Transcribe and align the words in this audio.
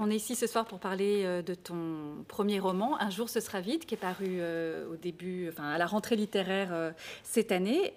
On 0.00 0.10
est 0.10 0.16
ici 0.16 0.34
ce 0.34 0.46
soir 0.46 0.64
pour 0.66 0.78
parler 0.78 1.22
euh, 1.24 1.42
de 1.42 1.54
ton 1.54 2.24
premier 2.28 2.58
roman, 2.58 3.00
Un 3.00 3.10
jour 3.10 3.28
ce 3.28 3.40
sera 3.40 3.60
vite, 3.60 3.86
qui 3.86 3.94
est 3.94 3.98
paru 3.98 4.38
euh, 4.40 4.90
au 4.92 4.96
début, 4.96 5.48
enfin 5.48 5.70
à 5.70 5.78
la 5.78 5.86
rentrée 5.86 6.16
littéraire 6.16 6.68
euh, 6.72 6.90
cette 7.22 7.52
année. 7.52 7.92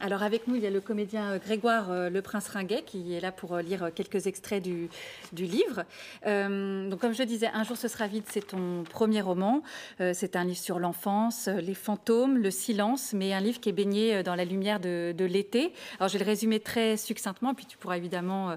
alors 0.00 0.22
avec 0.22 0.46
nous 0.46 0.56
il 0.56 0.62
y 0.62 0.66
a 0.66 0.70
le 0.70 0.80
comédien 0.80 1.36
Grégoire 1.38 2.10
Le 2.10 2.22
Prince 2.22 2.48
Ringuet 2.48 2.82
qui 2.84 3.14
est 3.14 3.20
là 3.20 3.32
pour 3.32 3.56
lire 3.58 3.90
quelques 3.94 4.26
extraits 4.26 4.62
du, 4.62 4.88
livre. 5.32 5.84
donc 6.24 7.00
comme 7.00 7.14
je 7.14 7.22
disais, 7.22 7.48
Un 7.52 7.64
jour 7.64 7.76
ce 7.76 7.88
sera 7.88 8.06
vite, 8.06 8.26
c'est 8.30 8.48
ton 8.48 8.84
premier 8.84 9.20
roman. 9.20 9.62
c'est 9.98 10.36
un 10.36 10.44
livre 10.44 10.58
sur 10.58 10.78
l'enfance, 10.78 11.48
les 11.48 11.74
fantômes, 11.74 12.38
le 12.38 12.50
silence, 12.50 13.12
mais 13.12 13.32
un 13.32 13.40
livre 13.40 13.60
qui 13.60 13.68
est 13.68 13.72
baigné 13.72 14.22
dans 14.22 14.34
la 14.34 14.44
lumière 14.44 14.80
de, 14.80 15.14
de 15.16 15.24
l'été. 15.24 15.72
Alors 15.98 16.08
je 16.08 16.18
vais 16.18 16.24
le 16.24 16.30
résumer 16.30 16.60
très 16.60 16.96
succinctement, 16.96 17.54
puis 17.54 17.66
tu 17.66 17.76
pourras 17.76 17.96
évidemment 17.96 18.56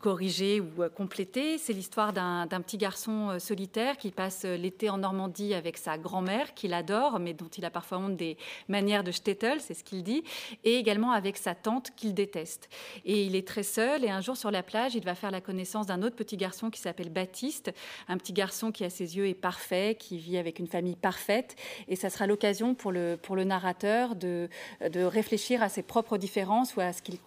corriger 0.00 0.60
ou 0.60 0.88
compléter 0.94 1.51
c'est 1.58 1.72
l'histoire 1.72 2.12
d'un 2.12 2.46
petit 2.60 2.76
garçon 2.76 3.30
euh, 3.30 3.38
solitaire 3.38 3.96
qui 3.96 4.10
passe 4.10 4.44
euh, 4.44 4.56
l'été 4.56 4.90
en 4.90 4.98
Normandie 4.98 5.54
avec 5.54 5.76
sa 5.76 5.98
grand-mère, 5.98 6.54
qu'il 6.54 6.74
adore, 6.74 7.18
mais 7.18 7.34
dont 7.34 7.48
il 7.48 7.64
a 7.64 7.70
parfois 7.70 7.98
honte 7.98 8.16
des 8.16 8.36
manières 8.68 9.04
de 9.04 9.10
shtetl, 9.10 9.60
c'est 9.60 9.74
ce 9.74 9.84
qu'il 9.84 10.02
dit, 10.02 10.22
et 10.64 10.76
également 10.76 11.12
avec 11.12 11.36
sa 11.36 11.54
tante 11.54 11.90
qu'il 11.96 12.14
déteste. 12.14 12.68
Et 13.04 13.24
il 13.24 13.36
est 13.36 13.46
très 13.46 13.62
seul, 13.62 14.04
et 14.04 14.10
un 14.10 14.20
jour 14.20 14.36
sur 14.36 14.50
la 14.50 14.62
plage, 14.62 14.94
il 14.94 15.04
va 15.04 15.14
faire 15.14 15.30
la 15.30 15.40
connaissance 15.40 15.86
d'un 15.86 16.02
autre 16.02 16.16
petit 16.16 16.36
garçon 16.36 16.70
qui 16.70 16.80
s'appelle 16.80 17.10
Baptiste, 17.10 17.72
un 18.08 18.18
petit 18.18 18.32
garçon 18.32 18.72
qui 18.72 18.84
à 18.84 18.90
ses 18.90 19.16
yeux 19.16 19.26
est 19.26 19.34
parfait, 19.34 19.96
qui 19.98 20.18
vit 20.18 20.38
avec 20.38 20.58
une 20.58 20.68
famille 20.68 20.96
parfaite, 20.96 21.56
et 21.88 21.96
ça 21.96 22.10
sera 22.10 22.26
l'occasion 22.26 22.74
pour 22.74 22.92
le, 22.92 23.18
pour 23.20 23.36
le 23.36 23.44
narrateur 23.44 24.14
de, 24.16 24.48
de 24.80 25.02
réfléchir 25.02 25.62
à 25.62 25.68
ses 25.68 25.82
propres 25.82 26.18
différences 26.18 26.76
ou 26.76 26.80
à 26.80 26.92
ce 26.92 27.02
qu'il 27.02 27.18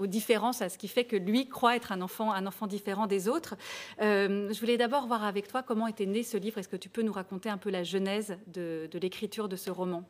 aux 0.00 0.06
différences, 0.06 0.62
à 0.62 0.68
ce 0.68 0.78
qui 0.78 0.88
fait 0.88 1.04
que 1.04 1.16
lui 1.16 1.48
croit 1.48 1.76
être 1.76 1.92
un 1.92 2.00
enfant, 2.00 2.32
un 2.32 2.46
enfant 2.46 2.66
différent 2.66 3.06
des 3.06 3.28
autres. 3.28 3.54
Euh, 4.00 4.52
je 4.52 4.58
voulais 4.58 4.78
d'abord 4.78 5.06
voir 5.06 5.24
avec 5.24 5.46
toi 5.46 5.62
comment 5.62 5.86
était 5.86 6.06
né 6.06 6.22
ce 6.22 6.36
livre. 6.36 6.58
Est-ce 6.58 6.68
que 6.68 6.76
tu 6.76 6.88
peux 6.88 7.02
nous 7.02 7.12
raconter 7.12 7.50
un 7.50 7.58
peu 7.58 7.70
la 7.70 7.84
genèse 7.84 8.36
de, 8.48 8.88
l'écriture 9.00 9.48
de 9.48 9.56
ce 9.56 9.70
roman? 9.70 10.08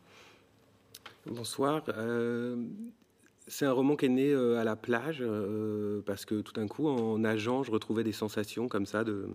Bonsoir. 1.26 1.82
Euh, 1.88 2.56
c'est 3.46 3.66
un 3.66 3.72
roman 3.72 3.96
qui 3.96 4.06
est 4.06 4.10
né 4.10 4.30
euh, 4.30 4.60
à 4.60 4.64
la 4.64 4.76
plage 4.76 5.24
parce 6.06 6.24
que 6.24 6.40
tout 6.40 6.52
d'un 6.52 6.68
coup, 6.68 6.88
en 6.88 7.18
nageant, 7.18 7.64
je 7.64 7.72
retrouvais 7.72 8.04
des 8.04 8.12
sensations 8.12 8.68
comme 8.68 8.86
ça 8.86 9.04
de, 9.04 9.28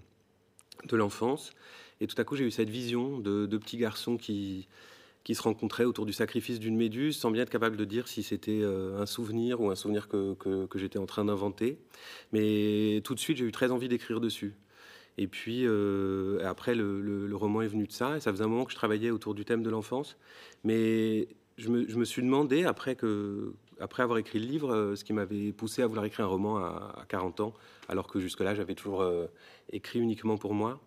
l'enfance. 0.92 1.52
Et 2.00 2.08
tout 2.08 2.20
à 2.20 2.24
coup, 2.24 2.36
j'ai 2.36 2.46
eu 2.46 2.52
cette 2.52 2.70
vision 2.70 3.20
de, 3.20 3.46
de 3.46 3.58
petits 3.58 3.78
garçons 3.78 4.18
qui, 4.18 4.68
qui 5.26 5.34
se 5.34 5.42
rencontraient 5.42 5.86
autour 5.86 6.06
du 6.06 6.14
sacrifice 6.14 6.60
d'une 6.60 6.78
méduse 6.78 7.18
sans 7.18 7.32
bien 7.32 7.42
être 7.42 7.50
capable 7.50 7.78
de 7.78 7.84
dire 7.84 8.08
si 8.08 8.22
c'était 8.22 8.62
euh, 8.62 9.02
un 9.02 9.08
souvenir 9.08 9.60
ou 9.60 9.72
un 9.72 9.76
souvenir 9.76 10.08
que, 10.08 10.36
que, 10.36 10.78
j'étais 10.78 11.00
en 11.00 11.08
train 11.08 11.26
d'inventer. 11.26 11.80
Mais 12.32 13.02
tout 13.04 13.16
de 13.16 13.20
suite, 13.20 13.38
j'ai 13.38 13.46
eu 13.46 13.52
très 13.52 13.72
envie 13.72 13.90
d'écrire 13.90 14.22
dessus. 14.22 14.54
Et 15.18 15.28
puis 15.28 15.64
euh, 15.66 16.48
après, 16.48 16.76
le, 16.76 17.28
roman 17.34 17.64
est 17.64 17.68
venu 17.68 17.88
de 17.88 17.92
ça, 17.92 18.18
et 18.18 18.20
ça 18.20 18.32
faisait 18.32 18.44
un 18.44 18.48
moment 18.48 18.66
que 18.66 18.72
je 18.72 18.76
travaillais 18.76 19.10
autour 19.10 19.34
du 19.34 19.46
thème 19.46 19.64
de 19.64 19.70
l'enfance. 19.72 20.16
Mais 20.64 21.28
je 21.58 21.70
me, 21.70 21.90
je 21.90 21.98
me, 21.98 22.06
suis 22.06 22.22
demandé, 22.22 22.64
après, 22.64 22.96
que, 22.96 23.54
après 23.80 24.04
avoir 24.04 24.20
écrit 24.20 24.38
le 24.38 24.46
livre, 24.46 24.76
euh, 24.76 24.96
ce 24.96 25.04
qui 25.04 25.14
m'avait 25.14 25.52
poussé 25.54 25.82
à 25.82 25.88
vouloir 25.88 26.06
écrire 26.06 26.26
un 26.26 26.30
roman 26.30 26.58
à, 26.58 27.04
40 27.10 27.40
ans, 27.40 27.54
alors 27.90 28.06
que 28.06 28.20
jusque-là, 28.20 28.54
j'avais 28.54 28.76
toujours 28.76 29.04
écrit 29.72 30.00
uniquement 30.00 30.38
pour 30.38 30.54
moi. 30.54 30.80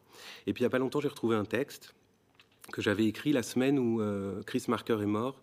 Et 0.47 0.53
puis 0.53 0.63
il 0.63 0.65
n'y 0.65 0.69
a 0.69 0.71
pas 0.71 0.79
longtemps, 0.79 1.01
j'ai 1.01 1.09
retrouvé 1.09 1.35
un 1.35 1.45
texte 1.45 1.93
que 2.73 2.83
j'avais 2.83 3.07
écrit 3.07 3.33
la 3.33 3.43
semaine 3.43 3.79
où 3.79 4.01
euh, 4.01 4.43
Chris 4.45 4.65
Marker 4.69 4.99
est 5.01 5.07
mort, 5.07 5.43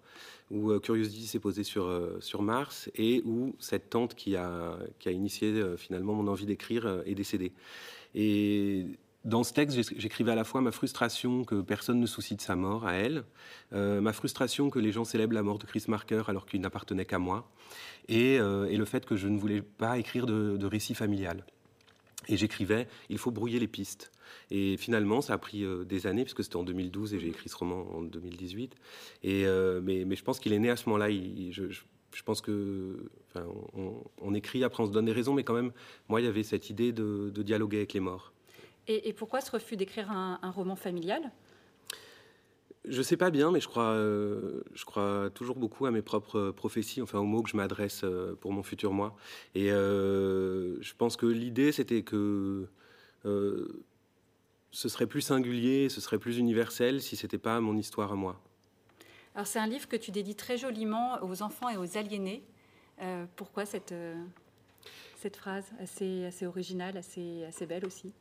où 0.51 0.71
euh, 0.71 0.79
Curiosity 0.79 1.25
s'est 1.25 1.39
posé 1.39 1.63
sur, 1.63 1.85
euh, 1.85 2.17
sur 2.19 2.41
Mars 2.41 2.89
et 2.95 3.21
où 3.25 3.55
cette 3.59 3.89
tante 3.89 4.15
qui 4.15 4.35
a, 4.35 4.77
initié 5.05 5.63
finalement 5.77 6.13
mon 6.13 6.27
envie 6.27 6.45
d'écrire 6.45 7.03
est 7.05 7.15
décédée. 7.15 7.51
Et 8.13 8.85
dans 9.23 9.43
ce 9.43 9.53
texte, 9.53 9.77
j'écrivais 9.97 10.31
à 10.31 10.35
la 10.35 10.43
fois 10.43 10.61
ma 10.61 10.71
frustration 10.71 11.43
que 11.43 11.61
personne 11.61 11.99
ne 11.99 12.05
soucie 12.05 12.35
de 12.35 12.41
sa 12.41 12.55
mort 12.55 12.85
à 12.85 12.93
elle, 12.93 13.23
ma 13.71 14.13
frustration 14.13 14.69
que 14.69 14.79
les 14.79 14.91
gens 14.91 15.03
célèbrent 15.03 15.33
la 15.33 15.43
mort 15.43 15.57
de 15.57 15.65
Chris 15.65 15.85
Marker 15.87 16.23
alors 16.27 16.45
qu'il 16.45 16.61
n'appartenait 16.61 17.05
qu'à 17.05 17.19
moi, 17.19 17.49
et, 18.07 18.37
le 18.37 18.85
fait 18.85 19.05
que 19.05 19.15
je 19.15 19.27
ne 19.27 19.37
voulais 19.37 19.61
pas 19.61 19.97
écrire 19.97 20.27
de 20.27 20.65
récit 20.65 20.93
familial. 20.93 21.43
Et 22.27 22.37
j'écrivais, 22.37 22.87
il 23.09 23.17
faut 23.17 23.31
brouiller 23.31 23.59
les 23.59 23.67
pistes. 23.67 24.11
Et 24.51 24.77
finalement, 24.77 25.21
ça 25.21 25.33
a 25.33 25.37
pris 25.37 25.63
euh, 25.63 25.83
des 25.83 26.07
années, 26.07 26.23
puisque 26.23 26.43
c'était 26.43 26.55
en 26.57 26.63
2012 26.63 27.13
et 27.13 27.19
j'ai 27.19 27.29
écrit 27.29 27.49
ce 27.49 27.55
roman 27.55 27.85
en 27.93 28.01
2018. 28.01 28.75
Et, 29.23 29.45
euh, 29.45 29.81
mais, 29.83 30.05
mais, 30.05 30.15
je 30.15 30.23
pense 30.23 30.39
qu'il 30.39 30.53
est 30.53 30.59
né 30.59 30.69
à 30.69 30.75
ce 30.75 30.87
moment-là. 30.89 31.09
Je, 31.09 31.69
je, 31.69 32.23
pense 32.23 32.41
que, 32.41 33.09
enfin, 33.29 33.45
on, 34.21 34.33
écrit, 34.33 34.63
après 34.63 34.83
on 34.83 34.87
se 34.87 34.91
donne 34.91 35.05
des 35.05 35.11
raisons, 35.11 35.33
mais 35.33 35.43
quand 35.43 35.53
même, 35.53 35.71
moi, 36.07 36.21
il 36.21 36.25
y 36.25 36.27
avait 36.27 36.43
cette 36.43 36.69
idée 36.69 36.91
de, 36.91 37.31
dialoguer 37.35 37.77
avec 37.77 37.93
les 37.93 37.99
morts. 37.99 38.33
Et, 38.87 39.13
pourquoi 39.13 39.41
ce 39.41 39.51
refus 39.51 39.77
d'écrire 39.77 40.11
un, 40.11 40.51
roman 40.51 40.75
familial? 40.75 41.31
Je 42.87 43.01
sais 43.01 43.17
pas 43.17 43.31
bien, 43.31 43.51
mais 43.51 43.59
je 43.59 43.67
crois, 43.67 43.93
euh, 43.93 44.61
je 44.75 44.85
crois 44.85 45.31
toujours 45.33 45.55
beaucoup 45.55 45.87
à 45.87 45.91
mes 45.91 46.03
propres 46.03 46.51
prophéties, 46.51 47.01
enfin 47.01 47.17
aux 47.17 47.25
mots 47.25 47.41
que 47.41 47.49
je 47.49 47.57
m'adresse 47.57 48.05
pour 48.41 48.51
mon 48.51 48.61
futur 48.61 48.93
moi. 48.93 49.15
Et 49.55 49.69
je 49.69 50.93
pense 50.95 51.17
que 51.17 51.25
l'idée, 51.25 51.71
c'était 51.71 52.03
que 52.03 52.67
ce 54.71 54.89
serait 54.89 55.07
plus 55.07 55.21
singulier, 55.21 55.89
ce 55.89 56.01
serait 56.01 56.19
plus 56.19 56.37
universel 56.37 57.01
si 57.01 57.15
c'était 57.15 57.37
pas 57.37 57.59
mon 57.61 57.77
histoire 57.77 58.11
à 58.11 58.15
moi. 58.15 58.41
Alors 59.35 59.47
c'est 59.47 59.59
un 59.59 59.67
livre 59.67 59.87
que 59.87 59.95
tu 59.95 60.11
dédies 60.11 60.35
très 60.35 60.57
joliment 60.57 61.21
aux 61.21 61.41
enfants 61.41 61.69
et 61.69 61.77
aux 61.77 61.97
aliénés. 61.97 62.43
Euh, 63.01 63.25
pourquoi 63.35 63.65
cette, 63.65 63.91
euh, 63.91 64.15
cette 65.17 65.35
phrase 65.35 65.65
assez, 65.79 66.25
assez 66.25 66.45
originale, 66.45 66.97
assez, 66.97 67.43
assez 67.45 67.65
belle 67.65 67.85
aussi? 67.85 68.13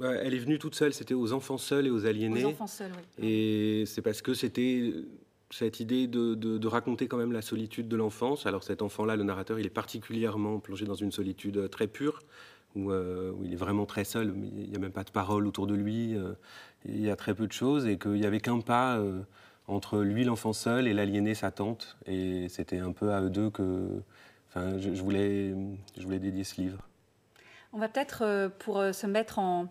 Elle 0.00 0.34
est 0.34 0.38
venue 0.38 0.58
toute 0.58 0.74
seule, 0.74 0.94
c'était 0.94 1.14
aux 1.14 1.32
enfants 1.34 1.58
seuls 1.58 1.86
et 1.86 1.90
aux 1.90 2.06
aliénés. 2.06 2.44
Aux 2.44 2.48
enfants 2.48 2.66
seuls, 2.66 2.92
oui. 2.96 3.24
Et 3.26 3.86
c'est 3.86 4.00
parce 4.00 4.22
que 4.22 4.32
c'était 4.32 4.92
cette 5.50 5.80
idée 5.80 6.06
de, 6.06 6.34
de, 6.34 6.66
raconter 6.66 7.08
quand 7.08 7.18
même 7.18 7.32
la 7.32 7.42
solitude 7.42 7.88
de 7.88 7.96
l'enfance. 7.96 8.46
Alors 8.46 8.64
cet 8.64 8.80
enfant-là, 8.80 9.16
le 9.16 9.22
narrateur, 9.22 9.58
il 9.58 9.66
est 9.66 9.70
particulièrement 9.70 10.60
plongé 10.60 10.86
dans 10.86 10.94
une 10.94 11.12
solitude 11.12 11.68
très 11.70 11.86
pure, 11.86 12.20
euh, 12.76 13.32
où, 13.32 13.44
il 13.44 13.52
est 13.52 13.56
vraiment 13.56 13.86
très 13.86 14.04
seul, 14.04 14.34
il 14.56 14.70
n'y 14.70 14.76
a 14.76 14.78
même 14.78 14.92
pas 14.92 15.04
de 15.04 15.10
parole 15.10 15.46
autour 15.46 15.66
de 15.66 15.74
lui, 15.74 16.16
euh, 16.16 16.32
il 16.84 17.00
y 17.00 17.10
a 17.10 17.16
très 17.16 17.34
peu 17.34 17.46
de 17.46 17.52
choses, 17.52 17.86
et 17.86 17.98
qu'il 17.98 18.12
n'y 18.12 18.26
avait 18.26 18.40
qu'un 18.40 18.60
pas 18.60 18.96
euh, 18.96 19.22
entre 19.68 19.98
lui, 19.98 20.24
l'enfant 20.24 20.52
seul, 20.52 20.88
et 20.88 20.94
l'aliéné, 20.94 21.34
sa 21.34 21.50
tante. 21.50 21.96
Et 22.06 22.48
c'était 22.48 22.78
un 22.78 22.92
peu 22.92 23.12
à 23.12 23.20
eux 23.20 23.30
deux 23.30 23.50
que 23.50 24.02
enfin, 24.48 24.78
je, 24.78 24.90
voulais, 25.02 25.54
je 25.96 26.02
voulais 26.02 26.18
dédier 26.18 26.44
ce 26.44 26.60
livre. 26.60 26.78
On 27.72 27.78
va 27.78 27.88
peut-être, 27.88 28.50
pour 28.58 28.82
se 28.92 29.06
mettre 29.06 29.38
en, 29.38 29.66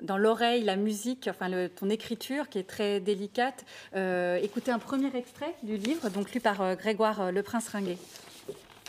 dans 0.00 0.16
l'oreille 0.16 0.62
la 0.62 0.76
musique, 0.76 1.28
enfin 1.28 1.50
ton 1.74 1.90
écriture 1.90 2.48
qui 2.48 2.58
est 2.58 2.66
très 2.66 2.98
délicate, 2.98 3.66
écouter 3.94 4.70
un 4.70 4.78
premier 4.78 5.14
extrait 5.14 5.54
du 5.62 5.76
livre, 5.76 6.08
donc 6.08 6.32
lu 6.32 6.40
par 6.40 6.76
Grégoire 6.76 7.30
Le 7.30 7.42
Prince 7.42 7.68
Ringuet. 7.68 7.98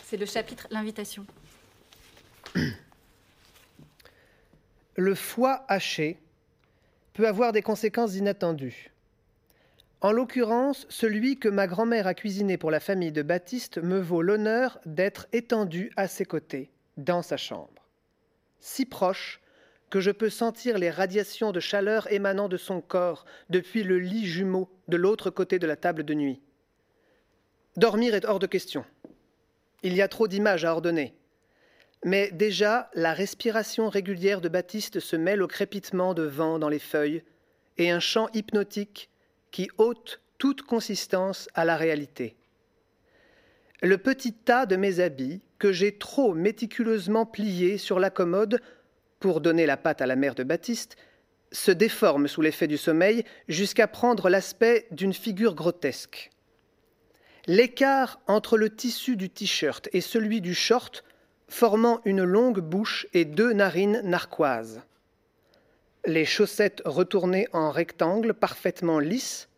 C'est 0.04 0.16
le 0.16 0.24
chapitre 0.24 0.66
L'invitation. 0.70 1.26
le 4.96 5.14
foie 5.14 5.64
haché 5.68 6.18
peut 7.12 7.26
avoir 7.26 7.52
des 7.52 7.62
conséquences 7.62 8.16
inattendues. 8.16 8.90
En 10.00 10.12
l'occurrence, 10.12 10.86
celui 10.90 11.38
que 11.38 11.48
ma 11.48 11.66
grand-mère 11.66 12.06
a 12.06 12.14
cuisiné 12.14 12.58
pour 12.58 12.70
la 12.70 12.80
famille 12.80 13.12
de 13.12 13.22
Baptiste 13.22 13.78
me 13.78 13.98
vaut 13.98 14.20
l'honneur 14.20 14.78
d'être 14.84 15.26
étendu 15.32 15.90
à 15.96 16.08
ses 16.08 16.26
côtés, 16.26 16.70
dans 16.98 17.22
sa 17.22 17.36
chambre. 17.36 17.88
Si 18.60 18.84
proche 18.84 19.40
que 19.90 20.00
je 20.00 20.10
peux 20.10 20.28
sentir 20.28 20.76
les 20.76 20.90
radiations 20.90 21.52
de 21.52 21.60
chaleur 21.60 22.12
émanant 22.12 22.48
de 22.48 22.56
son 22.56 22.80
corps 22.80 23.24
depuis 23.48 23.82
le 23.82 23.98
lit 23.98 24.26
jumeau 24.26 24.68
de 24.88 24.96
l'autre 24.96 25.30
côté 25.30 25.58
de 25.58 25.66
la 25.66 25.76
table 25.76 26.02
de 26.02 26.14
nuit. 26.14 26.42
Dormir 27.76 28.14
est 28.14 28.24
hors 28.24 28.38
de 28.38 28.46
question. 28.46 28.84
Il 29.82 29.94
y 29.94 30.02
a 30.02 30.08
trop 30.08 30.28
d'images 30.28 30.64
à 30.64 30.72
ordonner. 30.72 31.14
Mais 32.04 32.30
déjà, 32.30 32.90
la 32.94 33.14
respiration 33.14 33.88
régulière 33.88 34.42
de 34.42 34.50
Baptiste 34.50 35.00
se 35.00 35.16
mêle 35.16 35.42
au 35.42 35.48
crépitement 35.48 36.12
de 36.12 36.22
vent 36.22 36.58
dans 36.58 36.68
les 36.68 36.78
feuilles 36.78 37.22
et 37.78 37.90
un 37.90 37.98
chant 37.98 38.28
hypnotique 38.34 39.08
qui 39.50 39.70
ôte 39.78 40.20
toute 40.36 40.62
consistance 40.62 41.48
à 41.54 41.64
la 41.64 41.78
réalité. 41.78 42.36
Le 43.80 43.96
petit 43.96 44.34
tas 44.34 44.66
de 44.66 44.76
mes 44.76 45.00
habits, 45.00 45.40
que 45.58 45.72
j'ai 45.72 45.96
trop 45.96 46.34
méticuleusement 46.34 47.24
plié 47.24 47.78
sur 47.78 47.98
la 47.98 48.10
commode 48.10 48.60
pour 49.18 49.40
donner 49.40 49.64
la 49.64 49.78
pâte 49.78 50.02
à 50.02 50.06
la 50.06 50.16
mère 50.16 50.34
de 50.34 50.42
Baptiste, 50.42 50.96
se 51.52 51.70
déforme 51.70 52.28
sous 52.28 52.42
l'effet 52.42 52.66
du 52.66 52.76
sommeil 52.76 53.24
jusqu'à 53.48 53.88
prendre 53.88 54.28
l'aspect 54.28 54.88
d'une 54.90 55.14
figure 55.14 55.54
grotesque. 55.54 56.30
L'écart 57.46 58.20
entre 58.26 58.58
le 58.58 58.68
tissu 58.68 59.16
du 59.16 59.30
t-shirt 59.30 59.88
et 59.92 60.02
celui 60.02 60.42
du 60.42 60.54
short 60.54 61.02
formant 61.48 62.00
une 62.04 62.24
longue 62.24 62.60
bouche 62.60 63.06
et 63.12 63.24
deux 63.24 63.52
narines 63.52 64.00
narquoises. 64.04 64.82
Les 66.06 66.24
chaussettes 66.24 66.82
retournées 66.84 67.48
en 67.52 67.70
rectangle 67.70 68.34
parfaitement 68.34 68.98
lisses, 68.98 69.48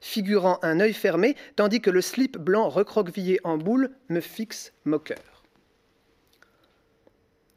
figurant 0.00 0.58
un 0.62 0.80
œil 0.80 0.94
fermé, 0.94 1.36
tandis 1.54 1.80
que 1.80 1.90
le 1.90 2.00
slip 2.00 2.38
blanc 2.38 2.68
recroquevillé 2.68 3.38
en 3.44 3.56
boule 3.56 3.90
me 4.08 4.20
fixe 4.20 4.72
moqueur. 4.84 5.44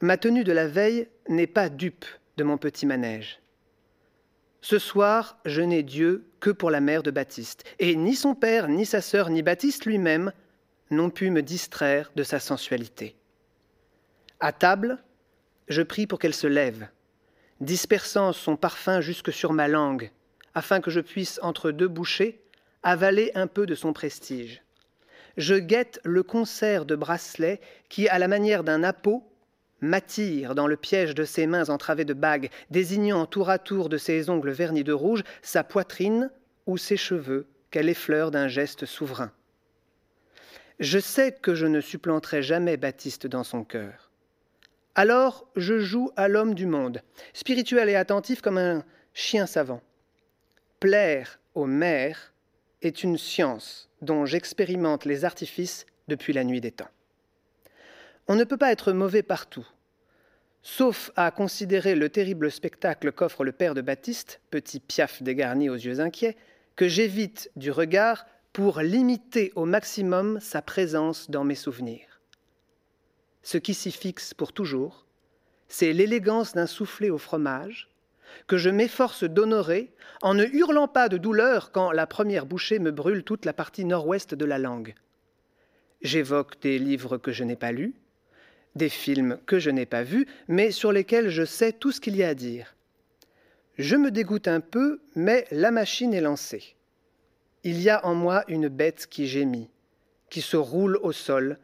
Ma 0.00 0.16
tenue 0.16 0.44
de 0.44 0.52
la 0.52 0.68
veille 0.68 1.08
n'est 1.28 1.46
pas 1.46 1.68
dupe 1.68 2.04
de 2.36 2.44
mon 2.44 2.58
petit 2.58 2.86
manège. 2.86 3.40
Ce 4.60 4.78
soir, 4.78 5.38
je 5.44 5.62
n'ai 5.62 5.82
Dieu 5.82 6.26
que 6.40 6.50
pour 6.50 6.70
la 6.70 6.80
mère 6.80 7.02
de 7.02 7.10
Baptiste, 7.10 7.64
et 7.78 7.96
ni 7.96 8.14
son 8.14 8.34
père, 8.34 8.68
ni 8.68 8.84
sa 8.84 9.00
sœur, 9.00 9.30
ni 9.30 9.42
Baptiste 9.42 9.86
lui-même 9.86 10.32
n'ont 10.90 11.10
pu 11.10 11.30
me 11.30 11.42
distraire 11.42 12.12
de 12.14 12.22
sa 12.22 12.38
sensualité. 12.38 13.16
À 14.40 14.52
table, 14.52 14.98
je 15.68 15.80
prie 15.80 16.06
pour 16.06 16.18
qu'elle 16.18 16.34
se 16.34 16.46
lève, 16.46 16.88
dispersant 17.60 18.32
son 18.32 18.56
parfum 18.56 19.00
jusque 19.00 19.32
sur 19.32 19.54
ma 19.54 19.66
langue, 19.66 20.10
afin 20.54 20.80
que 20.80 20.90
je 20.90 21.00
puisse, 21.00 21.40
entre 21.42 21.70
deux 21.70 21.88
bouchées, 21.88 22.42
avaler 22.82 23.32
un 23.34 23.46
peu 23.46 23.64
de 23.64 23.74
son 23.74 23.94
prestige. 23.94 24.62
Je 25.38 25.54
guette 25.54 26.00
le 26.04 26.22
concert 26.22 26.84
de 26.84 26.96
bracelets 26.96 27.60
qui, 27.88 28.08
à 28.08 28.18
la 28.18 28.28
manière 28.28 28.62
d'un 28.62 28.82
appôt, 28.82 29.24
m'attire 29.80 30.54
dans 30.54 30.66
le 30.66 30.76
piège 30.76 31.14
de 31.14 31.24
ses 31.24 31.46
mains 31.46 31.68
entravées 31.70 32.04
de 32.04 32.14
bagues, 32.14 32.50
désignant 32.70 33.26
tour 33.26 33.48
à 33.50 33.58
tour 33.58 33.88
de 33.88 33.98
ses 33.98 34.28
ongles 34.30 34.50
vernis 34.50 34.84
de 34.84 34.92
rouge 34.92 35.22
sa 35.42 35.64
poitrine 35.64 36.30
ou 36.66 36.76
ses 36.76 36.96
cheveux 36.96 37.46
qu'elle 37.70 37.88
effleure 37.88 38.30
d'un 38.30 38.48
geste 38.48 38.86
souverain. 38.86 39.32
Je 40.78 40.98
sais 40.98 41.32
que 41.32 41.54
je 41.54 41.66
ne 41.66 41.80
supplanterai 41.80 42.42
jamais 42.42 42.76
Baptiste 42.76 43.26
dans 43.26 43.44
son 43.44 43.64
cœur. 43.64 44.05
Alors 44.98 45.46
je 45.56 45.78
joue 45.78 46.10
à 46.16 46.26
l'homme 46.26 46.54
du 46.54 46.64
monde, 46.64 47.02
spirituel 47.34 47.90
et 47.90 47.96
attentif 47.96 48.40
comme 48.40 48.56
un 48.56 48.82
chien 49.12 49.44
savant. 49.44 49.82
Plaire 50.80 51.38
aux 51.54 51.66
mères 51.66 52.32
est 52.80 53.02
une 53.02 53.18
science 53.18 53.90
dont 54.00 54.24
j'expérimente 54.24 55.04
les 55.04 55.26
artifices 55.26 55.84
depuis 56.08 56.32
la 56.32 56.44
nuit 56.44 56.62
des 56.62 56.70
temps. 56.70 56.88
On 58.26 58.36
ne 58.36 58.44
peut 58.44 58.56
pas 58.56 58.72
être 58.72 58.92
mauvais 58.92 59.22
partout, 59.22 59.68
sauf 60.62 61.10
à 61.14 61.30
considérer 61.30 61.94
le 61.94 62.08
terrible 62.08 62.50
spectacle 62.50 63.12
qu'offre 63.12 63.44
le 63.44 63.52
père 63.52 63.74
de 63.74 63.82
Baptiste, 63.82 64.40
petit 64.50 64.80
piaf 64.80 65.22
dégarni 65.22 65.68
aux 65.68 65.74
yeux 65.74 66.00
inquiets, 66.00 66.38
que 66.74 66.88
j'évite 66.88 67.50
du 67.54 67.70
regard 67.70 68.24
pour 68.54 68.80
limiter 68.80 69.52
au 69.56 69.66
maximum 69.66 70.40
sa 70.40 70.62
présence 70.62 71.30
dans 71.30 71.44
mes 71.44 71.54
souvenirs. 71.54 72.15
Ce 73.46 73.58
qui 73.58 73.74
s'y 73.74 73.92
fixe 73.92 74.34
pour 74.34 74.52
toujours, 74.52 75.06
c'est 75.68 75.92
l'élégance 75.92 76.54
d'un 76.54 76.66
soufflé 76.66 77.10
au 77.10 77.16
fromage, 77.16 77.88
que 78.48 78.56
je 78.56 78.70
m'efforce 78.70 79.22
d'honorer 79.22 79.92
en 80.20 80.34
ne 80.34 80.46
hurlant 80.46 80.88
pas 80.88 81.08
de 81.08 81.16
douleur 81.16 81.70
quand 81.70 81.92
la 81.92 82.08
première 82.08 82.44
bouchée 82.44 82.80
me 82.80 82.90
brûle 82.90 83.22
toute 83.22 83.44
la 83.44 83.52
partie 83.52 83.84
nord-ouest 83.84 84.34
de 84.34 84.44
la 84.44 84.58
langue. 84.58 84.96
J'évoque 86.02 86.60
des 86.60 86.80
livres 86.80 87.18
que 87.18 87.30
je 87.30 87.44
n'ai 87.44 87.54
pas 87.54 87.70
lus, 87.70 87.94
des 88.74 88.88
films 88.88 89.38
que 89.46 89.60
je 89.60 89.70
n'ai 89.70 89.86
pas 89.86 90.02
vus, 90.02 90.26
mais 90.48 90.72
sur 90.72 90.90
lesquels 90.90 91.28
je 91.28 91.44
sais 91.44 91.70
tout 91.70 91.92
ce 91.92 92.00
qu'il 92.00 92.16
y 92.16 92.24
a 92.24 92.30
à 92.30 92.34
dire. 92.34 92.74
Je 93.78 93.94
me 93.94 94.10
dégoûte 94.10 94.48
un 94.48 94.60
peu, 94.60 95.00
mais 95.14 95.46
la 95.52 95.70
machine 95.70 96.14
est 96.14 96.20
lancée. 96.20 96.74
Il 97.62 97.80
y 97.80 97.90
a 97.90 98.04
en 98.04 98.16
moi 98.16 98.42
une 98.48 98.66
bête 98.66 99.06
qui 99.08 99.28
gémit, 99.28 99.70
qui 100.30 100.40
se 100.40 100.56
roule 100.56 100.98
au 101.00 101.12
sol, 101.12 101.60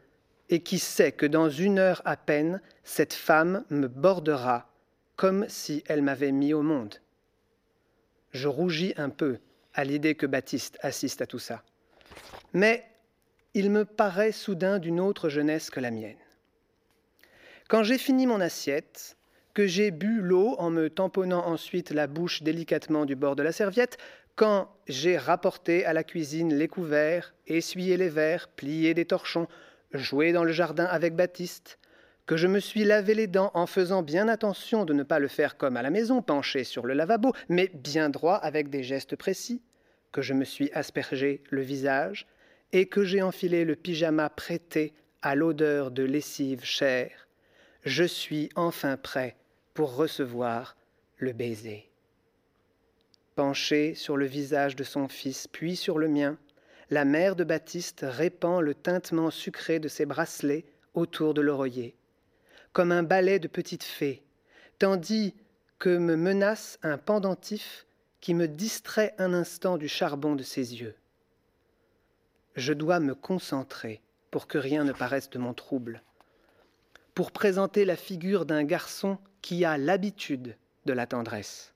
et 0.53 0.59
qui 0.59 0.77
sait 0.77 1.11
que 1.11 1.25
dans 1.25 1.49
une 1.49 1.79
heure 1.79 2.03
à 2.05 2.15
peine, 2.15 2.61
cette 2.83 3.15
femme 3.15 3.65
me 3.71 3.87
bordera 3.87 4.69
comme 5.15 5.49
si 5.49 5.83
elle 5.87 6.03
m'avait 6.03 6.31
mis 6.31 6.53
au 6.53 6.61
monde. 6.61 7.01
Je 8.33 8.47
rougis 8.47 8.93
un 8.97 9.09
peu 9.09 9.39
à 9.73 9.83
l'idée 9.83 10.13
que 10.13 10.27
Baptiste 10.27 10.77
assiste 10.81 11.23
à 11.23 11.25
tout 11.25 11.39
ça. 11.39 11.63
Mais 12.53 12.85
il 13.55 13.71
me 13.71 13.83
paraît 13.83 14.31
soudain 14.31 14.77
d'une 14.77 14.99
autre 14.99 15.27
jeunesse 15.27 15.71
que 15.71 15.79
la 15.79 15.89
mienne. 15.89 16.17
Quand 17.67 17.81
j'ai 17.81 17.97
fini 17.97 18.27
mon 18.27 18.39
assiette, 18.39 19.17
que 19.55 19.65
j'ai 19.65 19.89
bu 19.89 20.21
l'eau 20.21 20.53
en 20.59 20.69
me 20.69 20.87
tamponnant 20.87 21.47
ensuite 21.47 21.89
la 21.89 22.05
bouche 22.05 22.43
délicatement 22.43 23.05
du 23.05 23.15
bord 23.15 23.35
de 23.35 23.41
la 23.41 23.51
serviette, 23.51 23.97
quand 24.35 24.69
j'ai 24.87 25.17
rapporté 25.17 25.83
à 25.83 25.93
la 25.93 26.03
cuisine 26.03 26.53
les 26.53 26.67
couverts, 26.67 27.33
essuyé 27.47 27.97
les 27.97 28.09
verres, 28.09 28.49
plié 28.49 28.93
des 28.93 29.05
torchons, 29.05 29.47
joué 29.93 30.31
dans 30.31 30.43
le 30.43 30.51
jardin 30.51 30.85
avec 30.85 31.15
Baptiste, 31.15 31.79
que 32.25 32.37
je 32.37 32.47
me 32.47 32.59
suis 32.59 32.83
lavé 32.83 33.13
les 33.15 33.27
dents 33.27 33.51
en 33.53 33.67
faisant 33.67 34.01
bien 34.01 34.27
attention 34.27 34.85
de 34.85 34.93
ne 34.93 35.03
pas 35.03 35.19
le 35.19 35.27
faire 35.27 35.57
comme 35.57 35.77
à 35.77 35.81
la 35.81 35.89
maison, 35.89 36.21
penché 36.21 36.63
sur 36.63 36.85
le 36.85 36.93
lavabo, 36.93 37.33
mais 37.49 37.69
bien 37.73 38.09
droit 38.09 38.35
avec 38.35 38.69
des 38.69 38.83
gestes 38.83 39.15
précis, 39.15 39.61
que 40.11 40.21
je 40.21 40.33
me 40.33 40.45
suis 40.45 40.71
aspergé 40.73 41.43
le 41.49 41.61
visage, 41.61 42.27
et 42.71 42.87
que 42.87 43.03
j'ai 43.03 43.21
enfilé 43.21 43.65
le 43.65 43.75
pyjama 43.75 44.29
prêté 44.29 44.93
à 45.21 45.35
l'odeur 45.35 45.91
de 45.91 46.03
lessive 46.03 46.63
chère, 46.63 47.27
je 47.83 48.03
suis 48.03 48.49
enfin 48.55 48.97
prêt 48.97 49.35
pour 49.73 49.95
recevoir 49.95 50.75
le 51.17 51.33
baiser. 51.33 51.89
Penchée 53.35 53.95
sur 53.95 54.17
le 54.17 54.25
visage 54.25 54.75
de 54.75 54.83
son 54.83 55.07
fils, 55.07 55.47
puis 55.47 55.75
sur 55.75 55.97
le 55.97 56.07
mien, 56.07 56.37
la 56.89 57.05
mère 57.05 57.35
de 57.35 57.43
Baptiste 57.43 58.05
répand 58.07 58.61
le 58.61 58.75
tintement 58.75 59.31
sucré 59.31 59.79
de 59.79 59.87
ses 59.87 60.05
bracelets 60.05 60.65
autour 60.93 61.33
de 61.33 61.41
l'oreiller, 61.41 61.95
comme 62.71 62.91
un 62.91 63.03
balai 63.03 63.39
de 63.39 63.47
petites 63.47 63.83
fées, 63.83 64.23
tandis 64.79 65.35
que 65.79 65.97
me 65.97 66.15
menace 66.15 66.79
un 66.83 66.97
pendentif 66.97 67.85
qui 68.21 68.33
me 68.33 68.47
distrait 68.47 69.15
un 69.17 69.33
instant 69.33 69.77
du 69.77 69.87
charbon 69.87 70.35
de 70.35 70.43
ses 70.43 70.75
yeux. 70.75 70.95
Je 72.55 72.73
dois 72.73 72.99
me 72.99 73.15
concentrer 73.15 74.01
pour 74.31 74.47
que 74.47 74.57
rien 74.57 74.83
ne 74.83 74.93
paraisse 74.93 75.29
de 75.29 75.39
mon 75.39 75.53
trouble 75.53 76.01
pour 77.13 77.31
présenter 77.31 77.85
la 77.85 77.95
figure 77.95 78.45
d'un 78.45 78.63
garçon 78.63 79.17
qui 79.41 79.65
a 79.65 79.77
l'habitude 79.77 80.57
de 80.85 80.93
la 80.93 81.05
tendresse. 81.05 81.73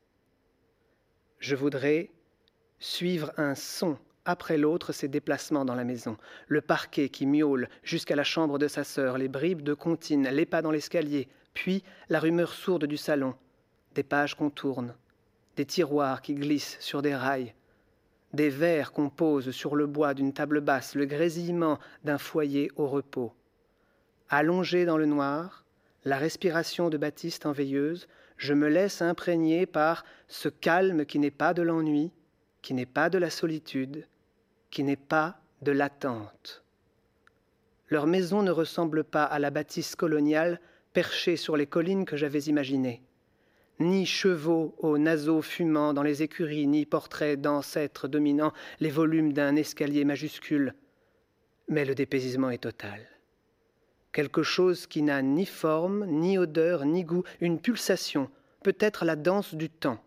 Je 1.39 1.55
voudrais 1.55 2.09
suivre 2.79 3.31
un 3.37 3.55
son 3.55 3.97
après 4.27 4.57
l'autre 4.57 4.91
ses 4.91 5.07
déplacements 5.07 5.65
dans 5.65 5.73
la 5.73 5.85
maison, 5.85 6.17
le 6.47 6.61
parquet 6.61 7.09
qui 7.09 7.25
miaule 7.25 7.69
jusqu'à 7.81 8.15
la 8.15 8.23
chambre 8.23 8.59
de 8.59 8.67
sa 8.67 8.83
sœur, 8.83 9.17
les 9.17 9.29
bribes 9.29 9.61
de 9.61 9.73
comptine, 9.73 10.27
les 10.27 10.45
pas 10.45 10.61
dans 10.61 10.71
l'escalier, 10.71 11.29
puis 11.53 11.83
la 12.09 12.19
rumeur 12.19 12.51
sourde 12.53 12.85
du 12.85 12.97
salon, 12.97 13.35
des 13.95 14.03
pages 14.03 14.35
qu'on 14.35 14.49
tourne, 14.49 14.93
des 15.55 15.65
tiroirs 15.65 16.21
qui 16.21 16.35
glissent 16.35 16.77
sur 16.79 17.01
des 17.01 17.15
rails, 17.15 17.53
des 18.33 18.49
verres 18.49 18.91
qu'on 18.91 19.09
pose 19.09 19.51
sur 19.51 19.75
le 19.75 19.87
bois 19.87 20.13
d'une 20.13 20.33
table 20.33 20.61
basse, 20.61 20.93
le 20.93 21.05
grésillement 21.05 21.79
d'un 22.03 22.17
foyer 22.17 22.69
au 22.75 22.87
repos. 22.87 23.33
Allongé 24.29 24.85
dans 24.85 24.97
le 24.97 25.05
noir, 25.05 25.63
la 26.03 26.17
respiration 26.17 26.89
de 26.89 26.97
Baptiste 26.97 27.45
en 27.45 27.53
veilleuse, 27.53 28.07
je 28.35 28.53
me 28.53 28.67
laisse 28.67 29.01
imprégner 29.01 29.65
par 29.65 30.03
ce 30.27 30.49
calme 30.49 31.05
qui 31.05 31.17
n'est 31.17 31.31
pas 31.31 31.53
de 31.53 31.61
l'ennui, 31.61 32.11
qui 32.61 32.73
n'est 32.73 32.85
pas 32.85 33.09
de 33.09 33.17
la 33.17 33.29
solitude, 33.29 34.05
n'est 34.83 34.95
pas 34.95 35.39
de 35.61 35.71
l'attente. 35.71 36.63
Leur 37.89 38.07
maison 38.07 38.43
ne 38.43 38.51
ressemble 38.51 39.03
pas 39.03 39.23
à 39.23 39.39
la 39.39 39.49
bâtisse 39.49 39.95
coloniale 39.95 40.59
perchée 40.93 41.37
sur 41.37 41.57
les 41.57 41.67
collines 41.67 42.05
que 42.05 42.17
j'avais 42.17 42.41
imaginées. 42.41 43.01
Ni 43.79 44.05
chevaux 44.05 44.75
aux 44.79 44.97
naseaux 44.97 45.41
fumants 45.41 45.93
dans 45.93 46.03
les 46.03 46.23
écuries, 46.23 46.67
ni 46.67 46.85
portraits 46.85 47.39
d'ancêtres 47.39 48.07
dominant 48.07 48.51
les 48.79 48.89
volumes 48.89 49.33
d'un 49.33 49.55
escalier 49.55 50.03
majuscule. 50.03 50.73
Mais 51.69 51.85
le 51.85 51.95
dépaysement 51.95 52.49
est 52.49 52.57
total 52.63 53.07
quelque 54.17 54.41
chose 54.41 54.87
qui 54.87 55.03
n'a 55.03 55.21
ni 55.21 55.45
forme, 55.45 56.07
ni 56.07 56.39
odeur, 56.39 56.85
ni 56.85 57.03
goût, 57.03 57.21
une 57.39 57.59
pulsation, 57.59 58.31
peut-être 58.63 59.05
la 59.05 59.15
danse 59.15 59.53
du 59.53 59.69
temps. 59.69 60.03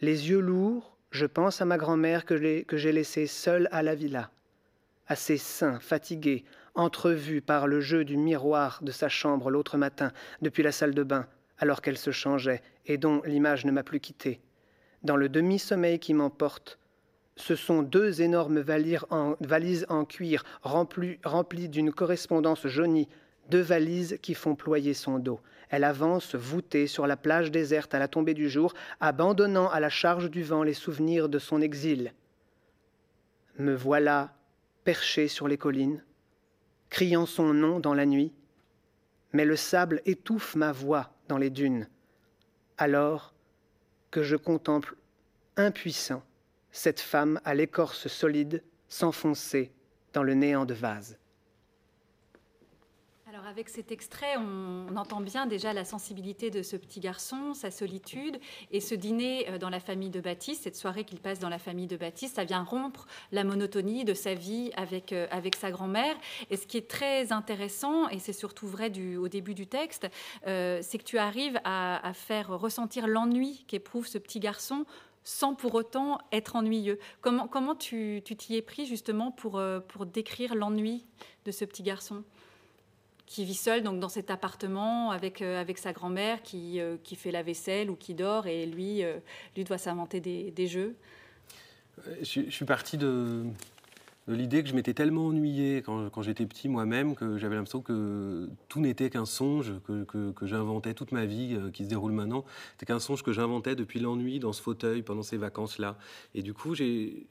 Les 0.00 0.30
yeux 0.30 0.38
lourds, 0.38 0.95
je 1.16 1.26
pense 1.26 1.62
à 1.62 1.64
ma 1.64 1.78
grand-mère 1.78 2.26
que 2.26 2.36
j'ai 2.36 2.92
laissée 2.92 3.26
seule 3.26 3.68
à 3.72 3.82
la 3.82 3.94
villa, 3.94 4.30
à 5.08 5.16
ses 5.16 5.38
seins 5.38 5.80
fatigués, 5.80 6.44
entrevus 6.74 7.40
par 7.40 7.66
le 7.66 7.80
jeu 7.80 8.04
du 8.04 8.18
miroir 8.18 8.80
de 8.82 8.92
sa 8.92 9.08
chambre 9.08 9.50
l'autre 9.50 9.78
matin, 9.78 10.12
depuis 10.42 10.62
la 10.62 10.72
salle 10.72 10.94
de 10.94 11.02
bain, 11.02 11.26
alors 11.58 11.80
qu'elle 11.80 11.96
se 11.96 12.10
changeait, 12.10 12.62
et 12.84 12.98
dont 12.98 13.22
l'image 13.24 13.64
ne 13.64 13.72
m'a 13.72 13.82
plus 13.82 13.98
quitté. 13.98 14.40
Dans 15.02 15.16
le 15.16 15.30
demi-sommeil 15.30 15.98
qui 15.98 16.12
m'emporte, 16.12 16.78
ce 17.36 17.54
sont 17.54 17.82
deux 17.82 18.20
énormes 18.20 18.60
valises 18.60 19.86
en, 19.88 20.04
cuir 20.04 20.44
remplies, 20.62 21.68
d'une 21.70 21.92
correspondance 21.92 22.66
jaunie, 22.66 23.08
deux 23.48 23.62
valises 23.62 24.18
qui 24.20 24.34
font 24.34 24.54
ployer 24.54 24.92
son 24.92 25.18
dos. 25.18 25.40
Elle 25.70 25.84
avance 25.84 26.34
voûtée 26.34 26.86
sur 26.86 27.06
la 27.06 27.16
plage 27.16 27.50
déserte 27.50 27.94
à 27.94 27.98
la 27.98 28.08
tombée 28.08 28.34
du 28.34 28.48
jour, 28.48 28.74
abandonnant 29.00 29.68
à 29.68 29.80
la 29.80 29.88
charge 29.88 30.30
du 30.30 30.42
vent 30.42 30.62
les 30.62 30.74
souvenirs 30.74 31.28
de 31.28 31.38
son 31.38 31.60
exil. 31.60 32.12
Me 33.58 33.74
voilà 33.74 34.34
perché 34.84 35.28
sur 35.28 35.48
les 35.48 35.58
collines, 35.58 36.04
criant 36.90 37.26
son 37.26 37.52
nom 37.52 37.80
dans 37.80 37.94
la 37.94 38.06
nuit, 38.06 38.32
mais 39.32 39.44
le 39.44 39.56
sable 39.56 40.02
étouffe 40.06 40.54
ma 40.54 40.72
voix 40.72 41.10
dans 41.28 41.38
les 41.38 41.50
dunes, 41.50 41.88
alors 42.78 43.34
que 44.10 44.22
je 44.22 44.36
contemple 44.36 44.96
impuissant 45.56 46.22
cette 46.70 47.00
femme 47.00 47.40
à 47.44 47.54
l'écorce 47.54 48.06
solide 48.06 48.62
s'enfoncer 48.88 49.72
dans 50.12 50.22
le 50.22 50.34
néant 50.34 50.64
de 50.64 50.74
vase. 50.74 51.18
Avec 53.48 53.68
cet 53.68 53.92
extrait, 53.92 54.36
on, 54.38 54.96
entend 54.96 55.20
bien 55.20 55.46
déjà 55.46 55.72
la 55.72 55.84
sensibilité 55.84 56.50
de 56.50 56.62
ce 56.62 56.74
petit 56.74 56.98
garçon, 56.98 57.54
sa 57.54 57.70
solitude, 57.70 58.40
et 58.72 58.80
ce 58.80 58.96
dîner 58.96 59.48
euh, 59.48 59.58
dans 59.58 59.70
la 59.70 59.78
famille 59.78 60.10
de 60.10 60.20
Baptiste, 60.20 60.64
cette 60.64 60.74
soirée 60.74 61.04
qu'il 61.04 61.20
passe 61.20 61.38
dans 61.38 61.48
la 61.48 61.60
famille 61.60 61.86
de 61.86 61.96
Baptiste, 61.96 62.34
ça 62.34 62.42
vient 62.42 62.64
rompre 62.64 63.06
la 63.30 63.44
monotonie 63.44 64.04
de 64.04 64.14
sa 64.14 64.34
vie 64.34 64.72
avec, 64.74 65.12
euh, 65.12 65.28
avec 65.30 65.54
sa 65.54 65.70
grand-mère. 65.70 66.16
Et 66.50 66.56
ce 66.56 66.66
qui 66.66 66.76
est 66.76 66.90
très 66.90 67.30
intéressant, 67.30 68.08
et 68.08 68.18
c'est 68.18 68.32
surtout 68.32 68.66
vrai 68.66 68.90
au 69.16 69.28
début 69.28 69.54
du 69.54 69.68
texte, 69.68 70.08
euh, 70.48 70.80
c'est 70.82 70.98
que 70.98 71.04
tu 71.04 71.16
arrives 71.16 71.60
à, 71.62 72.04
à 72.04 72.14
faire 72.14 72.48
ressentir 72.48 73.06
l'ennui 73.06 73.64
qu'éprouve 73.68 74.08
ce 74.08 74.18
petit 74.18 74.40
garçon 74.40 74.86
sans 75.22 75.54
pour 75.54 75.76
autant 75.76 76.18
être 76.32 76.56
ennuyeux. 76.56 76.98
Comment, 77.20 77.46
comment 77.46 77.76
tu 77.76 78.22
t'y 78.24 78.56
es 78.56 78.62
pris 78.62 78.86
justement 78.86 79.30
pour, 79.30 79.62
pour 79.88 80.06
décrire 80.06 80.56
l'ennui 80.56 81.06
de 81.44 81.52
ce 81.52 81.64
petit 81.64 81.84
garçon? 81.84 82.24
Qui 83.26 83.44
vit 83.44 83.54
seul 83.54 83.82
donc 83.82 84.00
dans 84.00 84.08
cet 84.08 84.30
appartement 84.30 85.10
avec, 85.10 85.42
euh, 85.42 85.60
avec 85.60 85.78
sa 85.78 85.92
grand-mère 85.92 86.42
qui, 86.42 86.80
euh, 86.80 86.96
qui 87.02 87.16
fait 87.16 87.32
la 87.32 87.42
vaisselle 87.42 87.90
ou 87.90 87.96
qui 87.96 88.14
dort 88.14 88.46
et 88.46 88.66
lui, 88.66 89.02
euh, 89.02 89.18
lui 89.56 89.64
doit 89.64 89.78
s'inventer 89.78 90.20
des, 90.20 90.52
des, 90.52 90.68
jeux. 90.68 90.94
Je, 92.22 92.48
suis 92.50 92.64
parti 92.64 92.96
de, 92.96 93.42
l'idée 94.28 94.62
que 94.62 94.68
je 94.68 94.74
m'étais 94.74 94.94
tellement 94.94 95.26
ennuyé 95.26 95.78
quand, 95.78 96.08
quand 96.10 96.22
j'étais 96.22 96.46
petit 96.46 96.68
moi-même 96.68 97.16
que 97.16 97.36
j'avais 97.36 97.56
l'impression 97.56 97.80
que 97.82 98.48
tout 98.68 98.80
n'était 98.80 99.10
qu'un 99.10 99.24
songe 99.24 99.72
que, 99.84 100.04
que, 100.04 100.46
j'inventais 100.46 100.94
toute 100.94 101.10
ma 101.10 101.26
vie 101.26 101.58
qui 101.72 101.84
se 101.84 101.88
déroule 101.88 102.12
maintenant. 102.12 102.44
C'était 102.72 102.86
qu'un 102.86 103.00
songe 103.00 103.22
que 103.22 103.32
j'inventais 103.32 103.74
depuis 103.74 103.98
l'ennui 103.98 104.38
dans 104.38 104.52
ce 104.52 104.62
fauteuil 104.62 105.02
pendant 105.02 105.22
ces 105.22 105.36
vacances-là. 105.36 105.96
Et 106.34 106.42
du 106.42 106.54
coup, 106.54 106.74
j'ai 106.74 107.26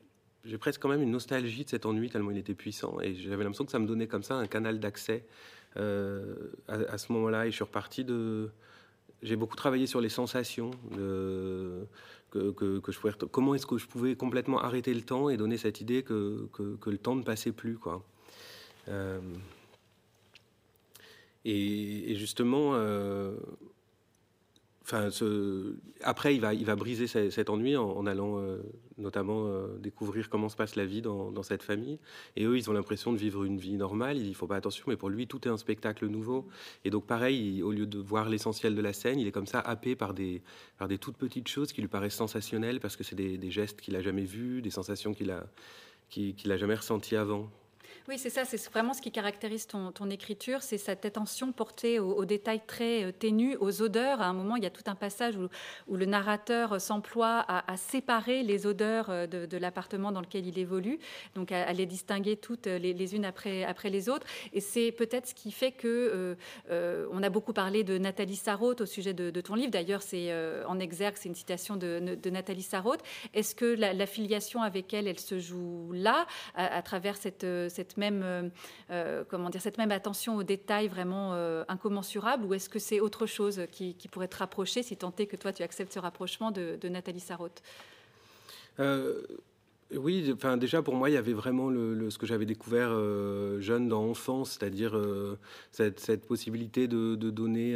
presque 0.59 0.81
quand 0.81 0.89
même 0.89 1.03
une 1.03 1.11
nostalgie 1.11 1.63
de 1.63 1.69
cet 1.69 1.85
ennui 1.85 2.09
tellement 2.09 2.31
il 2.31 2.37
était 2.37 2.55
puissant 2.55 2.99
et 3.01 3.13
j'avais 3.15 3.43
l'impression 3.43 3.65
que 3.65 3.71
ça 3.71 3.79
me 3.79 3.87
donnait 3.87 4.07
comme 4.07 4.23
ça 4.23 4.35
un 4.35 4.47
canal 4.47 4.79
d'accès 4.79 5.25
euh, 5.77 6.51
à, 6.67 6.97
ce 6.97 7.11
moment-là 7.13 7.45
et 7.45 7.51
je 7.51 7.55
suis 7.55 7.63
reparti 7.63 8.03
de 8.03 8.49
j'ai 9.21 9.35
beaucoup 9.35 9.55
travaillé 9.55 9.87
sur 9.87 10.01
les 10.01 10.09
sensations 10.09 10.71
que, 10.91 11.87
que, 12.31 13.25
comment 13.25 13.55
est-ce 13.55 13.65
que 13.65 13.77
je 13.77 13.87
pouvais 13.87 14.15
complètement 14.15 14.61
arrêter 14.61 14.93
le 14.93 15.01
temps 15.01 15.29
et 15.29 15.37
donner 15.37 15.57
cette 15.57 15.81
idée 15.81 16.03
que, 16.03 16.47
que 16.53 16.89
le 16.89 16.97
temps 16.97 17.15
ne 17.15 17.23
passait 17.23 17.51
plus 17.51 17.77
quoi. 17.77 18.03
Euh, 18.87 19.19
et, 21.43 22.15
justement 22.15 22.73
Enfin, 24.85 25.09
après, 26.03 26.35
il 26.35 26.41
va, 26.41 26.53
il 26.53 26.63
va 26.63 26.75
briser 26.75 27.07
cet 27.07 27.49
ennui 27.49 27.75
en, 27.75 28.05
allant 28.05 28.37
euh, 28.37 28.61
notamment 28.99 29.47
euh, 29.47 29.79
découvrir 29.79 30.29
comment 30.29 30.47
se 30.47 30.55
passe 30.55 30.75
la 30.75 30.85
vie 30.85 31.01
dans, 31.01 31.41
cette 31.41 31.63
famille. 31.63 31.97
Et 32.35 32.45
eux, 32.45 32.55
ils 32.55 32.69
ont 32.69 32.73
l'impression 32.73 33.11
de 33.11 33.17
vivre 33.17 33.45
une 33.45 33.57
vie 33.57 33.77
normale. 33.77 34.17
Il 34.17 34.29
ne 34.29 34.33
faut 34.35 34.45
pas 34.45 34.57
attention, 34.57 34.83
mais 34.87 34.95
pour 34.95 35.09
lui, 35.09 35.25
tout 35.25 35.47
est 35.47 35.49
un 35.49 35.57
spectacle 35.57 36.05
nouveau. 36.05 36.47
Et 36.83 36.91
donc, 36.91 37.07
pareil, 37.07 37.63
au 37.63 37.71
lieu 37.71 37.87
de 37.87 37.97
voir 37.97 38.29
l'essentiel 38.29 38.75
de 38.75 38.81
la 38.81 38.93
scène, 38.93 39.19
il 39.19 39.27
est 39.27 39.31
comme 39.31 39.47
ça 39.47 39.59
happé 39.59 39.95
par 39.95 40.13
des, 40.13 40.43
par 40.77 40.87
des 40.87 40.99
toutes 40.99 41.17
petites 41.17 41.47
choses 41.47 41.73
qui 41.73 41.81
lui 41.81 41.87
paraissent 41.87 42.13
sensationnelles 42.13 42.79
parce 42.79 42.95
que 42.95 43.03
c'est 43.03 43.15
des, 43.15 43.49
gestes 43.49 43.81
qu'il 43.81 43.95
a 43.95 44.03
jamais 44.03 44.25
vus, 44.25 44.61
des 44.61 44.69
sensations 44.69 45.15
qu'il 45.15 45.31
a, 45.31 45.47
qu'il 46.09 46.51
a 46.51 46.57
jamais 46.57 46.75
ressenties 46.75 47.15
avant. 47.15 47.49
Oui, 48.07 48.19
c'est 48.19 48.29
ça, 48.29 48.45
c'est 48.45 48.63
vraiment 48.69 48.93
ce 48.93 49.01
qui 49.01 49.11
caractérise 49.11 49.65
ton, 49.65 50.09
écriture, 50.11 50.61
c'est 50.61 50.77
cette 50.77 51.05
attention 51.05 51.51
portée 51.51 51.97
aux, 51.97 52.23
détails 52.23 52.61
très 52.67 53.05
euh, 53.05 53.11
ténus, 53.11 53.57
aux 53.59 53.81
odeurs. 53.81 54.21
À 54.21 54.27
un 54.27 54.33
moment, 54.33 54.57
il 54.57 54.63
y 54.63 54.67
a 54.67 54.69
tout 54.69 54.83
un 54.85 54.93
passage 54.93 55.35
où, 55.37 55.95
le 55.95 56.05
narrateur 56.05 56.79
s'emploie 56.79 57.43
à, 57.47 57.77
séparer 57.77 58.43
les 58.43 58.67
odeurs 58.67 59.09
euh, 59.09 59.25
de, 59.25 59.57
l'appartement 59.57 60.11
dans 60.11 60.21
lequel 60.21 60.45
il 60.45 60.59
évolue, 60.59 60.99
donc 61.33 61.51
à, 61.51 61.73
les 61.73 61.87
distinguer 61.87 62.37
toutes 62.37 62.67
les, 62.67 63.15
unes 63.15 63.25
après, 63.25 63.63
après 63.63 63.89
les 63.89 64.07
autres. 64.07 64.27
Et 64.53 64.61
c'est 64.61 64.91
peut-être 64.91 65.25
ce 65.29 65.33
qui 65.33 65.51
fait 65.51 65.71
que 65.71 66.37
euh, 66.69 67.07
on 67.11 67.23
a 67.23 67.29
beaucoup 67.29 67.53
parlé 67.53 67.83
de 67.83 67.97
Nathalie 67.97 68.35
Sarraute 68.35 68.81
au 68.81 68.85
sujet 68.85 69.15
de, 69.15 69.41
ton 69.41 69.55
livre. 69.55 69.71
D'ailleurs, 69.71 70.03
c'est 70.03 70.31
en 70.67 70.77
exergue, 70.79 71.15
c'est 71.17 71.29
une 71.29 71.35
citation 71.35 71.75
de, 71.75 72.29
Nathalie 72.29 72.61
Sarraute. 72.61 73.01
Est-ce 73.33 73.55
que 73.55 73.65
la, 73.65 74.05
filiation 74.05 74.61
avec 74.61 74.93
elle, 74.93 75.07
elle 75.07 75.19
se 75.19 75.39
joue 75.39 75.91
là, 75.91 76.27
à, 76.53 76.83
travers 76.83 77.17
cette, 77.17 77.47
cette 77.69 77.94
même, 77.97 78.21
euh, 78.23 78.49
euh, 78.91 79.23
comment 79.27 79.49
dire, 79.49 79.61
cette 79.61 79.77
même 79.77 79.91
attention 79.91 80.35
aux 80.35 80.43
détails 80.43 80.87
vraiment 80.87 81.33
euh, 81.33 81.63
incommensurables 81.67 82.45
ou 82.45 82.53
est-ce 82.53 82.69
que 82.69 82.79
c'est 82.79 82.99
autre 82.99 83.25
chose 83.25 83.61
qui, 83.71 83.95
pourrait 84.11 84.27
te 84.27 84.37
rapprocher, 84.37 84.83
si 84.83 84.95
tant 84.95 85.13
est 85.17 85.25
que 85.25 85.35
toi 85.35 85.51
tu 85.51 85.63
acceptes 85.63 85.93
ce 85.93 85.99
rapprochement 85.99 86.51
de, 86.51 86.77
Nathalie 86.87 87.19
Sarraute? 87.19 87.61
Oui, 89.95 90.31
enfin 90.33 90.57
déjà 90.57 90.81
pour 90.81 90.95
moi 90.95 91.11
il 91.11 91.13
y 91.13 91.17
avait 91.17 91.33
vraiment 91.33 91.69
ce 91.69 92.17
que 92.17 92.25
j'avais 92.25 92.45
découvert 92.45 92.89
jeune 93.59 93.87
dans 93.87 94.03
l'enfance, 94.03 94.51
c'est-à-dire 94.51 94.99
cette, 95.71 96.25
possibilité 96.25 96.87
de 96.87 97.15
donner 97.15 97.75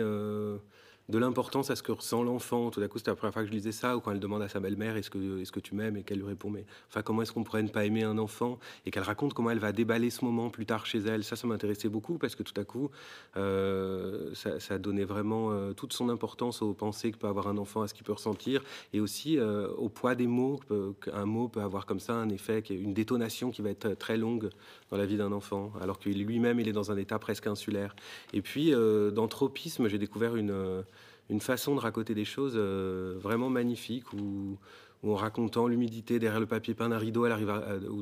de 1.09 1.17
l'importance 1.17 1.71
à 1.71 1.75
ce 1.75 1.81
que 1.81 1.91
ressent 1.91 2.23
l'enfant. 2.23 2.69
Tout 2.69 2.79
d'un 2.79 2.87
coup, 2.87 2.99
c'était 2.99 3.11
la 3.11 3.15
première 3.15 3.33
fois 3.33 3.41
que 3.41 3.47
je 3.47 3.53
lisais 3.53 3.71
ça, 3.71 3.97
ou 3.97 3.99
quand 3.99 4.11
elle 4.11 4.19
demande 4.19 4.43
à 4.43 4.47
sa 4.47 4.59
belle-mère 4.59 4.95
est-ce 4.95 5.09
que, 5.09 5.41
est-ce 5.41 5.51
que 5.51 5.59
tu 5.59 5.73
m'aimes 5.73 5.97
et 5.97 6.03
qu'elle 6.03 6.19
lui 6.19 6.27
répond 6.27 6.51
mais 6.51 6.65
enfin 6.87 7.01
comment 7.01 7.23
est-ce 7.23 7.31
qu'on 7.31 7.43
pourrait 7.43 7.63
ne 7.63 7.67
pas 7.67 7.85
aimer 7.85 8.03
un 8.03 8.17
enfant? 8.19 8.59
Et 8.85 8.91
qu'elle 8.91 9.03
raconte 9.03 9.33
comment 9.33 9.49
elle 9.49 9.59
va 9.59 9.71
déballer 9.71 10.11
ce 10.11 10.23
moment 10.23 10.51
plus 10.51 10.67
tard 10.67 10.85
chez 10.85 10.99
elle. 10.99 11.23
Ça, 11.23 11.35
ça 11.35 11.47
m'intéressait 11.47 11.89
beaucoup 11.89 12.19
parce 12.19 12.35
que 12.35 12.43
tout 12.43 12.59
à 12.61 12.63
coup, 12.63 12.91
euh, 13.37 14.33
ça, 14.35 14.77
donnait 14.77 15.03
vraiment 15.03 15.51
euh, 15.51 15.73
toute 15.73 15.93
son 15.93 16.09
importance 16.09 16.61
aux 16.61 16.73
pensées 16.73 17.11
que 17.11 17.17
peut 17.17 17.27
avoir 17.27 17.47
un 17.47 17.57
enfant, 17.57 17.81
à 17.81 17.87
ce 17.87 17.95
qu'il 17.95 18.03
peut 18.03 18.13
ressentir 18.13 18.63
et 18.93 18.99
aussi 18.99 19.39
euh, 19.39 19.67
au 19.77 19.89
poids 19.89 20.13
des 20.13 20.27
mots. 20.27 20.59
Qu'un 21.01 21.25
mot 21.25 21.47
peut 21.47 21.61
avoir 21.61 21.87
comme 21.87 21.99
ça 21.99 22.13
un 22.13 22.29
effet, 22.29 22.63
une 22.69 22.93
détonation 22.93 23.49
qui 23.49 23.63
va 23.63 23.71
être 23.71 23.95
très 23.95 24.17
longue 24.17 24.49
dans 24.91 24.97
la 24.97 25.07
vie 25.07 25.17
d'un 25.17 25.31
enfant, 25.31 25.73
alors 25.81 25.99
que 25.99 26.09
lui-même 26.09 26.59
il 26.59 26.67
est 26.67 26.73
dans 26.73 26.91
un 26.91 26.97
état 26.97 27.17
presque 27.17 27.47
insulaire. 27.47 27.95
Et 28.33 28.41
puis 28.41 28.71
dans 28.71 29.27
Tropisme, 29.27 29.87
j'ai 29.87 29.97
découvert 29.97 30.35
une 30.35 30.83
une 31.29 31.41
façon 31.41 31.75
de 31.75 31.79
raconter 31.79 32.15
des 32.15 32.25
choses 32.25 32.53
euh, 32.55 33.15
vraiment 33.19 33.50
magnifique 33.50 34.12
où, 34.13 34.57
en 35.03 35.15
racontant 35.15 35.67
l'humidité 35.67 36.19
derrière 36.19 36.41
le 36.41 36.45
papier 36.45 36.74
peint 36.74 36.89
d'un 36.89 36.98
rideau, 36.98 37.24
arrive 37.24 37.53
ou 37.89 38.01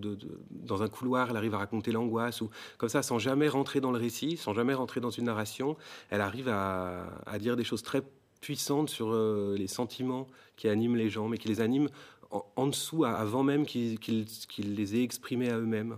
dans 0.50 0.82
un 0.82 0.88
couloir, 0.88 1.30
elle 1.30 1.38
arrive 1.38 1.54
à 1.54 1.60
raconter 1.60 1.92
l'angoisse, 1.92 2.42
ou 2.42 2.50
comme 2.80 2.90
ça, 2.90 3.04
sans 3.04 3.20
jamais 3.20 3.48
rentrer 3.50 3.82
dans 3.82 3.92
le 3.92 4.00
récit, 4.00 4.36
sans 4.36 4.54
jamais 4.54 4.74
rentrer 4.74 5.00
dans 5.00 5.12
une 5.12 5.26
narration, 5.26 5.78
elle 6.10 6.22
arrive 6.22 6.50
à, 6.50 7.38
dire 7.40 7.56
des 7.56 7.64
choses 7.64 7.84
très 7.84 8.02
puissantes 8.42 8.90
sur 8.90 9.10
euh, 9.12 9.56
les 9.58 9.68
sentiments 9.68 10.28
qui 10.56 10.70
animent 10.70 10.96
les 10.96 11.10
gens, 11.10 11.28
mais 11.28 11.38
qui 11.38 11.48
les 11.48 11.62
animent 11.62 11.90
en, 12.32 12.68
dessous, 12.68 13.06
avant 13.06 13.44
même 13.44 13.66
qu'ils 13.66 14.26
les 14.58 14.96
aient 14.96 15.04
exprimés 15.04 15.50
à 15.50 15.58
eux-mêmes. 15.58 15.98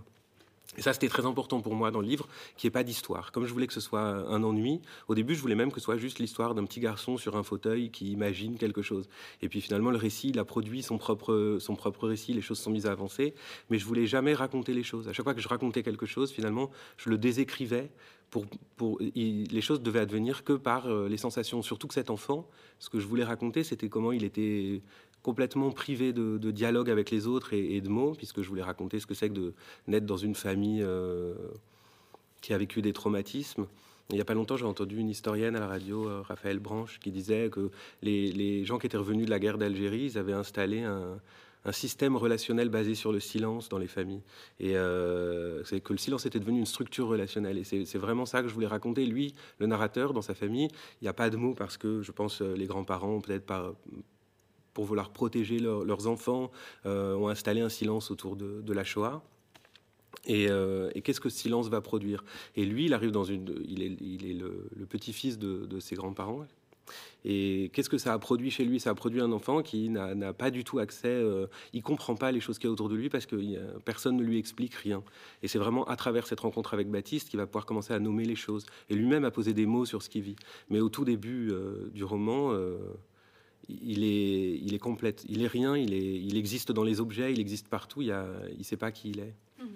Et 0.80 0.82
ça, 0.82 0.94
c'était 0.94 1.10
très 1.10 1.26
important 1.26 1.60
pour 1.60 1.74
moi 1.74 1.90
dans 1.90 2.00
le 2.00 2.06
livre, 2.06 2.26
qui 2.56 2.66
n'y 2.66 2.68
ait 2.68 2.70
pas 2.70 2.84
d'histoire. 2.84 3.32
Comme 3.32 3.44
je 3.44 3.52
voulais 3.52 3.66
que 3.66 3.74
ce 3.74 3.80
soit 3.80 4.00
un 4.00 4.42
ennui, 4.42 4.80
au 5.08 5.14
début, 5.14 5.34
je 5.34 5.42
voulais 5.42 5.54
même 5.54 5.70
que 5.70 5.78
ce 5.78 5.84
soit 5.84 5.98
juste 5.98 6.20
l'histoire 6.20 6.54
d'un 6.54 6.64
petit 6.64 6.80
garçon 6.80 7.18
sur 7.18 7.36
un 7.36 7.42
fauteuil 7.42 7.90
qui 7.90 8.10
imagine 8.12 8.56
quelque 8.56 8.80
chose. 8.80 9.06
Et 9.42 9.50
puis 9.50 9.60
finalement, 9.60 9.90
le 9.90 9.98
récit, 9.98 10.30
il 10.30 10.38
a 10.38 10.44
produit 10.46 10.82
son 10.82 10.96
propre, 10.96 11.58
son 11.60 11.76
propre 11.76 12.08
récit, 12.08 12.32
les 12.32 12.40
choses 12.40 12.58
sont 12.58 12.70
mises 12.70 12.86
à 12.86 12.92
avancer, 12.92 13.34
mais 13.68 13.78
je 13.78 13.84
voulais 13.84 14.06
jamais 14.06 14.32
raconter 14.32 14.72
les 14.72 14.82
choses. 14.82 15.06
À 15.06 15.12
chaque 15.12 15.24
fois 15.24 15.34
que 15.34 15.42
je 15.42 15.48
racontais 15.48 15.82
quelque 15.82 16.06
chose, 16.06 16.32
finalement, 16.32 16.70
je 16.96 17.10
le 17.10 17.18
désécrivais. 17.18 17.90
Pour, 18.30 18.46
pour, 18.76 19.00
les 19.00 19.60
choses 19.60 19.82
devaient 19.82 19.98
advenir 19.98 20.44
que 20.44 20.52
par 20.52 20.86
euh, 20.86 21.08
les 21.08 21.16
sensations. 21.16 21.62
Surtout 21.62 21.88
que 21.88 21.94
cet 21.94 22.10
enfant, 22.10 22.48
ce 22.78 22.88
que 22.88 23.00
je 23.00 23.06
voulais 23.08 23.24
raconter, 23.24 23.64
c'était 23.64 23.88
comment 23.88 24.12
il 24.12 24.22
était 24.22 24.82
complètement 25.22 25.70
privé 25.70 26.12
de, 26.12 26.50
dialogue 26.50 26.90
avec 26.90 27.10
les 27.10 27.26
autres 27.26 27.52
et, 27.52 27.80
de 27.80 27.88
mots, 27.88 28.14
puisque 28.14 28.42
je 28.42 28.48
voulais 28.48 28.62
raconter 28.62 29.00
ce 29.00 29.06
que 29.06 29.14
c'est 29.14 29.28
que 29.28 29.34
de 29.34 29.54
naître 29.86 30.06
dans 30.06 30.16
une 30.16 30.34
famille 30.34 30.82
euh, 30.82 31.34
qui 32.40 32.52
a 32.54 32.58
vécu 32.58 32.82
des 32.82 32.92
traumatismes. 32.92 33.66
Il 34.10 34.16
n'y 34.16 34.20
a 34.20 34.24
pas 34.24 34.34
longtemps, 34.34 34.56
j'ai 34.56 34.64
entendu 34.64 34.98
une 34.98 35.08
historienne 35.08 35.54
à 35.54 35.60
la 35.60 35.68
radio, 35.68 36.08
euh, 36.08 36.22
Raphaël 36.22 36.58
Branche, 36.58 36.98
qui 36.98 37.12
disait 37.12 37.48
que 37.48 37.70
les, 38.02 38.64
gens 38.64 38.78
qui 38.78 38.86
étaient 38.86 38.96
revenus 38.96 39.26
de 39.26 39.30
la 39.30 39.38
guerre 39.38 39.58
d'Algérie, 39.58 40.06
ils 40.06 40.18
avaient 40.18 40.32
installé 40.32 40.82
un, 40.82 41.20
système 41.72 42.16
relationnel 42.16 42.70
basé 42.70 42.94
sur 42.94 43.12
le 43.12 43.20
silence 43.20 43.68
dans 43.68 43.76
les 43.76 43.86
familles. 43.86 44.22
Et 44.58 44.76
euh, 44.76 45.62
c'est 45.64 45.80
que 45.80 45.92
le 45.92 45.98
silence 45.98 46.24
était 46.24 46.40
devenu 46.40 46.58
une 46.58 46.66
structure 46.66 47.06
relationnelle. 47.06 47.58
Et 47.58 47.64
c'est 47.64 47.98
vraiment 47.98 48.24
ça 48.24 48.40
que 48.40 48.48
je 48.48 48.54
voulais 48.54 48.66
raconter. 48.66 49.04
Lui, 49.04 49.34
le 49.58 49.66
narrateur, 49.66 50.14
dans 50.14 50.22
sa 50.22 50.34
famille, 50.34 50.68
il 51.00 51.04
n'y 51.04 51.08
a 51.08 51.12
pas 51.12 51.28
de 51.28 51.36
mots 51.36 51.54
parce 51.54 51.76
que 51.76 52.00
je 52.00 52.12
pense 52.12 52.40
les 52.40 52.66
grands-parents, 52.66 53.20
peut-être 53.20 53.44
pas 53.44 53.74
pour 54.74 54.84
vouloir 54.84 55.10
protéger 55.10 55.58
leurs 55.58 56.06
enfants, 56.06 56.50
euh, 56.86 57.14
ont 57.14 57.28
installé 57.28 57.60
un 57.60 57.68
silence 57.68 58.10
autour 58.10 58.36
de, 58.36 58.72
la 58.72 58.84
Shoah. 58.84 59.22
Euh, 60.28 60.90
et, 60.94 61.02
qu'est-ce 61.02 61.20
que 61.20 61.28
ce 61.28 61.38
silence 61.38 61.68
va 61.68 61.80
produire? 61.80 62.24
Et 62.56 62.64
lui, 62.64 62.86
il 62.86 62.94
arrive 62.94 63.10
dans 63.10 63.24
une, 63.24 63.62
il 63.66 63.82
est, 63.82 64.34
le, 64.34 64.86
petit-fils 64.88 65.38
de, 65.38 65.80
ses 65.80 65.96
grands-parents. 65.96 66.46
Et 67.24 67.70
qu'est-ce 67.72 67.88
que 67.88 67.98
ça 67.98 68.12
a 68.12 68.18
produit 68.18 68.50
chez 68.50 68.64
lui? 68.64 68.80
Ça 68.80 68.90
a 68.90 68.94
produit 68.94 69.20
un 69.20 69.30
enfant 69.30 69.62
qui 69.62 69.90
n'a 69.90 70.32
pas 70.32 70.50
du 70.50 70.64
tout 70.64 70.78
accès, 70.78 71.08
euh, 71.08 71.46
il 71.72 71.82
comprend 71.82 72.16
pas 72.16 72.32
les 72.32 72.40
choses 72.40 72.58
qu'il 72.58 72.66
y 72.66 72.70
a 72.70 72.72
autour 72.72 72.88
de 72.88 72.96
lui 72.96 73.08
parce 73.08 73.26
que 73.26 73.36
personne 73.80 74.16
ne 74.16 74.24
lui 74.24 74.38
explique 74.38 74.74
rien. 74.74 75.02
Et 75.42 75.48
c'est 75.48 75.58
vraiment 75.58 75.84
à 75.84 75.96
travers 75.96 76.26
cette 76.26 76.40
rencontre 76.40 76.74
avec 76.74 76.90
Baptiste 76.90 77.28
qu'il 77.28 77.38
va 77.38 77.46
pouvoir 77.46 77.66
commencer 77.66 77.92
à 77.92 78.00
nommer 78.00 78.24
les 78.24 78.34
choses. 78.34 78.66
Et 78.88 78.94
lui-même 78.94 79.24
a 79.24 79.30
posé 79.30 79.52
des 79.52 79.66
mots 79.66 79.84
sur 79.84 80.02
ce 80.02 80.08
qu'il 80.08 80.22
vit. 80.22 80.36
Mais 80.68 80.80
au 80.80 80.88
tout 80.88 81.04
début 81.04 81.52
du 81.92 82.02
roman, 82.02 82.52
il 83.82 84.04
est, 84.04 84.58
il 84.58 84.74
est 84.74 84.78
complète. 84.78 85.24
Il 85.28 85.42
est 85.42 85.46
rien, 85.46 85.76
il, 85.76 85.94
est, 85.94 86.20
il 86.20 86.36
existe 86.36 86.72
dans 86.72 86.84
les 86.84 87.00
objets, 87.00 87.32
il 87.32 87.40
existe 87.40 87.68
partout, 87.68 88.02
il 88.02 88.08
ne 88.08 88.62
sait 88.62 88.76
pas 88.76 88.92
qui 88.92 89.10
il 89.10 89.20
est. 89.20 89.34
Mhm. 89.58 89.68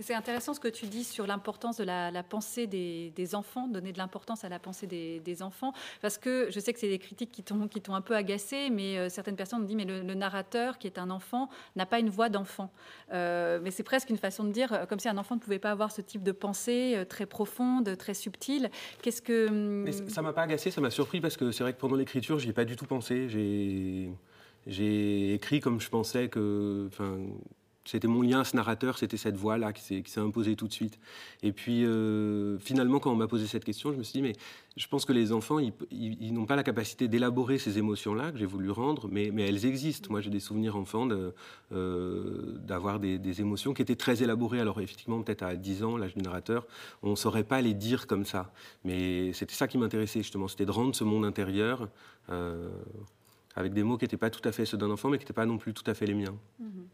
C'est 0.00 0.14
intéressant 0.14 0.54
ce 0.54 0.60
que 0.60 0.68
tu 0.68 0.86
dis 0.86 1.04
sur 1.04 1.26
l'importance 1.26 1.76
de 1.76 1.84
la, 1.84 2.22
pensée 2.22 2.66
des, 2.66 3.34
enfants, 3.34 3.68
donner 3.68 3.92
de 3.92 3.98
l'importance 3.98 4.44
à 4.44 4.48
la 4.48 4.58
pensée 4.58 4.86
des, 4.86 5.42
enfants, 5.42 5.72
parce 6.02 6.18
que 6.18 6.48
je 6.50 6.58
sais 6.58 6.72
que 6.72 6.80
c'est 6.80 6.88
des 6.88 6.98
critiques 6.98 7.30
qui 7.30 7.42
t'ont 7.42 7.94
un 7.94 8.00
peu 8.00 8.16
agacé, 8.16 8.70
mais 8.70 8.98
euh, 8.98 9.08
certaines 9.08 9.36
personnes 9.36 9.62
ont 9.62 9.64
dit 9.64 9.76
mais 9.76 9.84
le, 9.84 10.14
narrateur 10.14 10.78
qui 10.78 10.88
est 10.88 10.98
un 10.98 11.10
enfant 11.10 11.48
n'a 11.76 11.86
pas 11.86 12.00
une 12.00 12.10
voix 12.10 12.28
d'enfant. 12.28 12.72
Euh, 13.12 13.60
mais 13.62 13.70
c'est 13.70 13.84
presque 13.84 14.10
une 14.10 14.16
façon 14.16 14.44
de 14.44 14.50
dire 14.50 14.86
comme 14.88 14.98
si 14.98 15.08
un 15.08 15.16
enfant 15.16 15.36
ne 15.36 15.40
pouvait 15.40 15.60
pas 15.60 15.70
avoir 15.70 15.92
ce 15.92 16.00
type 16.00 16.22
de 16.22 16.32
pensée 16.32 16.94
euh, 16.96 17.04
très 17.04 17.26
profonde, 17.26 17.96
très 17.96 18.14
subtile. 18.14 18.70
Qu'est-ce 19.02 19.22
que 19.22 19.48
hum, 19.48 19.82
mais 19.84 19.92
ça 19.92 20.22
m'a 20.22 20.32
pas 20.32 20.42
agacé, 20.42 20.70
ça 20.70 20.80
m'a 20.80 20.90
surpris 20.90 21.20
parce 21.20 21.36
que 21.36 21.52
c'est 21.52 21.62
vrai 21.62 21.72
que 21.72 21.78
pendant 21.78 21.96
l'écriture, 21.96 22.38
j'y 22.38 22.50
ai 22.50 22.52
pas 22.52 22.64
du 22.64 22.76
tout 22.76 22.86
pensé. 22.86 23.28
J'ai 24.66 25.34
écrit 25.34 25.60
comme 25.60 25.80
je 25.80 25.88
pensais 25.88 26.28
que, 26.28 26.88
c'était 27.88 28.06
mon 28.06 28.20
lien, 28.20 28.44
ce 28.44 28.54
narrateur, 28.54 28.98
c'était 28.98 29.16
cette 29.16 29.36
voix-là 29.36 29.72
qui 29.72 30.02
s'est 30.04 30.20
imposée 30.20 30.56
tout 30.56 30.68
de 30.68 30.72
suite. 30.72 30.98
Et 31.42 31.52
puis, 31.52 31.86
euh, 31.86 32.58
finalement, 32.58 32.98
quand 32.98 33.10
on 33.10 33.16
m'a 33.16 33.28
posé 33.28 33.46
cette 33.46 33.64
question, 33.64 33.92
je 33.92 33.96
me 33.96 34.02
suis 34.02 34.20
dit, 34.20 34.22
mais 34.22 34.34
je 34.76 34.86
pense 34.88 35.06
que 35.06 35.12
les 35.14 35.32
enfants, 35.32 35.58
ils, 35.58 36.34
n'ont 36.34 36.44
pas 36.44 36.54
la 36.54 36.62
capacité 36.62 37.08
d'élaborer 37.08 37.56
ces 37.58 37.78
émotions-là 37.78 38.30
que 38.30 38.36
j'ai 38.36 38.44
voulu 38.44 38.70
rendre, 38.70 39.08
mais, 39.10 39.32
elles 39.38 39.64
existent. 39.64 40.08
Moi, 40.10 40.20
j'ai 40.20 40.28
des 40.28 40.38
souvenirs 40.38 40.76
enfants 40.76 41.08
euh, 41.72 42.58
d'avoir 42.58 43.00
des, 43.00 43.18
des, 43.18 43.40
émotions 43.40 43.72
qui 43.72 43.80
étaient 43.80 43.96
très 43.96 44.22
élaborées. 44.22 44.60
Alors, 44.60 44.82
effectivement, 44.82 45.22
peut-être 45.22 45.42
à 45.42 45.56
10 45.56 45.84
ans, 45.84 45.96
l'âge 45.96 46.14
du 46.14 46.22
narrateur, 46.22 46.66
on 47.02 47.12
ne 47.12 47.16
saurait 47.16 47.44
pas 47.44 47.62
les 47.62 47.72
dire 47.72 48.06
comme 48.06 48.26
ça. 48.26 48.52
Mais 48.84 49.32
c'était 49.32 49.54
ça 49.54 49.66
qui 49.66 49.78
m'intéressait, 49.78 50.20
justement. 50.20 50.46
C'était 50.46 50.66
de 50.66 50.72
rendre 50.72 50.94
ce 50.94 51.04
monde 51.04 51.24
intérieur. 51.24 51.88
Euh, 52.30 52.68
avec 53.58 53.72
des 53.72 53.82
mots 53.82 53.98
qui 53.98 54.04
n'étaient 54.04 54.16
pas 54.16 54.30
tout 54.30 54.46
à 54.48 54.52
fait 54.52 54.64
ceux 54.64 54.76
d'un 54.76 54.90
enfant, 54.90 55.08
mais 55.08 55.18
qui 55.18 55.24
n'étaient 55.24 55.32
pas 55.32 55.46
non 55.46 55.58
plus 55.58 55.74
tout 55.74 55.88
à 55.90 55.94
fait 55.94 56.06
les 56.06 56.14
miens. 56.14 56.36
Mhm. 56.60 56.86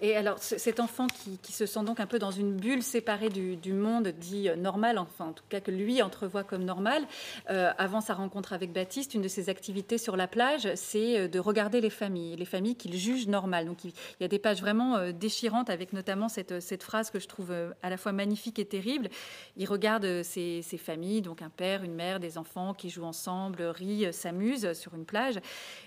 Et 0.00 0.16
alors, 0.16 0.38
cet 0.38 0.80
enfant 0.80 1.06
qui, 1.06 1.52
se 1.52 1.66
sent 1.66 1.84
donc 1.84 2.00
un 2.00 2.06
peu 2.06 2.18
dans 2.18 2.30
une 2.30 2.56
bulle 2.56 2.82
séparée 2.82 3.28
du, 3.28 3.72
monde 3.72 4.08
dit 4.08 4.48
euh, 4.48 4.56
normal, 4.56 4.98
enfin 4.98 5.26
en 5.26 5.32
tout 5.32 5.44
cas 5.48 5.60
que 5.60 5.70
lui 5.70 6.02
entrevoit 6.02 6.44
comme 6.44 6.64
normal, 6.64 7.04
euh, 7.50 7.70
avant 7.78 8.00
sa 8.00 8.14
rencontre 8.14 8.52
avec 8.52 8.72
Baptiste, 8.72 9.14
une 9.14 9.22
de 9.22 9.28
ses 9.28 9.48
activités 9.48 9.98
sur 9.98 10.16
la 10.16 10.26
plage, 10.26 10.68
c'est 10.74 11.20
euh, 11.20 11.28
de 11.28 11.38
regarder 11.38 11.80
les 11.80 11.90
familles, 11.90 12.36
les 12.36 12.44
familles 12.44 12.76
qu'il 12.76 12.96
juge 12.96 13.26
normales. 13.26 13.66
Donc 13.66 13.84
il, 13.84 13.92
y 14.20 14.24
a 14.24 14.28
des 14.28 14.38
pages 14.38 14.60
vraiment 14.60 15.10
déchirantes 15.12 15.70
avec 15.70 15.92
notamment 15.92 16.28
cette, 16.28 16.82
phrase 16.82 17.10
que 17.10 17.18
je 17.18 17.28
trouve 17.28 17.52
à 17.82 17.90
la 17.90 17.96
fois 17.96 18.12
magnifique 18.12 18.58
et 18.58 18.64
terrible. 18.64 19.08
Il 19.56 19.66
regarde 19.66 20.22
ces, 20.22 20.62
familles, 20.78 21.22
donc 21.22 21.42
un 21.42 21.50
père, 21.50 21.84
une 21.84 21.94
mère, 21.94 22.18
des 22.18 22.38
enfants 22.38 22.74
qui 22.74 22.90
jouent 22.90 23.04
ensemble, 23.04 23.62
rient, 23.62 24.12
s'amusent 24.12 24.72
sur 24.72 24.94
une 24.94 25.04
plage. 25.04 25.38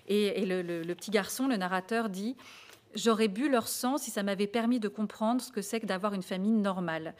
Et, 0.07 0.14
le, 0.45 0.93
petit 0.93 1.11
garçon, 1.11 1.47
le 1.47 1.57
narrateur, 1.57 2.09
dit 2.09 2.35
J'aurais 2.93 3.27
bu 3.27 3.49
leur 3.49 3.67
sang 3.67 3.97
si 3.97 4.09
ça 4.09 4.23
m'avait 4.23 4.47
permis 4.47 4.79
de 4.79 4.87
comprendre 4.87 5.41
ce 5.41 5.51
que 5.51 5.61
c'est 5.61 5.81
que 5.81 5.85
d'avoir 5.85 6.13
une 6.13 6.23
famille 6.23 6.51
normale. 6.51 7.13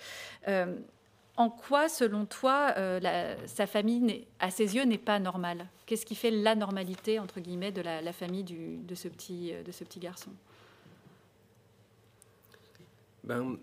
Euh, 0.47 0.75
en 1.35 1.49
quoi, 1.49 1.89
selon 1.89 2.25
toi, 2.25 2.73
euh, 2.77 3.35
sa 3.45 3.67
famille, 3.67 4.25
à 4.39 4.51
ses 4.51 4.75
yeux, 4.75 4.83
n'est 4.85 4.97
pas 4.97 5.19
normale? 5.19 5.67
Qu'est-ce 5.85 6.05
qui 6.05 6.15
fait 6.15 6.31
la 6.31 6.55
normalité, 6.55 7.19
entre 7.19 7.41
guillemets, 7.41 7.73
de 7.73 7.81
la, 7.81 8.13
famille 8.13 8.45
de, 8.45 8.95
ce 8.95 9.09
petit, 9.09 9.51
de 9.65 9.71
ce 9.73 9.83
petit 9.83 9.99
garçon? 9.99 10.31
Ben, 13.25 13.57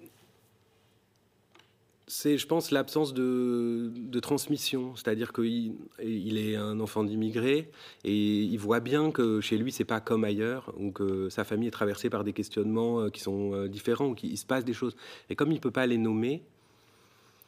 c'est, 2.12 2.36
je 2.36 2.46
pense, 2.46 2.70
l'absence 2.70 3.14
de, 3.14 4.20
transmission. 4.20 4.94
C'est-à-dire 4.96 5.32
qu'il 5.32 5.76
il 6.04 6.36
est 6.36 6.56
un 6.56 6.78
enfant 6.78 7.04
d'immigré 7.04 7.70
et 8.04 8.42
il 8.42 8.58
voit 8.58 8.80
bien 8.80 9.10
que 9.10 9.40
chez 9.40 9.56
lui, 9.56 9.72
c'est 9.72 9.86
pas 9.86 10.00
comme 10.00 10.22
ailleurs, 10.24 10.74
ou 10.76 10.92
que 10.92 11.30
sa 11.30 11.44
famille 11.44 11.68
est 11.68 11.72
traversée 11.72 12.10
par 12.10 12.22
des 12.22 12.34
questionnements 12.34 13.00
euh, 13.00 13.08
qui 13.08 13.20
sont 13.20 13.54
euh, 13.54 13.66
différents, 13.66 14.08
ou 14.08 14.14
qu'il 14.14 14.36
se 14.36 14.44
passe 14.44 14.66
des 14.66 14.74
choses. 14.74 14.94
Et 15.30 15.36
comme 15.36 15.52
il 15.52 15.60
peut 15.60 15.70
pas 15.70 15.86
les 15.86 15.96
nommer, 15.96 16.42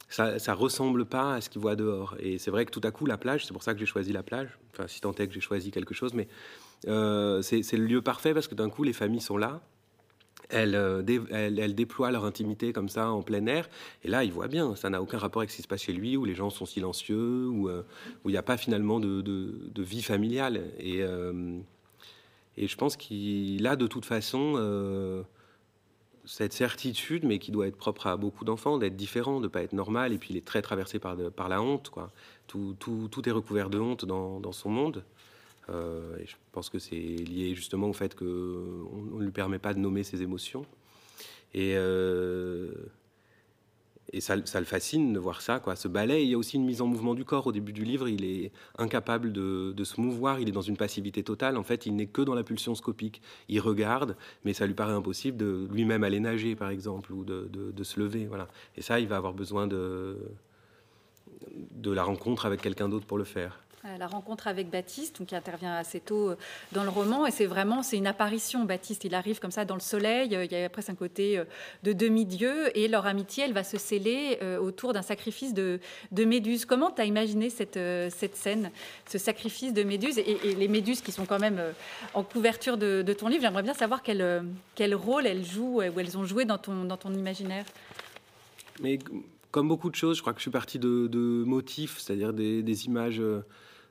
ça, 0.09 0.38
ça 0.38 0.54
ressemble 0.54 1.04
pas 1.04 1.35
à 1.35 1.40
ce 1.42 1.50
qu'il 1.50 1.61
voit 1.61 1.76
dehors. 1.76 2.16
Et 2.18 2.38
c'est 2.38 2.50
vrai 2.50 2.64
que 2.64 2.71
tout 2.71 2.80
à 2.85 2.90
coup, 2.90 3.04
la 3.04 3.18
plage, 3.18 3.44
c'est 3.44 3.52
pour 3.52 3.62
ça 3.62 3.75
que 3.75 3.80
j'ai 3.80 3.87
choisi 3.87 4.14
la 4.14 4.23
plage. 4.23 4.59
Enfin, 4.73 4.88
si 4.88 5.02
tant 5.02 5.12
est 5.12 5.28
que 5.28 5.35
j'ai 5.35 5.42
choisi 5.42 5.73
quelque 5.73 5.92
chose, 5.92 6.14
mais 6.14 6.26
euh, 6.88 7.42
c'est 7.42 7.71
le 7.76 7.85
lieu 7.85 8.00
parfait 8.00 8.33
parce 8.33 8.49
que 8.49 8.54
d'un 8.54 8.71
coup, 8.71 8.83
les 8.83 8.94
familles 8.94 9.21
sont 9.21 9.37
là 9.37 9.61
euh, 10.53 11.03
elles, 11.31 11.75
déploient 11.75 12.11
leur 12.11 12.25
intimité 12.25 12.73
comme 12.73 12.88
ça 12.88 13.11
en 13.11 13.23
plein 13.23 13.47
air. 13.47 13.68
Et 14.03 14.09
là, 14.09 14.25
il 14.25 14.33
voit 14.33 14.49
bien, 14.49 14.77
ça 14.77 14.90
n'a 14.90 15.01
aucun 15.01 15.18
rapport 15.18 15.40
avec 15.40 15.51
ce 15.51 15.57
qui 15.57 15.62
se 15.62 15.68
passe 15.68 15.83
chez 15.83 15.92
lui, 15.92 16.16
où 16.16 16.25
les 16.25 16.35
gens 16.35 16.51
sont 16.51 16.66
silencieux, 16.66 17.49
où, 17.49 17.68
euh, 17.68 17.83
il 18.25 18.31
n'y 18.31 18.37
a 18.37 18.42
pas 18.42 18.57
finalement 18.57 19.01
de, 19.01 19.83
vie 19.83 20.03
familiale. 20.03 20.62
Et, 20.79 21.03
euh, 21.03 21.59
et 22.57 22.68
je 22.68 22.77
pense 22.77 22.97
qu'il 22.97 23.66
a 23.66 23.77
de 23.77 23.87
toute 23.87 24.05
façon 24.05 25.25
cette 26.27 26.55
certitude, 26.55 27.25
mais 27.25 27.38
qui 27.38 27.53
doit 27.53 27.66
être 27.66 27.77
propre 27.77 28.07
à 28.07 28.16
beaucoup 28.16 28.47
d'enfants, 28.47 28.79
d'être 28.79 28.97
différent, 28.97 29.40
de 29.40 29.45
ne 29.45 29.49
pas 29.49 29.62
être 29.62 29.75
normal. 29.75 30.12
Et 30.12 30.18
puis 30.18 30.31
il 30.33 30.37
est 30.38 30.45
très 30.45 30.62
traversé 30.62 30.99
par, 30.99 31.16
la 31.16 31.62
honte. 31.62 31.90
Quoi. 31.90 32.11
Tout, 32.47 32.77
est 33.27 33.31
recouvert 33.31 33.68
de 33.68 33.79
honte 33.79 34.07
dans 34.07 34.53
son 34.53 34.71
monde. 34.71 35.05
Euh, 35.70 36.16
je 36.24 36.35
pense 36.53 36.68
que 36.68 36.79
c'est 36.79 36.94
lié 36.94 37.55
justement 37.55 37.88
au 37.88 37.92
fait 37.92 38.14
qu'on 38.14 38.24
ne 38.24 39.24
lui 39.24 39.33
permet 39.33 39.59
pas 39.59 39.74
de 39.74 39.79
nommer 39.79 40.05
ses 40.05 40.22
émotions. 40.22 40.66
Et, 41.55 41.74
euh, 41.77 42.72
ça, 44.18 44.37
le 44.37 44.66
fascine 44.66 45.12
de 45.12 45.18
voir 45.18 45.40
ça. 45.40 45.61
Ce 45.74 45.88
ballet, 45.88 46.24
il 46.24 46.31
y 46.31 46.35
a 46.35 46.38
aussi 46.38 46.57
une 46.57 46.64
mise 46.64 46.81
en 46.83 46.87
mouvement 46.87 47.14
du 47.14 47.24
corps. 47.24 47.46
Au 47.46 47.53
début 47.53 47.72
du 47.72 47.85
livre, 47.85 48.09
il 48.09 48.24
est 48.24 48.53
incapable 48.79 49.33
de, 49.33 49.85
se 49.85 50.00
mouvoir, 50.00 50.40
il 50.40 50.48
est 50.48 50.53
dans 50.53 50.61
une 50.61 50.77
passivité 50.77 51.22
totale. 51.22 51.57
En 51.57 51.64
fait, 51.64 51.87
il 51.87 51.96
n'est 51.96 52.07
que 52.07 52.22
dans 52.22 52.35
la 52.35 52.44
pulsion 52.44 52.74
scopique. 52.74 53.22
Il 53.48 53.61
regarde, 53.61 54.16
mais 54.44 54.53
ça 54.53 54.66
lui 54.66 54.74
paraît 54.74 54.92
impossible 54.92 55.37
de 55.37 55.66
lui-même 55.72 56.05
aller 56.05 56.20
nager, 56.20 56.55
par 56.55 56.70
exemple, 56.70 57.12
ou 57.12 57.24
de, 57.24 57.83
se 57.83 57.98
lever. 57.98 58.29
Et 58.77 58.83
ça, 58.83 59.00
il 59.00 59.09
va 59.09 59.16
avoir 59.16 59.35
besoin 59.35 59.66
de 59.66 60.16
la 61.85 62.05
rencontre 62.05 62.46
avec 62.46 62.61
quelqu'un 62.61 62.88
d'autre 62.88 63.07
pour 63.07 63.18
le 63.18 63.24
faire. 63.24 63.63
Euh, 63.87 63.99
la 63.99 64.07
rencontre 64.07 64.47
avec 64.47 64.70
Baptiste, 64.70 65.27
qui 65.27 65.37
intervient 65.37 65.75
assez 65.75 66.01
tôt 66.01 66.31
euh, 66.31 66.37
dans 66.73 66.85
le 66.85 66.88
roman, 66.88 67.27
et 67.27 67.31
c'est 67.31 67.44
vraiment 67.44 67.83
c'est 67.83 67.99
une 67.99 68.07
apparition. 68.07 68.64
Baptiste, 68.64 69.05
il 69.05 69.14
arrive 69.14 69.40
comme 69.40 69.51
ça 69.51 69.66
dans 69.66 69.75
le 69.75 69.81
soleil. 69.83 70.35
Euh, 70.35 70.47
il 70.47 70.53
y 70.53 70.57
a 70.57 70.70
presque 70.70 70.88
un 70.88 70.94
côté 70.94 71.42
de 71.83 71.92
demi-dieu, 71.92 72.77
et 72.79 72.88
leur 72.88 73.05
amitié, 73.05 73.44
elle 73.44 73.53
va 73.53 73.62
se 73.62 73.77
sceller 73.77 74.38
autour 74.61 74.94
d'un 74.94 75.03
sacrifice 75.03 75.53
de, 75.53 75.81
Méduse. 76.12 76.64
Comment 76.64 76.90
tu 76.90 77.03
as 77.03 77.05
imaginé 77.05 77.51
cette, 77.51 77.79
cette 78.11 78.37
scène, 78.37 78.70
ce 79.07 79.18
sacrifice 79.18 79.75
de 79.75 79.83
Méduse 79.83 80.18
et, 80.18 80.55
les 80.55 80.68
Méduses 80.68 81.03
qui 81.03 81.12
sont 81.12 81.27
quand 81.27 81.38
même 81.38 81.61
en 82.14 82.23
couverture 82.23 82.79
de, 82.79 83.03
ton 83.12 83.29
livre? 83.29 83.42
J'aimerais 83.42 83.62
bien 83.62 83.75
savoir 83.75 84.03
quel, 84.03 84.44
quel 84.75 84.94
rôle 84.94 85.27
elles 85.27 85.44
jouent 85.44 85.83
ou 85.83 86.01
elles 86.01 86.16
ont 86.16 86.25
joué 86.25 86.47
dans 86.47 86.59
ton, 86.59 86.85
dans 86.85 86.97
ton 86.97 87.12
imaginaire. 87.12 87.66
Mais 88.81 88.99
comme 89.55 89.68
beaucoup 89.68 89.88
de 89.88 89.94
choses, 89.94 90.16
je 90.16 90.20
crois 90.20 90.33
que 90.33 90.40
je 90.40 90.42
suis 90.42 90.51
parti 90.51 90.81
de, 90.81 91.44
motifs, 91.47 92.01
c'est-à-dire 92.01 92.33
des, 92.33 92.87
images 92.87 93.20
euh, 93.20 93.44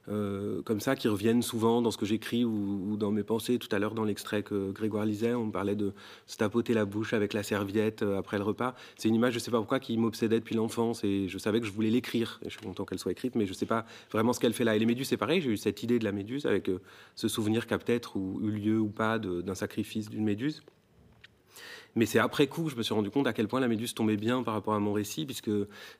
comme 0.07 0.79
ça 0.79 0.95
qui 0.95 1.07
reviennent 1.07 1.41
souvent 1.41 1.81
dans 1.81 1.91
ce 1.91 1.97
que 1.97 2.05
j'écris 2.05 2.43
ou, 2.43 2.97
dans 2.97 3.11
mes 3.11 3.23
pensées. 3.23 3.57
Tout 3.57 3.69
à 3.71 3.79
l'heure, 3.79 3.93
dans 3.93 4.03
l'extrait 4.03 4.43
que 4.43 4.71
Grégoire 4.71 5.05
lisait, 5.05 5.33
on 5.33 5.49
parlait 5.49 5.75
de 5.75 5.93
se 6.27 6.37
tapoter 6.37 6.73
la 6.73 6.85
bouche 6.85 7.13
avec 7.13 7.33
la 7.33 7.43
serviette 7.43 8.03
euh, 8.03 8.17
après 8.17 8.37
le 8.37 8.43
repas. 8.43 8.75
C'est 8.97 9.07
une 9.07 9.15
image, 9.15 9.33
je 9.33 9.37
ne 9.37 9.43
sais 9.43 9.51
pas 9.51 9.57
pourquoi, 9.57 9.79
qui 9.79 9.97
m'obsédait 9.97 10.39
depuis 10.39 10.55
l'enfance 10.55 11.03
et 11.03 11.27
je 11.27 11.37
savais 11.37 11.59
que 11.59 11.65
je 11.65 11.71
voulais 11.71 11.89
l'écrire. 11.89 12.39
Je 12.43 12.49
suis 12.49 12.59
content 12.59 12.85
qu'elle 12.85 12.99
soit 12.99 13.11
écrite, 13.11 13.35
mais 13.35 13.45
je 13.45 13.51
ne 13.51 13.55
sais 13.55 13.65
pas 13.65 13.85
vraiment 14.11 14.33
ce 14.33 14.39
qu'elle 14.39 14.53
fait 14.53 14.63
là. 14.63 14.75
Et 14.75 14.79
les 14.79 14.85
méduses, 14.85 15.07
c'est 15.07 15.17
pareil. 15.17 15.41
J'ai 15.41 15.51
eu 15.51 15.57
cette 15.57 15.83
idée 15.83 15.99
de 15.99 16.03
la 16.03 16.11
méduse 16.11 16.45
avec 16.45 16.69
euh, 16.69 16.81
ce 17.15 17.27
souvenir 17.27 17.67
qu'a 17.67 17.77
peut-être 17.77 18.17
eu 18.17 18.51
lieu 18.51 18.79
ou 18.79 18.89
pas 18.89 19.19
d'un 19.19 19.55
sacrifice 19.55 20.09
d'une 20.09 20.23
méduse. 20.23 20.63
Mais 21.95 22.05
c'est 22.05 22.19
après 22.19 22.47
coup 22.47 22.63
que 22.63 22.71
je 22.71 22.75
me 22.75 22.83
suis 22.83 22.93
rendu 22.93 23.11
compte 23.11 23.27
à 23.27 23.33
quel 23.33 23.47
point 23.47 23.59
la 23.59 23.67
méduse 23.67 23.93
tombait 23.93 24.17
bien 24.17 24.41
par 24.41 24.55
rapport 24.55 24.73
à 24.73 24.79
mon 24.79 24.93
récit, 24.93 25.25
puisque 25.25 25.51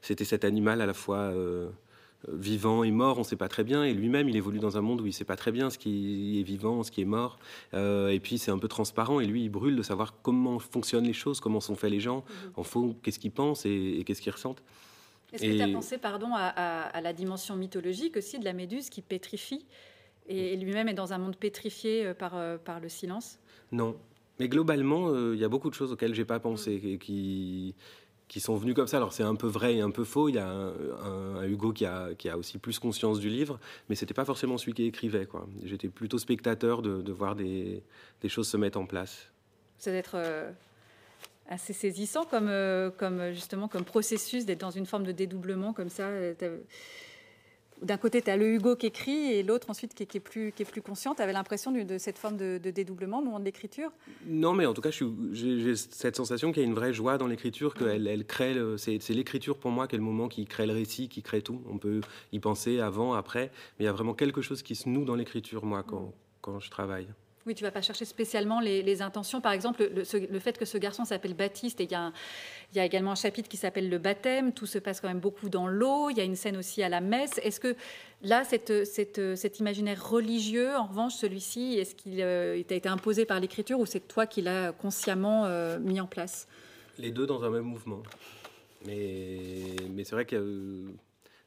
c'était 0.01 0.25
cet 0.25 0.43
animal 0.43 0.81
à 0.81 0.87
la 0.87 0.93
fois 0.93 1.31
vivant 2.31 2.83
et 2.83 2.91
mort, 2.91 3.17
on 3.17 3.21
ne 3.21 3.25
sait 3.25 3.35
pas 3.35 3.47
très 3.47 3.63
bien. 3.63 3.83
Et 3.83 3.93
lui-même, 3.93 4.29
il 4.29 4.35
évolue 4.35 4.59
dans 4.59 4.77
un 4.77 4.81
monde 4.81 5.01
où 5.01 5.05
il 5.05 5.09
ne 5.09 5.13
sait 5.13 5.25
pas 5.25 5.35
très 5.35 5.51
bien 5.51 5.69
ce 5.69 5.77
qui 5.77 6.39
est 6.39 6.43
vivant, 6.43 6.83
ce 6.83 6.91
qui 6.91 7.01
est 7.01 7.05
mort. 7.05 7.37
Euh, 7.73 8.09
et 8.09 8.19
puis, 8.19 8.37
c'est 8.37 8.51
un 8.51 8.57
peu 8.57 8.67
transparent. 8.67 9.19
Et 9.19 9.25
lui, 9.25 9.43
il 9.43 9.49
brûle 9.49 9.75
de 9.75 9.81
savoir 9.81 10.21
comment 10.21 10.59
fonctionnent 10.59 11.05
les 11.05 11.13
choses, 11.13 11.39
comment 11.39 11.59
sont 11.59 11.75
faits 11.75 11.91
les 11.91 11.99
gens, 11.99 12.17
mhm. 12.17 12.51
en 12.55 12.63
fond, 12.63 12.95
qu'est-ce 13.01 13.19
qu'ils 13.19 13.31
pensent 13.31 13.65
et, 13.65 14.03
qu'est-ce 14.05 14.21
qu'ils 14.21 14.31
ressentent. 14.31 14.63
Est-ce 15.33 15.43
que 15.43 15.55
tu 15.57 15.61
as 15.61 15.67
pensé 15.67 15.97
pardon, 15.97 16.29
à, 16.33 17.01
la 17.01 17.13
dimension 17.13 17.55
mythologique 17.55 18.17
aussi 18.17 18.37
de 18.37 18.45
la 18.45 18.53
méduse 18.53 18.89
qui 18.89 19.01
pétrifie 19.01 19.65
et, 20.27 20.55
lui-même 20.55 20.87
est 20.87 20.93
dans 20.93 21.11
un 21.11 21.17
monde 21.17 21.35
pétrifié 21.35 22.05
euh, 22.05 22.13
par, 22.13 22.37
euh, 22.37 22.57
par 22.57 22.79
le 22.79 22.87
silence? 22.87 23.39
Non. 23.71 23.97
Mais 24.39 24.47
globalement, 24.47 25.13
il 25.31 25.39
y 25.39 25.43
a 25.43 25.49
beaucoup 25.49 25.69
de 25.69 25.75
choses 25.75 25.91
auxquelles 25.91 26.15
j'ai 26.15 26.25
pas 26.25 26.39
pensé 26.39 26.81
et 26.83 26.97
qui, 26.97 27.75
qui 28.27 28.39
sont 28.39 28.55
venus 28.55 28.75
comme 28.75 28.87
ça. 28.87 28.97
Alors 28.97 29.13
c'est 29.13 29.23
un 29.23 29.35
peu 29.35 29.47
vrai 29.47 29.75
et 29.75 29.81
un 29.81 29.91
peu 29.91 30.03
faux. 30.03 30.29
Il 30.29 30.35
y 30.35 30.39
a 30.39 30.47
un, 30.47 31.43
Hugo 31.45 31.71
qui 31.73 31.85
a, 31.85 32.13
qui 32.15 32.29
a, 32.29 32.37
aussi 32.37 32.57
plus 32.57 32.79
conscience 32.79 33.19
du 33.19 33.29
livre, 33.29 33.59
mais 33.89 33.95
c'était 33.95 34.13
pas 34.13 34.25
forcément 34.25 34.57
celui 34.57 34.73
qui 34.73 34.85
écrivait. 34.85 35.27
J'étais 35.63 35.89
plutôt 35.89 36.17
spectateur 36.17 36.81
de, 36.81 37.11
voir 37.11 37.35
des, 37.35 37.83
des, 38.21 38.29
choses 38.29 38.47
se 38.47 38.57
mettre 38.57 38.79
en 38.79 38.85
place. 38.85 39.29
C'est 39.77 39.91
d'être 39.91 40.15
euh, 40.15 40.51
assez 41.47 41.73
saisissant 41.73 42.25
comme, 42.25 42.47
euh, 42.47 42.89
comme 42.89 43.31
justement 43.31 43.67
comme 43.67 43.83
processus 43.83 44.45
d'être 44.45 44.61
dans 44.61 44.71
une 44.71 44.85
forme 44.85 45.03
de 45.03 45.11
dédoublement 45.11 45.73
comme 45.73 45.89
ça. 45.89 46.07
Euh, 46.07 46.33
d'un 47.83 47.97
côté, 47.97 48.21
tu 48.21 48.29
as 48.29 48.37
le 48.37 48.53
Hugo 48.53 48.75
qui 48.75 48.87
écrit 48.87 49.33
et 49.33 49.43
l'autre 49.43 49.69
ensuite 49.69 49.93
qui, 49.93 50.03
est 50.03 50.19
plus, 50.19 50.51
qui 50.51 50.63
est 50.63 50.65
plus 50.65 50.81
conscient. 50.81 51.15
Tu 51.15 51.21
avais 51.21 51.33
l'impression 51.33 51.71
de, 51.71 51.97
cette 51.97 52.17
forme 52.17 52.37
de, 52.37 52.57
dédoublement 52.57 53.19
au 53.19 53.23
moment 53.23 53.39
de 53.39 53.45
l'écriture? 53.45 53.91
Non, 54.25 54.53
mais 54.53 54.65
en 54.65 54.73
tout 54.73 54.81
cas, 54.81 54.91
j'ai 54.91 55.75
cette 55.75 56.15
sensation 56.15 56.51
qu'il 56.51 56.61
y 56.61 56.65
a 56.65 56.67
une 56.67 56.75
vraie 56.75 56.93
joie 56.93 57.17
dans 57.17 57.27
l'écriture, 57.27 57.73
qu'elle 57.73 58.07
elle 58.07 58.25
crée. 58.25 58.55
C'est 58.77 59.09
l'écriture 59.09 59.57
pour 59.57 59.71
moi 59.71 59.87
qui 59.87 59.95
est 59.95 59.99
le 59.99 60.03
moment 60.03 60.27
qui 60.27 60.45
crée 60.45 60.65
le 60.65 60.73
récit, 60.73 61.09
qui 61.09 61.21
crée 61.21 61.41
tout. 61.41 61.61
On 61.69 61.77
peut 61.77 62.01
y 62.31 62.39
penser 62.39 62.79
avant, 62.79 63.13
après, 63.13 63.51
mais 63.77 63.83
il 63.83 63.85
y 63.85 63.89
a 63.89 63.93
vraiment 63.93 64.13
quelque 64.13 64.41
chose 64.41 64.63
qui 64.63 64.75
se 64.75 64.89
noue 64.89 65.05
dans 65.05 65.15
l'écriture, 65.15 65.65
moi, 65.65 65.83
quand, 65.83 66.13
quand 66.41 66.59
je 66.59 66.69
travaille. 66.69 67.07
Oui, 67.45 67.55
tu 67.55 67.63
vas 67.63 67.71
pas 67.71 67.81
chercher 67.81 68.05
spécialement 68.05 68.61
les, 68.61 69.01
intentions. 69.01 69.41
Par 69.41 69.51
exemple, 69.51 69.89
le, 69.93 70.39
fait 70.39 70.57
que 70.57 70.63
ce 70.63 70.77
garçon 70.77 71.03
s'appelle 71.03 71.33
Baptiste, 71.33 71.81
il 71.81 71.91
y, 71.91 71.95
a 71.95 72.85
également 72.85 73.11
un 73.11 73.15
chapitre 73.15 73.49
qui 73.49 73.57
s'appelle 73.57 73.89
le 73.89 73.97
baptême. 73.97 74.53
Tout 74.53 74.65
se 74.65 74.77
passe 74.77 75.01
quand 75.01 75.09
même 75.09 75.19
beaucoup 75.19 75.49
dans 75.49 75.67
l'eau. 75.67 76.09
Il 76.09 76.17
y 76.17 76.21
a 76.21 76.23
une 76.23 76.37
scène 76.37 76.55
aussi 76.55 76.83
à 76.83 76.89
la 76.89 77.01
messe. 77.01 77.39
Est-ce 77.43 77.59
que 77.59 77.75
là, 78.21 78.43
cet 78.45 79.59
imaginaire 79.59 80.09
religieux, 80.09 80.73
en 80.75 80.85
revanche, 80.85 81.15
celui-ci, 81.15 81.77
est-ce 81.77 81.95
qu'il 81.95 82.21
euh, 82.21 82.63
t'a 82.63 82.75
été 82.75 82.87
imposé 82.87 83.25
par 83.25 83.41
l'écriture 83.41 83.79
ou 83.79 83.85
c'est 83.85 84.07
toi 84.07 84.25
qui 84.25 84.41
l'as 84.41 84.71
consciemment 84.71 85.45
euh, 85.45 85.79
mis 85.79 85.99
en 85.99 86.07
place? 86.07 86.47
Les 86.97 87.11
deux 87.11 87.25
dans 87.25 87.43
un 87.43 87.49
même 87.49 87.63
mouvement. 87.63 88.03
Mais, 88.85 89.75
mais 89.91 90.03
c'est 90.05 90.15
vrai 90.15 90.25
que 90.25 90.85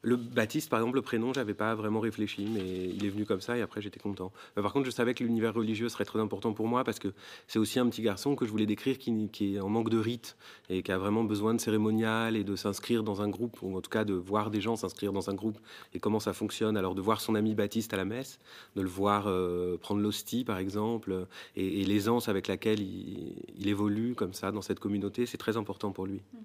le 0.03 0.15
Baptiste, 0.15 0.69
par 0.69 0.79
exemple, 0.79 0.95
le 0.95 1.01
prénom, 1.01 1.33
j'avais 1.33 1.55
pas 1.55 1.73
vraiment 1.73 1.99
réfléchi, 1.99 2.47
mais 2.49 2.61
il 2.61 3.03
est 3.05 3.09
venu 3.09 3.25
comme 3.25 3.41
ça 3.41 3.57
et 3.57 3.61
après 3.61 3.81
j'étais 3.81 3.99
content. 3.99 4.31
par 4.55 4.71
contre, 4.71 4.85
je 4.85 4.91
savais 4.91 5.13
que 5.13 5.23
l'univers 5.23 5.53
religieux 5.53 5.89
serait 5.89 6.05
très 6.05 6.19
important 6.19 6.53
pour 6.53 6.67
moi 6.67 6.83
parce 6.83 6.99
que 6.99 7.09
c'est 7.47 7.57
aussi 7.57 7.79
un 7.79 7.89
petit 7.89 8.03
garçon 8.03 8.35
que 8.35 8.45
je 8.45 8.51
voulais 8.51 8.67
décrire 8.67 8.97
qui, 8.99 9.55
est 9.55 9.59
en 9.59 9.69
manque 9.69 9.89
de 9.89 9.97
rite 9.97 10.37
et 10.69 10.83
qui 10.83 10.91
a 10.91 10.97
vraiment 10.97 11.23
besoin 11.23 11.53
de 11.55 11.59
cérémonial 11.59 12.35
et 12.35 12.43
de 12.43 12.55
s'inscrire 12.55 13.03
dans 13.03 13.21
un 13.21 13.29
groupe, 13.29 13.57
ou 13.63 13.75
en 13.75 13.81
tout 13.81 13.89
cas 13.89 14.05
de 14.05 14.13
voir 14.13 14.51
des 14.51 14.61
gens 14.61 14.75
s'inscrire 14.75 15.13
dans 15.13 15.29
un 15.29 15.33
groupe 15.33 15.57
et 15.93 15.99
comment 15.99 16.19
ça 16.19 16.33
fonctionne. 16.33 16.77
Alors 16.77 16.93
de 16.93 17.01
voir 17.01 17.19
son 17.19 17.33
ami 17.33 17.55
Baptiste 17.55 17.93
à 17.93 17.97
la 17.97 18.05
messe, 18.05 18.39
de 18.75 18.81
le 18.81 18.89
voir 18.89 19.25
euh, 19.27 19.77
prendre 19.77 20.01
l'hostie, 20.01 20.43
par 20.43 20.59
exemple, 20.59 21.25
et, 21.55 21.85
l'aisance 21.85 22.29
avec 22.29 22.47
laquelle 22.47 22.81
il, 22.81 23.67
évolue 23.67 24.13
comme 24.13 24.33
ça 24.33 24.51
dans 24.51 24.61
cette 24.61 24.79
communauté, 24.79 25.25
c'est 25.25 25.37
très 25.37 25.57
important 25.57 25.91
pour 25.91 26.05
lui. 26.05 26.21
Mmh. 26.33 26.37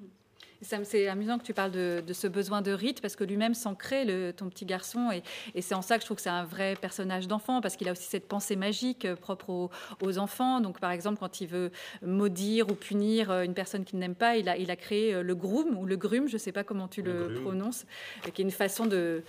C'est 0.62 1.09
amusant 1.09 1.38
que 1.38 1.44
tu 1.44 1.55
parles 1.55 1.72
de, 1.72 2.03
ce 2.12 2.27
besoin 2.27 2.62
de 2.62 2.70
rite 2.70 3.01
parce 3.01 3.16
que 3.16 3.25
lui-même 3.25 3.55
s'en 3.55 3.75
crée, 3.75 4.33
ton 4.37 4.48
petit 4.48 4.64
garçon. 4.64 5.11
Et, 5.55 5.61
c'est 5.61 5.75
en 5.75 5.83
ça 5.83 5.96
que 5.96 6.03
je 6.03 6.07
trouve 6.07 6.16
que 6.16 6.22
c'est 6.22 6.31
un 6.31 6.44
vrai 6.44 6.77
personnage 6.81 7.29
d'enfant 7.29 7.61
parce 7.61 7.77
qu'il 7.77 7.88
a 7.88 7.92
aussi 7.92 8.09
cette 8.09 8.29
pensée 8.29 8.57
magique 8.57 9.05
euh, 9.05 9.16
propre 9.16 9.70
aux, 10.01 10.18
enfants. 10.18 10.61
Donc, 10.61 10.79
par 10.79 10.90
exemple, 10.90 11.18
quand 11.18 11.40
il 11.40 11.46
veut 11.46 11.70
maudire 12.05 12.68
ou 12.70 12.75
punir 12.75 13.31
euh, 13.31 13.42
une 13.42 13.55
personne 13.55 13.85
qu'il 13.85 13.98
n'aime 13.98 14.14
pas, 14.14 14.37
il 14.37 14.48
a, 14.48 14.57
il 14.57 14.70
a 14.70 14.77
créé 14.77 15.14
euh, 15.14 15.22
le 15.22 15.35
groom 15.35 15.77
ou 15.77 15.87
le 15.87 15.96
grume, 15.96 16.29
je 16.29 16.35
ne 16.35 16.38
sais 16.38 16.53
pas 16.53 16.64
comment 16.64 16.88
tu 16.88 17.03
le, 17.03 17.40
prononces, 17.42 17.87
qui 18.35 18.42
est 18.42 18.44
une 18.44 18.51
façon 18.51 18.87
de 18.87 19.22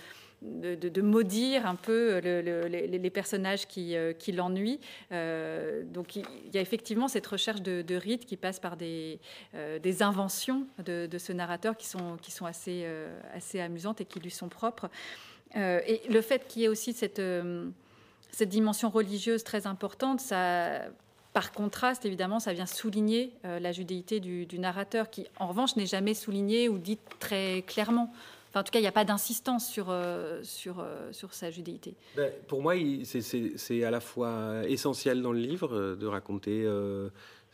de, 0.44 1.00
maudire 1.00 1.66
un 1.66 1.74
peu 1.74 2.18
les, 2.18 3.10
personnages 3.10 3.66
qui, 3.66 3.96
euh, 3.96 4.12
l'ennuient. 4.28 4.80
Euh, 5.12 5.82
donc 5.84 6.16
il 6.16 6.24
y 6.52 6.58
a 6.58 6.60
effectivement 6.60 7.08
cette 7.08 7.26
recherche 7.26 7.62
de, 7.62 7.94
rite 7.94 8.26
qui 8.26 8.36
passe 8.36 8.60
par 8.60 8.76
des, 8.76 9.20
euh, 9.54 9.78
inventions 10.00 10.66
de, 10.84 11.08
ce 11.18 11.32
narrateur 11.32 11.76
qui 11.76 11.86
sont, 11.86 12.18
assez, 12.46 13.60
amusantes 13.60 14.00
et 14.00 14.04
qui 14.04 14.20
lui 14.20 14.30
sont 14.30 14.48
propres. 14.48 14.90
et 15.54 16.02
le 16.08 16.20
fait 16.20 16.46
qu'il 16.46 16.62
y 16.62 16.64
ait 16.66 16.68
aussi 16.68 16.92
cette, 16.92 17.20
dimension 18.40 18.90
religieuse 18.90 19.44
très 19.44 19.66
importante, 19.66 20.20
ça, 20.20 20.82
par 21.32 21.52
contraste, 21.52 22.04
évidemment, 22.04 22.38
ça 22.38 22.52
vient 22.52 22.66
souligner 22.66 23.32
la 23.44 23.72
judéité 23.72 24.20
du, 24.20 24.46
du, 24.46 24.58
narrateur, 24.58 25.10
qui, 25.10 25.26
en 25.38 25.48
revanche, 25.48 25.76
n'est 25.76 25.86
jamais 25.86 26.14
souligné 26.14 26.68
ou 26.68 26.78
dit 26.78 26.98
très 27.18 27.62
clairement 27.66 28.12
en 28.54 28.62
tout 28.62 28.70
cas, 28.70 28.78
il 28.78 28.82
n'y 28.82 28.88
a 28.88 28.92
pas 28.92 29.04
d'insistance 29.04 29.68
sur, 29.68 29.86
euh, 29.90 30.40
sur, 30.42 30.80
euh, 30.80 31.12
sur 31.12 31.34
sa 31.34 31.50
judéité. 31.50 31.94
Ben, 32.16 32.30
pour 32.46 32.62
moi, 32.62 32.74
c'est 33.04 33.84
à 33.84 33.90
la 33.90 34.00
fois 34.00 34.62
essentiel 34.68 35.22
dans 35.22 35.32
le 35.32 35.40
livre 35.40 35.74
euh, 35.74 35.96
de 35.96 36.06
raconter 36.06 36.64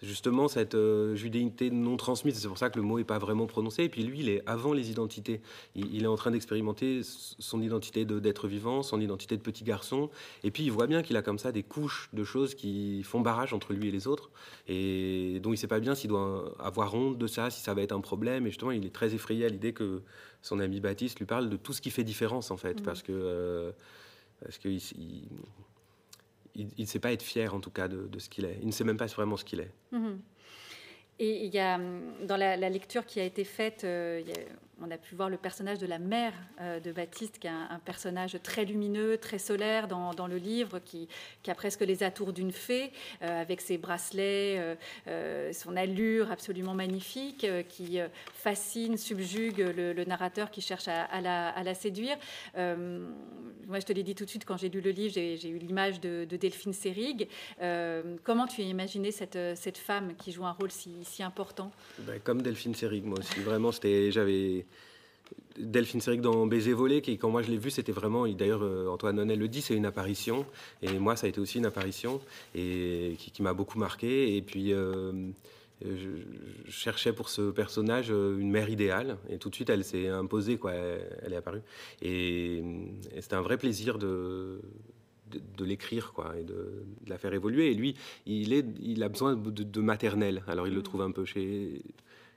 justement 0.02 0.48
cette 0.48 0.76
judéité 1.14 1.70
non 1.70 1.96
transmise. 1.96 2.38
C'est 2.38 2.48
pour 2.48 2.58
ça 2.58 2.70
que 2.70 2.78
le 2.78 2.84
mot 2.84 2.98
n'est 2.98 3.04
pas 3.04 3.18
vraiment 3.18 3.46
prononcé. 3.46 3.84
Et 3.84 3.88
puis 3.88 4.02
lui, 4.02 4.20
il 4.20 4.28
est 4.28 4.42
avant 4.46 4.72
les 4.72 4.90
identités. 4.90 5.40
Il, 5.74 6.02
est 6.02 6.06
en 6.06 6.16
train 6.16 6.30
d'expérimenter 6.30 7.02
son 7.04 7.60
identité 7.60 8.04
d'être 8.04 8.48
vivant, 8.48 8.82
son 8.82 9.00
identité 9.00 9.36
de 9.36 9.42
petit 9.42 9.64
garçon. 9.64 10.10
Et 10.44 10.50
puis 10.50 10.64
il 10.64 10.70
voit 10.70 10.86
bien 10.86 11.02
qu'il 11.02 11.16
a 11.16 11.22
comme 11.22 11.38
ça 11.38 11.52
des 11.52 11.62
couches 11.62 12.08
de 12.12 12.24
choses 12.24 12.54
qui 12.54 13.02
font 13.02 13.20
barrage 13.20 13.52
entre 13.52 13.72
lui 13.72 13.88
et 13.88 13.90
les 13.90 14.06
autres. 14.06 14.30
Et 14.68 15.40
dont 15.42 15.50
il 15.50 15.54
ne 15.54 15.58
sait 15.58 15.66
pas 15.66 15.80
bien 15.80 15.94
s'il 15.94 16.08
doit 16.08 16.54
avoir 16.58 16.94
honte 16.94 17.18
de 17.18 17.26
ça, 17.26 17.50
si 17.50 17.60
ça 17.60 17.74
va 17.74 17.82
être 17.82 17.92
un 17.92 18.00
problème. 18.00 18.46
Et 18.46 18.50
justement, 18.50 18.70
il 18.70 18.84
est 18.86 18.94
très 18.94 19.14
effrayé 19.14 19.44
à 19.44 19.48
l'idée 19.48 19.72
que 19.72 20.02
son 20.42 20.60
ami 20.60 20.80
Baptiste 20.80 21.18
lui 21.18 21.26
parle 21.26 21.50
de 21.50 21.56
tout 21.56 21.72
ce 21.72 21.80
qui 21.80 21.90
fait 21.90 22.04
différence 22.04 22.50
en 22.50 22.56
fait, 22.56 22.80
mm. 22.80 22.82
parce 22.82 23.02
que 23.02 23.12
euh, 23.12 23.72
parce 24.42 24.58
il, 24.64 24.76
il, 24.76 25.28
sait 26.86 26.98
pas 26.98 27.12
être 27.12 27.22
fier 27.22 27.54
en 27.54 27.60
tout 27.60 27.70
cas 27.70 27.88
de, 27.88 28.18
ce 28.18 28.28
qu'il 28.28 28.44
est. 28.44 28.58
Il 28.60 28.66
ne 28.66 28.72
sait 28.72 28.84
même 28.84 28.96
pas 28.96 29.06
vraiment 29.06 29.36
ce 29.36 29.44
qu'il 29.44 29.60
est. 29.60 29.72
Mm-hmm. 29.92 30.16
Et 31.20 31.44
il 31.44 31.54
y 31.54 31.58
a 31.58 31.78
dans 32.26 32.36
la, 32.36 32.56
lecture 32.56 33.04
qui 33.04 33.20
a 33.20 33.24
été 33.24 33.44
faite, 33.44 33.84
euh, 33.84 34.22
il 34.24 34.32
on 34.82 34.90
a 34.90 34.96
pu 34.96 35.14
voir 35.14 35.28
le 35.28 35.36
personnage 35.36 35.78
de 35.78 35.86
la 35.86 35.98
mère 35.98 36.32
euh, 36.60 36.80
de 36.80 36.92
Baptiste, 36.92 37.38
qui 37.38 37.46
est 37.46 37.50
un, 37.50 37.80
personnage 37.84 38.38
très 38.42 38.64
lumineux, 38.64 39.18
très 39.18 39.38
solaire 39.38 39.88
dans, 39.88 40.26
le 40.26 40.36
livre, 40.36 40.78
qui, 40.78 41.08
a 41.46 41.54
presque 41.54 41.80
les 41.80 42.02
atours 42.02 42.32
d'une 42.32 42.52
fée, 42.52 42.92
euh, 43.22 43.40
avec 43.40 43.60
ses 43.60 43.78
bracelets, 43.78 44.76
euh, 45.08 45.52
son 45.52 45.76
allure 45.76 46.30
absolument 46.30 46.74
magnifique, 46.74 47.46
qui 47.68 47.98
fascine, 48.32 48.96
subjugue 48.96 49.58
le, 49.58 50.04
narrateur 50.04 50.50
qui 50.50 50.60
cherche 50.60 50.88
à, 50.88 51.20
la, 51.20 51.74
séduire. 51.74 52.16
moi, 52.56 53.78
je 53.80 53.86
te 53.86 53.92
l'ai 53.92 54.02
dit 54.02 54.14
tout 54.14 54.24
de 54.24 54.30
suite, 54.30 54.44
quand 54.44 54.56
j'ai 54.56 54.68
lu 54.68 54.80
le 54.80 54.90
livre, 54.90 55.12
j'ai 55.14 55.48
eu 55.48 55.58
l'image 55.58 56.00
de, 56.00 56.24
Delphine 56.24 56.72
Seyrig. 56.72 57.28
comment 58.24 58.46
tu 58.46 58.62
as 58.62 58.64
imaginé 58.64 59.10
cette, 59.10 59.78
femme 59.78 60.14
qui 60.16 60.32
joue 60.32 60.44
un 60.44 60.52
rôle 60.52 60.70
si, 60.70 61.22
important? 61.22 61.70
Ben, 61.98 62.20
Comme 62.20 62.42
Delphine 62.42 62.74
Seyrig, 62.74 63.04
moi 63.04 63.18
aussi. 63.18 63.40
Vraiment, 63.40 63.70
j'avais 63.72 64.66
Delphine 65.60 66.00
Seyrig 66.00 66.20
dans 66.20 66.46
Baiser 66.46 66.72
volé, 66.72 67.02
qui 67.02 67.18
quand 67.18 67.30
moi 67.30 67.42
je 67.42 67.50
l'ai 67.50 67.58
vu, 67.58 67.70
c'était 67.70 67.92
vraiment, 67.92 68.26
d'ailleurs 68.28 68.62
euh, 68.62 68.88
Antoine 68.88 69.16
Nonnet 69.16 69.36
le 69.36 69.48
dit, 69.48 69.60
c'est 69.62 69.74
une 69.74 69.86
apparition. 69.86 70.46
Et 70.82 70.98
moi, 70.98 71.16
ça 71.16 71.26
a 71.26 71.28
été 71.28 71.40
aussi 71.40 71.58
une 71.58 71.66
apparition 71.66 72.20
et 72.54 73.16
qui, 73.18 73.42
m'a 73.42 73.52
beaucoup 73.52 73.78
marqué. 73.78 74.36
Et 74.36 74.42
puis, 74.42 74.72
euh, 74.72 75.12
je, 75.82 76.70
cherchais 76.70 77.12
pour 77.12 77.28
ce 77.28 77.50
personnage 77.50 78.10
euh, 78.10 78.38
une 78.38 78.50
mère 78.50 78.70
idéale. 78.70 79.18
Et 79.28 79.38
tout 79.38 79.50
de 79.50 79.54
suite, 79.54 79.70
elle 79.70 79.84
s'est 79.84 80.08
imposée, 80.08 80.56
quoi. 80.56 80.72
Elle, 80.72 81.32
est 81.32 81.36
apparue. 81.36 81.62
Et, 82.02 82.62
c'était 83.20 83.34
un 83.34 83.42
vrai 83.42 83.58
plaisir 83.58 83.98
de, 83.98 84.60
de, 85.30 85.64
l'écrire 85.64 86.12
quoi 86.12 86.34
et 86.38 86.44
de, 86.44 86.84
la 87.06 87.18
faire 87.18 87.32
évoluer 87.34 87.70
et 87.70 87.74
lui 87.74 87.94
il, 88.26 88.52
est, 88.52 88.64
il 88.80 89.02
a 89.02 89.08
besoin 89.08 89.36
de, 89.36 89.62
de 89.62 89.80
maternel 89.80 90.42
alors 90.48 90.66
il 90.66 90.74
le 90.74 90.80
mmh. 90.80 90.82
trouve 90.82 91.02
un 91.02 91.12
peu 91.12 91.24
chez 91.24 91.82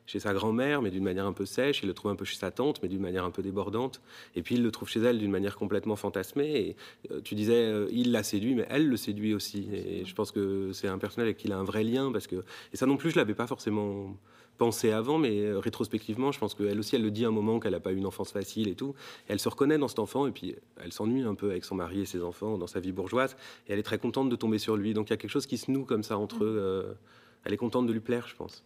chez 0.05 0.19
sa 0.19 0.33
grand-mère, 0.33 0.81
mais 0.81 0.91
d'une 0.91 1.03
manière 1.03 1.25
un 1.25 1.33
peu 1.33 1.45
sèche. 1.45 1.81
Il 1.83 1.87
le 1.87 1.93
trouve 1.93 2.11
un 2.11 2.15
peu 2.15 2.25
chez 2.25 2.37
sa 2.37 2.51
tante, 2.51 2.81
mais 2.83 2.89
d'une 2.89 3.01
manière 3.01 3.25
un 3.25 3.31
peu 3.31 3.41
débordante. 3.41 4.01
Et 4.35 4.41
puis 4.41 4.55
il 4.55 4.63
le 4.63 4.71
trouve 4.71 4.89
chez 4.89 4.99
elle 4.99 5.17
d'une 5.17 5.31
manière 5.31 5.55
complètement 5.55 5.95
fantasmée. 5.95 6.55
Et 6.55 6.75
euh, 7.11 7.21
tu 7.23 7.35
disais, 7.35 7.53
euh, 7.53 7.87
il 7.91 8.11
la 8.11 8.23
séduit, 8.23 8.55
mais 8.55 8.65
elle 8.69 8.87
le 8.87 8.97
séduit 8.97 9.33
aussi. 9.33 9.67
Et 9.73 10.05
je 10.05 10.15
pense 10.15 10.31
que 10.31 10.71
c'est 10.73 10.87
un 10.87 10.97
personnage 10.97 11.27
avec 11.27 11.37
qui 11.37 11.47
il 11.47 11.53
a 11.53 11.57
un 11.57 11.63
vrai 11.63 11.83
lien, 11.83 12.11
parce 12.11 12.27
que 12.27 12.43
et 12.73 12.77
ça 12.77 12.85
non 12.85 12.97
plus, 12.97 13.11
je 13.11 13.17
l'avais 13.17 13.33
pas 13.33 13.47
forcément 13.47 14.15
pensé 14.57 14.91
avant, 14.91 15.17
mais 15.17 15.41
euh, 15.41 15.59
rétrospectivement, 15.59 16.31
je 16.31 16.39
pense 16.39 16.53
qu'elle 16.53 16.77
aussi, 16.77 16.95
elle 16.95 17.01
le 17.01 17.11
dit 17.11 17.25
un 17.25 17.31
moment 17.31 17.59
qu'elle 17.59 17.71
n'a 17.71 17.79
pas 17.79 17.91
eu 17.91 17.95
une 17.95 18.05
enfance 18.05 18.31
facile 18.31 18.67
et 18.67 18.75
tout. 18.75 18.93
elle 19.27 19.39
se 19.39 19.49
reconnaît 19.49 19.77
dans 19.77 19.87
cet 19.87 19.99
enfant, 19.99 20.27
et 20.27 20.31
puis 20.31 20.55
elle 20.83 20.91
s'ennuie 20.91 21.23
un 21.23 21.35
peu 21.35 21.49
avec 21.49 21.65
son 21.65 21.75
mari 21.75 22.01
et 22.01 22.05
ses 22.05 22.21
enfants 22.21 22.57
dans 22.57 22.67
sa 22.67 22.79
vie 22.79 22.91
bourgeoise, 22.91 23.35
et 23.67 23.73
elle 23.73 23.79
est 23.79 23.83
très 23.83 23.97
contente 23.97 24.29
de 24.29 24.35
tomber 24.35 24.59
sur 24.59 24.77
lui. 24.77 24.93
Donc 24.93 25.09
il 25.09 25.11
y 25.11 25.13
a 25.13 25.17
quelque 25.17 25.31
chose 25.31 25.47
qui 25.47 25.57
se 25.57 25.71
noue 25.71 25.85
comme 25.85 26.03
ça 26.03 26.17
entre 26.17 26.43
eux 26.43 26.95
elle 27.45 27.53
est 27.53 27.57
contente 27.57 27.87
de 27.87 27.93
lui 27.93 27.99
plaire, 27.99 28.27
je 28.27 28.35
pense. 28.35 28.63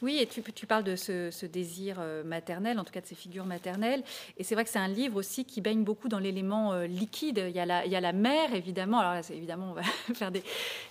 Oui, 0.00 0.18
et 0.20 0.26
tu, 0.26 0.42
tu 0.42 0.66
parles 0.66 0.84
de 0.84 0.96
ce, 0.96 1.46
désir 1.46 1.96
euh, 1.98 2.22
maternel, 2.22 2.78
en 2.78 2.84
tout 2.84 2.92
cas 2.92 3.00
de 3.00 3.06
ces 3.06 3.14
figures 3.14 3.44
maternelles. 3.44 4.02
Et 4.36 4.44
c'est 4.44 4.54
vrai 4.54 4.64
que 4.64 4.70
c'est 4.70 4.78
un 4.78 4.88
livre 4.88 5.16
aussi 5.16 5.44
qui 5.44 5.60
baigne 5.60 5.82
beaucoup 5.82 6.08
dans 6.08 6.18
l'élément 6.18 6.72
euh, 6.72 6.86
liquide. 6.86 7.44
Il 7.48 7.54
y, 7.54 7.60
a 7.60 7.66
la, 7.66 7.84
il 7.84 7.92
y 7.92 7.96
a 7.96 8.00
la 8.00 8.12
mère, 8.12 8.54
évidemment. 8.54 9.00
Alors 9.00 9.14
là, 9.14 9.22
évidemment, 9.30 9.70
on 9.70 9.74
va 9.74 9.82
faire 10.14 10.30
des. 10.30 10.42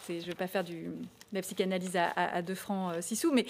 Je 0.10 0.16
ne 0.16 0.22
vais 0.22 0.36
pas 0.36 0.48
faire 0.48 0.64
du, 0.64 0.84
de 0.84 0.92
la 1.34 1.42
psychanalyse 1.42 1.96
à, 1.96 2.42
deux 2.42 2.56
francs 2.56 2.96
euh, 2.96 3.02
six 3.02 3.16
sous, 3.16 3.32
mais 3.32 3.46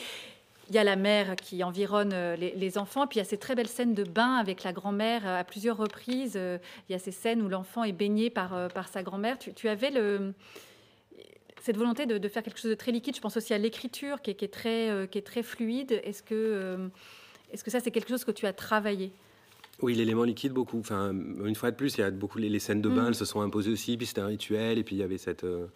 il 0.69 0.76
y 0.76 0.80
a 0.80 0.84
la 0.84 0.97
mère 0.97 1.38
qui 1.38 1.63
environne 1.63 2.13
les, 2.36 2.78
enfants, 2.78 3.08
puis 3.08 3.19
il 3.19 3.19
y 3.19 3.26
a 3.26 3.30
ces 3.30 3.38
très 3.38 3.56
belles 3.56 3.69
scènes 3.69 3.93
de 3.93 4.04
bain 4.04 4.36
avec 4.36 4.63
la 4.63 4.73
grand-mère 4.73 5.26
à 5.26 5.45
plusieurs 5.45 5.78
reprises. 5.78 6.36
Il 6.36 6.91
y 6.91 6.93
a 6.93 7.00
ces 7.00 7.13
scènes 7.13 7.41
où 7.41 7.47
l'enfant 7.47 7.86
est 7.86 7.93
baigné 7.93 8.30
par, 8.30 8.67
par 8.73 8.89
sa 8.89 9.02
grand-mère. 9.02 9.38
Tu, 9.39 9.69
avais 9.69 9.91
le, 9.91 10.34
cette 11.68 11.78
volonté 11.78 12.06
de, 12.06 12.30
faire 12.30 12.44
quelque 12.44 12.60
chose 12.60 12.72
de 12.72 12.76
très 12.76 12.94
liquide, 12.94 13.14
je 13.14 13.20
pense 13.20 13.36
aussi 13.36 13.54
à 13.54 13.58
l'écriture 13.58 14.22
qui, 14.22 14.32
est 14.32 14.54
très, 14.54 14.90
euh, 14.90 15.06
qui 15.06 15.18
est 15.18 15.22
très 15.22 15.44
fluide. 15.44 16.00
Est-ce 16.06 16.24
que, 16.24 16.34
euh, 16.34 16.88
est-ce 17.52 17.62
que 17.62 17.70
ça, 17.70 17.82
c'est 17.82 17.92
quelque 17.92 18.08
chose 18.08 18.24
que 18.24 18.32
tu 18.32 18.46
as 18.46 18.54
travaillé? 18.54 19.12
Oui, 19.82 19.94
l'élément 19.94 20.24
liquide, 20.24 20.54
beaucoup. 20.54 20.80
Enfin, 20.80 21.12
une 21.12 21.56
fois 21.56 21.72
de 21.72 21.76
plus, 21.76 21.98
il 21.98 22.02
y 22.02 22.04
a 22.06 22.10
beaucoup 22.10 22.38
les, 22.38 22.58
scènes 22.60 22.82
de 22.82 22.88
bain, 22.88 23.04
mm. 23.04 23.08
elles 23.08 23.16
se 23.16 23.26
sont 23.26 23.42
imposées 23.42 23.70
aussi, 23.70 23.98
puis 23.98 24.08
c'était 24.08 24.22
un 24.22 24.28
rituel, 24.28 24.78
et 24.78 24.84
puis 24.86 24.96
il 24.96 25.00
y 25.00 25.04
avait 25.04 25.18
cette, 25.18 25.44
euh, 25.44 25.68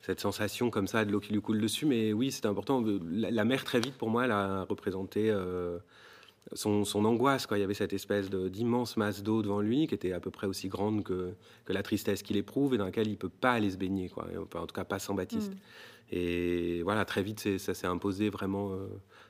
cette 0.00 0.18
sensation 0.18 0.70
comme 0.70 0.88
ça 0.88 1.04
de 1.04 1.12
l'eau 1.12 1.20
qui 1.20 1.32
lui 1.32 1.40
coule 1.40 1.60
dessus. 1.60 1.86
Mais 1.86 2.12
oui, 2.12 2.32
c'était 2.32 2.48
important. 2.48 2.84
La, 3.08 3.44
mer, 3.44 3.62
très 3.62 3.78
vite, 3.78 3.94
pour 3.94 4.10
moi, 4.10 4.24
elle 4.24 4.32
a 4.32 4.64
représenté 4.64 5.32
son, 6.52 7.04
angoisse. 7.04 7.46
Quoi. 7.46 7.58
Il 7.58 7.60
y 7.60 7.64
avait 7.64 7.74
cette 7.74 7.92
espèce 7.92 8.30
d'immense 8.30 8.96
masse 8.96 9.22
d'eau 9.22 9.42
devant 9.42 9.60
lui 9.60 9.86
qui 9.86 9.94
était 9.94 10.12
à 10.12 10.20
peu 10.20 10.30
près 10.30 10.46
aussi 10.46 10.68
grande 10.68 11.04
que, 11.04 11.32
que 11.64 11.72
la 11.72 11.82
tristesse 11.82 12.22
qu'il 12.22 12.36
éprouve 12.36 12.74
et 12.74 12.78
dans 12.78 12.84
laquelle 12.84 13.06
il 13.06 13.12
ne 13.12 13.16
peut 13.16 13.28
pas 13.28 13.52
aller 13.52 13.70
se 13.70 13.76
baigner. 13.76 14.08
Quoi. 14.08 14.26
en 14.36 14.66
tout 14.66 14.74
cas, 14.74 14.84
pas 14.84 14.98
sans 14.98 15.14
Baptiste. 15.14 15.52
Mm. 15.52 15.56
Et 16.10 16.82
voilà, 16.82 17.04
très 17.04 17.22
vite, 17.22 17.58
ça 17.58 17.74
s'est 17.74 17.86
imposé 17.86 18.30
vraiment. 18.30 18.72
Euh, 18.72 18.86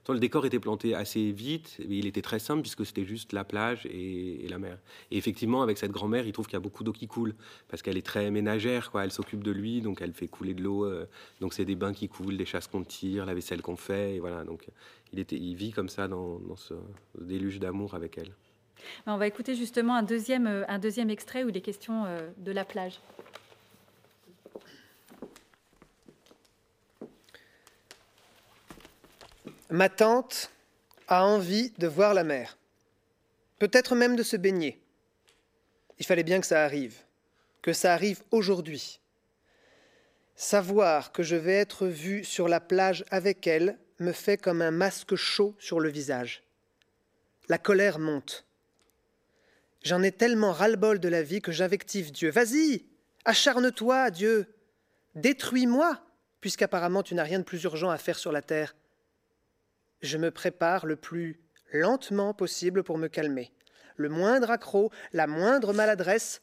le 0.08 0.18
décor 0.18 0.46
était 0.46 0.58
planté 0.58 0.94
assez 0.94 1.32
vite, 1.32 1.80
mais 1.86 1.98
il 1.98 2.06
était 2.06 2.22
très 2.22 2.38
simple 2.38 2.62
puisque 2.62 2.86
c'était 2.86 3.04
juste 3.04 3.32
la 3.32 3.44
plage 3.44 3.86
et, 3.86 4.46
la 4.48 4.58
mer. 4.58 4.78
Et 5.10 5.18
effectivement, 5.18 5.62
avec 5.62 5.78
cette 5.78 5.90
grand-mère, 5.90 6.26
il 6.26 6.32
trouve 6.32 6.46
qu'il 6.46 6.54
y 6.54 6.56
a 6.56 6.60
beaucoup 6.60 6.84
d'eau 6.84 6.92
qui 6.92 7.06
coule 7.06 7.34
parce 7.68 7.82
qu'elle 7.82 7.98
est 7.98 8.06
très 8.06 8.30
ménagère, 8.30 8.90
quoi. 8.90 9.04
Elle 9.04 9.12
s'occupe 9.12 9.44
de 9.44 9.50
lui, 9.50 9.80
donc 9.80 10.00
elle 10.00 10.12
fait 10.12 10.28
couler 10.28 10.54
de 10.54 10.62
l'eau. 10.62 10.84
Euh, 10.84 11.06
donc 11.40 11.52
c'est 11.52 11.64
des 11.64 11.74
bains 11.74 11.92
qui 11.92 12.08
coulent, 12.08 12.36
des 12.36 12.46
chasses 12.46 12.66
qu'on 12.66 12.84
tire, 12.84 13.26
la 13.26 13.34
vaisselle 13.34 13.60
qu'on 13.60 13.76
fait, 13.76 14.16
et 14.16 14.20
voilà. 14.20 14.44
Donc 14.44 14.66
il 15.12 15.18
était, 15.18 15.36
vit 15.36 15.72
comme 15.72 15.88
ça 15.88 16.08
dans, 16.08 16.40
ce 16.56 16.74
déluge 17.20 17.58
d'amour 17.58 17.94
avec 17.94 18.18
elle. 18.18 18.32
On 19.06 19.16
va 19.16 19.26
écouter 19.26 19.54
justement 19.54 19.96
un 19.96 20.02
deuxième, 20.02 20.46
euh, 20.46 21.08
extrait 21.08 21.44
où 21.44 21.48
il 21.48 21.56
est 21.56 21.60
question 21.60 22.04
de 22.38 22.52
la 22.52 22.64
plage. 22.64 23.00
Ma 29.70 29.90
tante 29.90 30.50
a 31.08 31.26
envie 31.26 31.72
de 31.76 31.86
voir 31.86 32.14
la 32.14 32.24
mer, 32.24 32.56
peut-être 33.58 33.94
même 33.94 34.16
de 34.16 34.22
se 34.22 34.36
baigner. 34.36 34.80
Il 35.98 36.06
fallait 36.06 36.22
bien 36.22 36.40
que 36.40 36.46
ça 36.46 36.64
arrive, 36.64 36.96
que 37.60 37.74
ça 37.74 37.92
arrive 37.92 38.22
aujourd'hui. 38.30 39.00
Savoir 40.36 41.12
que 41.12 41.22
je 41.22 41.36
vais 41.36 41.52
être 41.52 41.86
vu 41.86 42.24
sur 42.24 42.48
la 42.48 42.60
plage 42.60 43.04
avec 43.10 43.46
elle 43.46 43.78
me 43.98 44.12
fait 44.12 44.38
comme 44.38 44.62
un 44.62 44.70
masque 44.70 45.16
chaud 45.16 45.54
sur 45.58 45.80
le 45.80 45.90
visage. 45.90 46.44
La 47.48 47.58
colère 47.58 47.98
monte. 47.98 48.46
J'en 49.82 50.02
ai 50.02 50.12
tellement 50.12 50.52
ras-le-bol 50.52 50.98
de 50.98 51.08
la 51.08 51.22
vie 51.22 51.42
que 51.42 51.52
j'invective 51.52 52.10
Dieu. 52.10 52.30
Vas-y, 52.30 52.86
acharne-toi, 53.26 54.10
Dieu. 54.12 54.46
Détruis-moi, 55.14 56.00
puisqu'apparemment 56.40 57.02
tu 57.02 57.14
n'as 57.14 57.24
rien 57.24 57.40
de 57.40 57.44
plus 57.44 57.64
urgent 57.64 57.90
à 57.90 57.98
faire 57.98 58.18
sur 58.18 58.32
la 58.32 58.40
terre 58.40 58.74
je 60.00 60.18
me 60.18 60.30
prépare 60.30 60.86
le 60.86 60.96
plus 60.96 61.40
lentement 61.72 62.34
possible 62.34 62.82
pour 62.82 62.98
me 62.98 63.08
calmer. 63.08 63.52
Le 63.96 64.08
moindre 64.08 64.50
accroc, 64.50 64.92
la 65.12 65.26
moindre 65.26 65.72
maladresse 65.72 66.42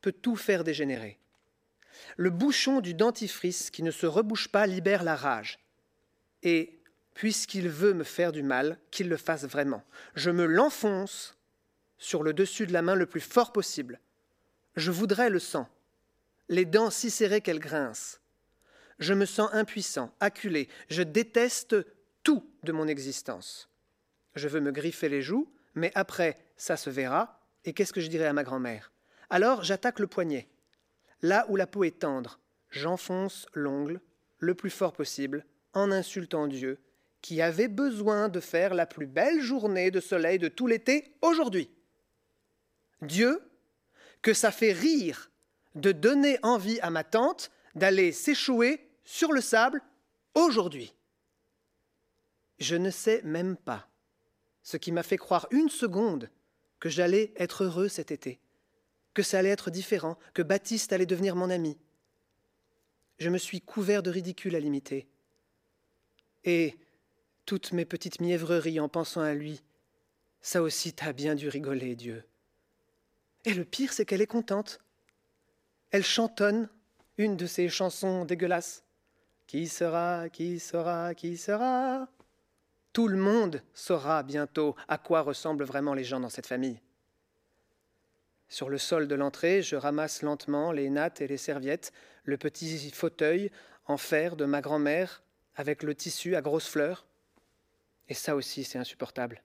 peut 0.00 0.12
tout 0.12 0.36
faire 0.36 0.64
dégénérer. 0.64 1.18
Le 2.16 2.30
bouchon 2.30 2.80
du 2.80 2.94
dentifrice 2.94 3.70
qui 3.70 3.82
ne 3.82 3.90
se 3.90 4.06
rebouche 4.06 4.48
pas 4.48 4.66
libère 4.66 5.02
la 5.02 5.16
rage. 5.16 5.58
Et, 6.42 6.80
puisqu'il 7.14 7.68
veut 7.68 7.94
me 7.94 8.04
faire 8.04 8.30
du 8.30 8.44
mal, 8.44 8.78
qu'il 8.90 9.08
le 9.08 9.16
fasse 9.16 9.44
vraiment. 9.44 9.82
Je 10.14 10.30
me 10.30 10.44
l'enfonce 10.44 11.36
sur 11.98 12.22
le 12.22 12.32
dessus 12.32 12.66
de 12.66 12.72
la 12.72 12.82
main 12.82 12.94
le 12.94 13.06
plus 13.06 13.20
fort 13.20 13.52
possible. 13.52 14.00
Je 14.76 14.92
voudrais 14.92 15.30
le 15.30 15.40
sang, 15.40 15.68
les 16.48 16.64
dents 16.64 16.90
si 16.90 17.10
serrées 17.10 17.40
qu'elles 17.40 17.58
grincent. 17.58 18.18
Je 19.00 19.14
me 19.14 19.26
sens 19.26 19.50
impuissant, 19.52 20.14
acculé, 20.20 20.68
je 20.88 21.02
déteste 21.02 21.76
tout 22.28 22.44
de 22.62 22.72
mon 22.72 22.88
existence. 22.88 23.70
Je 24.34 24.48
veux 24.48 24.60
me 24.60 24.70
griffer 24.70 25.08
les 25.08 25.22
joues, 25.22 25.50
mais 25.74 25.90
après, 25.94 26.36
ça 26.58 26.76
se 26.76 26.90
verra, 26.90 27.40
et 27.64 27.72
qu'est-ce 27.72 27.94
que 27.94 28.02
je 28.02 28.08
dirai 28.08 28.26
à 28.26 28.34
ma 28.34 28.44
grand-mère? 28.44 28.92
Alors 29.30 29.64
j'attaque 29.64 29.98
le 29.98 30.08
poignet. 30.08 30.46
Là 31.22 31.46
où 31.48 31.56
la 31.56 31.66
peau 31.66 31.84
est 31.84 32.00
tendre, 32.00 32.38
j'enfonce 32.68 33.46
l'ongle 33.54 34.02
le 34.40 34.54
plus 34.54 34.68
fort 34.68 34.92
possible, 34.92 35.46
en 35.72 35.90
insultant 35.90 36.48
Dieu, 36.48 36.78
qui 37.22 37.40
avait 37.40 37.66
besoin 37.66 38.28
de 38.28 38.40
faire 38.40 38.74
la 38.74 38.84
plus 38.84 39.06
belle 39.06 39.40
journée 39.40 39.90
de 39.90 40.00
soleil 40.00 40.38
de 40.38 40.48
tout 40.48 40.66
l'été 40.66 41.14
aujourd'hui. 41.22 41.70
Dieu, 43.00 43.40
que 44.20 44.34
ça 44.34 44.50
fait 44.50 44.72
rire 44.72 45.30
de 45.76 45.92
donner 45.92 46.38
envie 46.42 46.78
à 46.80 46.90
ma 46.90 47.04
tante 47.04 47.50
d'aller 47.74 48.12
s'échouer 48.12 48.86
sur 49.02 49.32
le 49.32 49.40
sable 49.40 49.80
aujourd'hui. 50.34 50.92
Je 52.58 52.76
ne 52.76 52.90
sais 52.90 53.22
même 53.22 53.56
pas 53.56 53.88
ce 54.62 54.76
qui 54.76 54.92
m'a 54.92 55.02
fait 55.02 55.16
croire 55.16 55.46
une 55.50 55.68
seconde 55.68 56.30
que 56.80 56.88
j'allais 56.88 57.32
être 57.36 57.64
heureux 57.64 57.88
cet 57.88 58.10
été, 58.10 58.40
que 59.14 59.22
ça 59.22 59.38
allait 59.38 59.48
être 59.48 59.70
différent, 59.70 60.18
que 60.34 60.42
Baptiste 60.42 60.92
allait 60.92 61.06
devenir 61.06 61.36
mon 61.36 61.50
ami. 61.50 61.78
Je 63.18 63.30
me 63.30 63.38
suis 63.38 63.60
couvert 63.60 64.02
de 64.02 64.10
ridicule 64.10 64.54
à 64.54 64.60
l'imiter. 64.60 65.08
Et 66.44 66.76
toutes 67.46 67.72
mes 67.72 67.84
petites 67.84 68.20
mièvreries 68.20 68.80
en 68.80 68.88
pensant 68.88 69.22
à 69.22 69.34
lui, 69.34 69.62
ça 70.40 70.62
aussi 70.62 70.92
t'as 70.92 71.12
bien 71.12 71.34
dû 71.34 71.48
rigoler, 71.48 71.96
Dieu. 71.96 72.24
Et 73.44 73.54
le 73.54 73.64
pire, 73.64 73.92
c'est 73.92 74.04
qu'elle 74.04 74.20
est 74.20 74.26
contente. 74.26 74.80
Elle 75.90 76.04
chantonne 76.04 76.68
une 77.16 77.36
de 77.36 77.46
ses 77.46 77.68
chansons 77.68 78.24
dégueulasses. 78.24 78.84
Qui 79.46 79.66
sera, 79.66 80.28
qui 80.28 80.60
sera, 80.60 81.14
qui 81.14 81.36
sera? 81.38 82.08
Tout 82.98 83.06
le 83.06 83.16
monde 83.16 83.62
saura 83.74 84.24
bientôt 84.24 84.74
à 84.88 84.98
quoi 84.98 85.20
ressemblent 85.20 85.62
vraiment 85.62 85.94
les 85.94 86.02
gens 86.02 86.18
dans 86.18 86.28
cette 86.28 86.48
famille. 86.48 86.80
Sur 88.48 88.68
le 88.68 88.76
sol 88.76 89.06
de 89.06 89.14
l'entrée, 89.14 89.62
je 89.62 89.76
ramasse 89.76 90.22
lentement 90.22 90.72
les 90.72 90.90
nattes 90.90 91.20
et 91.20 91.28
les 91.28 91.36
serviettes, 91.36 91.92
le 92.24 92.36
petit 92.36 92.90
fauteuil 92.90 93.52
en 93.86 93.98
fer 93.98 94.34
de 94.34 94.46
ma 94.46 94.60
grand-mère 94.60 95.22
avec 95.54 95.84
le 95.84 95.94
tissu 95.94 96.34
à 96.34 96.42
grosses 96.42 96.66
fleurs. 96.66 97.06
Et 98.08 98.14
ça 98.14 98.34
aussi, 98.34 98.64
c'est 98.64 98.80
insupportable. 98.80 99.44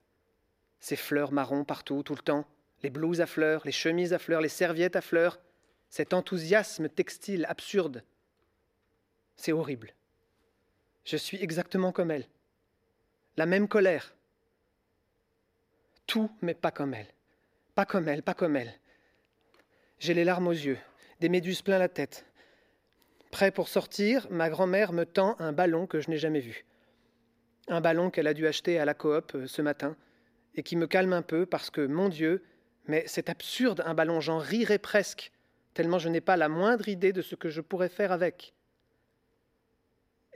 Ces 0.80 0.96
fleurs 0.96 1.30
marron 1.30 1.64
partout, 1.64 2.02
tout 2.02 2.16
le 2.16 2.22
temps, 2.22 2.48
les 2.82 2.90
blouses 2.90 3.20
à 3.20 3.26
fleurs, 3.26 3.62
les 3.64 3.70
chemises 3.70 4.12
à 4.12 4.18
fleurs, 4.18 4.40
les 4.40 4.48
serviettes 4.48 4.96
à 4.96 5.00
fleurs, 5.00 5.38
cet 5.90 6.12
enthousiasme 6.12 6.88
textile 6.88 7.46
absurde. 7.48 8.02
C'est 9.36 9.52
horrible. 9.52 9.94
Je 11.04 11.16
suis 11.16 11.40
exactement 11.40 11.92
comme 11.92 12.10
elle 12.10 12.26
la 13.36 13.46
même 13.46 13.68
colère. 13.68 14.14
Tout, 16.06 16.30
mais 16.42 16.54
pas 16.54 16.70
comme 16.70 16.94
elle. 16.94 17.08
Pas 17.74 17.84
comme 17.84 18.08
elle, 18.08 18.22
pas 18.22 18.34
comme 18.34 18.56
elle. 18.56 18.72
J'ai 19.98 20.14
les 20.14 20.24
larmes 20.24 20.46
aux 20.46 20.52
yeux, 20.52 20.78
des 21.20 21.28
méduses 21.28 21.62
plein 21.62 21.78
la 21.78 21.88
tête. 21.88 22.26
Prêt 23.30 23.50
pour 23.50 23.68
sortir, 23.68 24.28
ma 24.30 24.48
grand-mère 24.48 24.92
me 24.92 25.04
tend 25.04 25.34
un 25.40 25.52
ballon 25.52 25.86
que 25.86 26.00
je 26.00 26.10
n'ai 26.10 26.18
jamais 26.18 26.40
vu. 26.40 26.64
Un 27.68 27.80
ballon 27.80 28.10
qu'elle 28.10 28.26
a 28.26 28.34
dû 28.34 28.46
acheter 28.46 28.78
à 28.78 28.84
la 28.84 28.94
coop 28.94 29.34
euh, 29.34 29.46
ce 29.46 29.62
matin, 29.62 29.96
et 30.54 30.62
qui 30.62 30.76
me 30.76 30.86
calme 30.86 31.12
un 31.12 31.22
peu 31.22 31.46
parce 31.46 31.70
que, 31.70 31.84
mon 31.84 32.08
Dieu, 32.08 32.44
mais 32.86 33.04
c'est 33.06 33.30
absurde 33.30 33.82
un 33.86 33.94
ballon, 33.94 34.20
j'en 34.20 34.38
rirais 34.38 34.78
presque, 34.78 35.32
tellement 35.72 35.98
je 35.98 36.08
n'ai 36.08 36.20
pas 36.20 36.36
la 36.36 36.48
moindre 36.48 36.88
idée 36.88 37.12
de 37.12 37.22
ce 37.22 37.34
que 37.34 37.48
je 37.48 37.60
pourrais 37.60 37.88
faire 37.88 38.12
avec. 38.12 38.54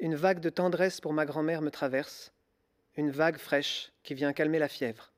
Une 0.00 0.16
vague 0.16 0.40
de 0.40 0.50
tendresse 0.50 1.00
pour 1.00 1.12
ma 1.12 1.26
grand-mère 1.26 1.60
me 1.60 1.70
traverse, 1.70 2.32
une 2.98 3.10
vague 3.12 3.38
fraîche 3.38 3.92
qui 4.02 4.14
vient 4.14 4.32
calmer 4.32 4.58
la 4.58 4.66
fièvre. 4.66 5.12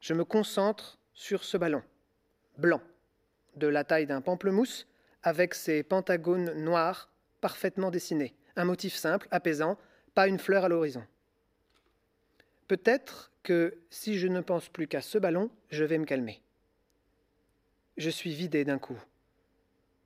Je 0.00 0.12
me 0.12 0.24
concentre 0.24 0.98
sur 1.12 1.44
ce 1.44 1.56
ballon, 1.56 1.84
blanc, 2.58 2.82
de 3.54 3.68
la 3.68 3.84
taille 3.84 4.06
d'un 4.06 4.20
pamplemousse, 4.20 4.88
avec 5.22 5.54
ses 5.54 5.84
pentagones 5.84 6.52
noirs 6.64 7.12
parfaitement 7.40 7.92
dessinés, 7.92 8.34
un 8.56 8.64
motif 8.64 8.96
simple, 8.96 9.28
apaisant, 9.30 9.78
pas 10.14 10.26
une 10.26 10.40
fleur 10.40 10.64
à 10.64 10.68
l'horizon. 10.68 11.06
Peut-être 12.66 13.30
que 13.44 13.78
si 13.88 14.18
je 14.18 14.26
ne 14.26 14.40
pense 14.40 14.68
plus 14.68 14.88
qu'à 14.88 15.00
ce 15.00 15.18
ballon, 15.18 15.50
je 15.70 15.84
vais 15.84 15.98
me 15.98 16.04
calmer. 16.04 16.42
Je 17.96 18.10
suis 18.10 18.34
vidé 18.34 18.64
d'un 18.64 18.78
coup, 18.78 18.98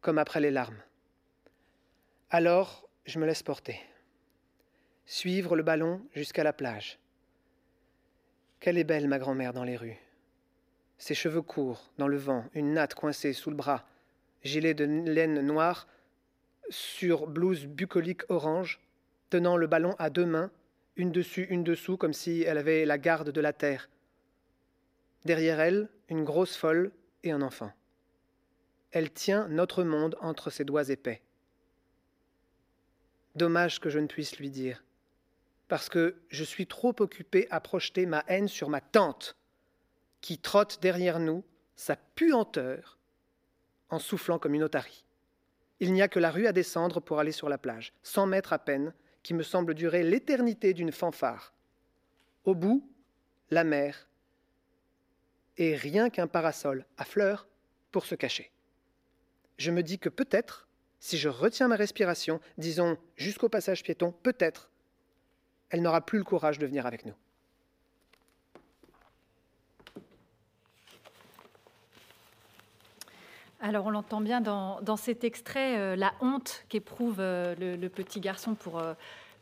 comme 0.02 0.18
après 0.18 0.40
les 0.40 0.50
larmes. 0.50 0.83
Alors, 2.28 2.87
je 3.07 3.18
me 3.18 3.24
laisse 3.24 3.42
porter 3.42 3.81
suivre 5.09 5.57
le 5.57 5.62
ballon 5.62 6.03
jusqu'à 6.14 6.44
la 6.44 6.53
plage. 6.53 6.99
Quelle 8.61 8.77
est 8.77 8.85
belle 8.85 9.09
ma 9.09 9.18
grand-mère 9.18 9.55
dans 9.55 9.64
les 9.64 9.77
rues. 9.77 9.97
Ses 10.99 11.14
cheveux 11.14 11.40
courts, 11.40 11.90
dans 11.97 12.09
le 12.09 12.18
vent, 12.18 12.44
une 12.53 12.75
natte 12.75 12.94
coincée 12.94 13.33
sous 13.33 13.49
le 13.49 13.57
bras, 13.57 13.88
gilet 14.44 14.75
de 14.75 14.85
laine 14.85 15.40
noire, 15.40 15.88
sur 16.68 17.27
blouse 17.27 17.64
bucolique 17.64 18.29
orange, 18.29 18.81
tenant 19.31 19.57
le 19.57 19.66
ballon 19.66 19.97
à 19.99 20.11
deux 20.11 20.27
mains, 20.27 20.51
une 20.97 21.11
dessus, 21.11 21.47
une 21.49 21.64
dessous, 21.64 21.97
comme 21.97 22.12
si 22.12 22.42
elle 22.42 22.59
avait 22.59 22.85
la 22.85 22.99
garde 22.99 23.31
de 23.31 23.40
la 23.40 23.55
terre. 23.55 23.88
Derrière 25.25 25.59
elle, 25.59 25.88
une 26.11 26.25
grosse 26.25 26.55
folle 26.55 26.92
et 27.23 27.33
un 27.33 27.40
enfant. 27.40 27.73
Elle 28.90 29.11
tient 29.11 29.49
notre 29.49 29.85
monde 29.85 30.18
entre 30.21 30.51
ses 30.51 30.64
doigts 30.64 30.90
épais. 30.90 31.23
Dommage 33.37 33.81
que 33.81 33.88
je 33.88 34.01
ne 34.01 34.07
puisse 34.07 34.38
lui 34.38 34.51
dire 34.51 34.83
parce 35.68 35.88
que 35.88 36.16
je 36.28 36.44
suis 36.44 36.66
trop 36.66 36.94
occupé 37.00 37.46
à 37.50 37.61
projeter 37.61 38.07
ma 38.07 38.24
haine 38.26 38.48
sur 38.48 38.68
ma 38.68 38.81
tante, 38.81 39.37
qui 40.20 40.38
trotte 40.38 40.81
derrière 40.81 41.20
nous, 41.20 41.44
sa 41.76 41.96
puanteur, 41.96 42.98
en 43.90 43.98
soufflant 43.98 44.38
comme 44.38 44.54
une 44.54 44.64
otarie. 44.64 45.04
Il 45.81 45.92
n'y 45.92 46.02
a 46.02 46.09
que 46.09 46.18
la 46.18 46.31
rue 46.31 46.46
à 46.46 46.52
descendre 46.52 47.00
pour 47.00 47.20
aller 47.20 47.33
sur 47.33 47.48
la 47.48 47.59
plage, 47.59 47.92
cent 48.02 48.26
mètres 48.26 48.52
à 48.52 48.59
peine, 48.59 48.92
qui 49.22 49.35
me 49.35 49.42
semble 49.42 49.74
durer 49.74 50.02
l'éternité 50.02 50.74
d'une 50.74 50.92
fanfare. 50.92 51.52
Au 52.44 52.54
bout, 52.54 52.90
la 53.50 53.64
mer 53.64 54.09
et 55.59 55.74
rien 55.74 56.09
qu'un 56.09 56.28
parasol 56.28 56.87
à 56.96 57.04
fleurs 57.04 57.46
pour 57.90 58.07
se 58.07 58.14
cacher. 58.14 58.52
Je 59.59 59.70
me 59.70 59.83
dis 59.83 59.98
que 59.98 60.09
peut-être, 60.09 60.68
si 61.00 61.18
je 61.18 61.28
retiens 61.28 61.68
ma 61.68 61.76
respiration, 61.76 62.40
disons 62.57 62.96
jusqu'au 63.16 63.48
passage 63.48 63.83
piéton, 63.83 64.12
peut-être, 64.22 64.70
elle 65.70 65.83
n'aura 65.83 66.00
plus 66.00 66.18
le 66.18 66.24
courage 66.24 66.59
de 66.59 66.66
venir 66.66 66.87
avec 66.87 67.04
nous. 67.04 67.14
Alors 73.61 73.87
on 73.87 73.90
l'entend 73.90 74.20
bien 74.20 74.40
dans, 74.40 74.96
cet 74.96 75.24
extrait, 75.24 75.78
euh, 75.78 75.96
la 75.96 76.12
honte 76.20 76.64
qu'éprouve 76.68 77.16
euh, 77.18 77.57
le, 77.59 77.88
petit 77.88 78.20
garçon 78.20 78.54
pour, 78.54 78.78
euh, 78.78 78.94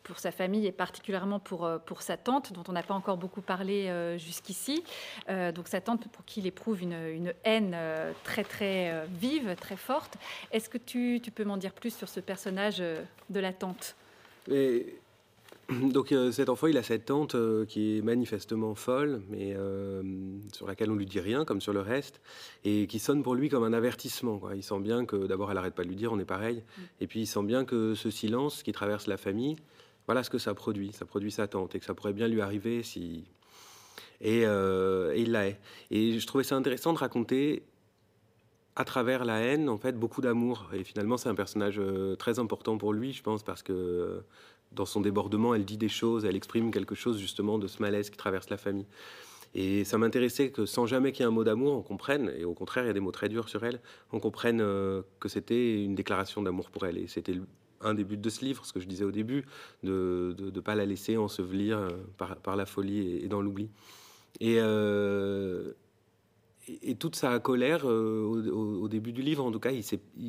pour 0.05 0.19
sa 0.19 0.31
famille 0.31 0.67
et 0.67 0.73
particulièrement 0.73 1.39
pour, 1.39 1.71
pour 1.85 2.01
sa 2.01 2.17
tante, 2.17 2.55
dont 2.55 2.63
on 2.69 2.73
n'a 2.73 2.83
pas 2.83 2.95
encore 2.95 3.19
beaucoup 3.19 3.43
parlé 3.43 4.17
jusqu'ici. 4.19 4.83
donc 5.29 5.69
sa 5.69 5.81
tante 5.81 6.09
pour 6.09 6.25
qui 6.25 6.41
il 6.41 6.47
éprouve 6.47 6.81
une, 6.81 6.95
une 6.95 7.35
haine 7.45 7.77
très 8.25 8.45
très 8.45 9.07
vive, 9.09 9.55
très 9.57 9.77
forte. 9.77 10.17
Est-ce 10.53 10.71
que 10.71 10.79
tu, 10.79 11.21
tu 11.23 11.31
peux 11.31 11.45
m'en 11.45 11.57
dire 11.57 11.73
plus 11.73 11.95
sur 11.95 12.09
ce 12.09 12.21
personnage 12.21 12.79
de 12.79 13.41
la 13.41 13.53
tante? 13.53 13.97
donc 15.91 16.13
euh, 16.13 16.31
cet 16.31 16.49
enfant, 16.49 16.69
il 16.69 16.77
a 16.77 16.83
cette 16.83 17.07
tante 17.07 17.35
euh, 17.35 17.65
qui 17.65 17.99
est 17.99 18.03
manifestement 18.03 18.75
folle, 18.75 19.23
mais 19.29 19.55
euh, 19.57 20.03
sur 20.53 20.67
laquelle 20.67 20.91
on 20.91 20.95
lui 20.95 21.07
dit 21.07 21.21
rien, 21.21 21.45
comme 21.45 21.61
sur 21.61 21.73
le 21.73 21.81
reste, 21.81 22.21
et 22.65 22.87
qui 22.87 22.99
sonne 22.99 23.23
pour 23.23 23.35
lui 23.35 23.49
comme 23.49 23.65
un 23.65 23.73
avertissement. 23.73 24.41
Il 24.55 24.63
sent 24.63 24.79
bien 24.81 25.05
que 25.07 25.27
d'abord, 25.27 25.51
elle 25.51 25.59
arrête 25.59 25.75
pas 25.75 25.83
de 25.83 25.89
lui 25.89 25.97
dire, 25.97 26.13
on 26.13 26.19
est 26.19 26.25
pareil, 26.25 26.63
mm. 26.63 26.83
et 27.01 27.07
puis 27.07 27.21
il 27.21 27.27
sent 27.27 27.43
bien 27.43 27.65
que 27.65 27.95
ce 27.95 28.11
silence 28.11 28.63
qui 28.63 28.73
traverse 28.73 29.07
la 29.07 29.17
famille, 29.17 29.57
voilà 30.07 30.23
ce 30.23 30.31
que 30.31 30.39
ça 30.39 30.55
produit. 30.55 30.93
Ça 30.93 31.05
produit 31.05 31.33
sa 31.33 31.49
tante, 31.49 31.75
et 31.75 31.81
que 31.81 31.85
ça 31.85 31.95
pourrait 31.95 32.13
bien 32.13 32.29
lui 32.29 32.41
arriver 32.41 32.83
si. 32.85 33.25
Et, 34.21 34.43
et 34.43 35.21
il 35.21 35.33
l'a 35.33 35.49
est. 35.49 35.61
Et 35.91 36.19
je 36.19 36.27
trouvais 36.27 36.45
ça 36.45 36.55
intéressant 36.55 36.93
de 36.93 36.99
raconter 36.99 37.65
à 38.77 38.85
travers 38.85 39.25
la 39.25 39.41
haine, 39.41 39.69
en 39.69 39.79
fait, 39.79 39.93
beaucoup 39.93 40.21
d'amour. 40.21 40.71
Et 40.73 40.85
finalement, 40.85 41.17
c'est 41.17 41.29
un 41.29 41.35
personnage 41.35 41.81
très 42.19 42.39
important 42.39 42.79
pour 42.79 42.93
lui, 42.93 43.13
je 43.13 43.23
pense, 43.23 43.43
parce 43.43 43.63
que 43.63 44.23
dans 44.77 44.87
son 44.87 45.01
débordement, 45.01 45.55
elle 45.55 45.65
dit 45.65 45.79
des 45.79 45.89
choses, 45.89 46.25
elle 46.25 46.37
exprime 46.37 46.71
quelque 46.71 46.95
chose 46.95 47.19
justement 47.19 47.59
de 47.59 47.67
ce 47.67 47.83
malaise 47.83 48.11
qui 48.11 48.17
traverse 48.17 48.49
la 48.51 48.59
famille. 48.59 48.87
Et 49.55 49.85
ça 49.85 49.97
m'intéressait 49.97 50.51
que 50.51 50.67
sans 50.67 50.87
jamais 50.87 51.13
qu'il 51.13 51.23
y 51.23 51.25
ait 51.25 51.29
un 51.29 51.33
mot 51.33 51.43
d'amour, 51.43 51.73
on 51.73 51.83
comprenne, 51.83 52.31
et 52.39 52.45
au 52.45 52.53
contraire, 52.53 52.85
il 52.85 52.89
y 52.89 52.91
a 52.91 52.93
des 52.93 53.01
mots 53.01 53.11
très 53.11 53.31
durs 53.31 53.49
sur 53.49 53.65
elle, 53.65 53.81
on 54.13 54.21
comprenne 54.21 54.61
euh, 54.61 55.01
que 55.19 55.31
c'était 55.31 55.83
une 55.83 55.95
déclaration 55.95 56.43
d'amour 56.43 56.71
pour 56.71 56.85
elle. 56.85 56.99
Et 56.99 57.07
c'était 57.07 57.41
un 57.81 57.95
des 57.95 58.05
buts 58.05 58.19
de 58.19 58.29
ce 58.29 58.45
livre, 58.45 58.67
ce 58.67 58.75
que 58.75 58.81
je 58.81 58.87
disais 58.87 59.05
au 59.05 59.13
début, 59.13 59.47
de 59.83 60.37
ne 60.39 60.61
pas 60.61 60.75
la 60.75 60.85
laisser 60.85 61.17
ensevelir 61.17 61.79
euh, 61.79 61.89
par, 62.19 62.57
la 62.57 62.67
folie 62.67 63.25
et, 63.25 63.29
dans 63.29 63.41
l'oubli. 63.41 63.71
Euh, 64.43 65.73
et, 66.69 66.95
toute 66.97 67.17
sa 67.17 67.39
colère, 67.39 67.85
au, 67.85 68.89
début 68.89 69.13
du 69.13 69.23
livre, 69.23 69.45
en 69.45 69.53
tout 69.53 69.61
cas, 69.61 69.71
il, 69.71 69.85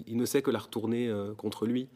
il 0.07 0.17
ne 0.17 0.25
sait 0.25 0.41
que 0.41 0.51
la 0.51 0.59
retourner 0.59 1.11
contre 1.37 1.65
lui. 1.65 1.87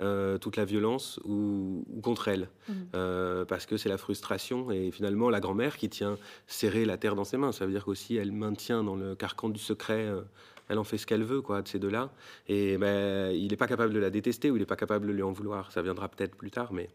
Euh, 0.00 0.38
toute 0.38 0.56
la 0.56 0.64
violence 0.64 1.18
ou, 1.24 1.84
contre 2.02 2.28
elle. 2.28 2.48
Euh, 2.94 3.44
parce 3.44 3.66
que 3.66 3.76
c'est 3.76 3.88
la 3.88 3.98
frustration 3.98 4.70
et 4.70 4.92
finalement 4.92 5.28
la 5.28 5.40
grand-mère 5.40 5.76
qui 5.76 5.88
tient 5.88 6.18
serré 6.46 6.84
la 6.84 6.96
terre 6.96 7.16
dans 7.16 7.24
ses 7.24 7.36
mains. 7.36 7.50
Ça 7.50 7.66
veut 7.66 7.72
dire 7.72 7.84
qu'aussi 7.84 8.14
elle 8.14 8.30
maintient 8.30 8.84
dans 8.84 8.94
le 8.94 9.16
carcan 9.16 9.48
du 9.48 9.58
secret, 9.58 10.06
euh, 10.06 10.20
elle 10.68 10.78
en 10.78 10.84
fait 10.84 10.98
ce 10.98 11.06
qu'elle 11.06 11.24
veut 11.24 11.40
quoi, 11.40 11.62
de 11.62 11.68
ces 11.68 11.80
deux-là. 11.80 12.12
Et 12.46 12.78
ben, 12.78 13.32
il 13.34 13.48
n'est 13.48 13.56
pas 13.56 13.66
capable 13.66 13.92
de 13.92 13.98
la 13.98 14.10
détester 14.10 14.52
ou 14.52 14.56
il 14.56 14.60
n'est 14.60 14.66
pas 14.66 14.76
capable 14.76 15.08
de 15.08 15.12
lui 15.12 15.24
en 15.24 15.32
vouloir. 15.32 15.72
Ça 15.72 15.82
viendra 15.82 16.08
peut-être 16.08 16.36
plus 16.36 16.52
tard, 16.52 16.72
mais. 16.72 16.88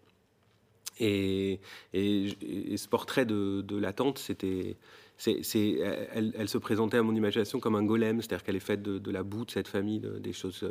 Et, 1.00 1.60
ce 1.94 2.88
portrait 2.88 3.26
de, 3.26 3.78
la 3.78 3.92
tante, 3.92 4.18
c'était. 4.18 4.78
Elle, 5.26 6.50
se 6.50 6.58
présentait 6.58 6.98
à 6.98 7.04
mon 7.04 7.16
imagination 7.16 7.60
comme 7.60 7.76
un 7.76 7.84
golem, 7.84 8.22
c'est-à-dire 8.22 8.44
qu'elle 8.44 8.56
est 8.56 8.60
faite 8.60 8.82
de, 8.82 9.12
la 9.12 9.24
boue 9.24 9.46
de 9.46 9.52
cette 9.52 9.68
famille, 9.68 10.02
des 10.20 10.34
choses 10.34 10.66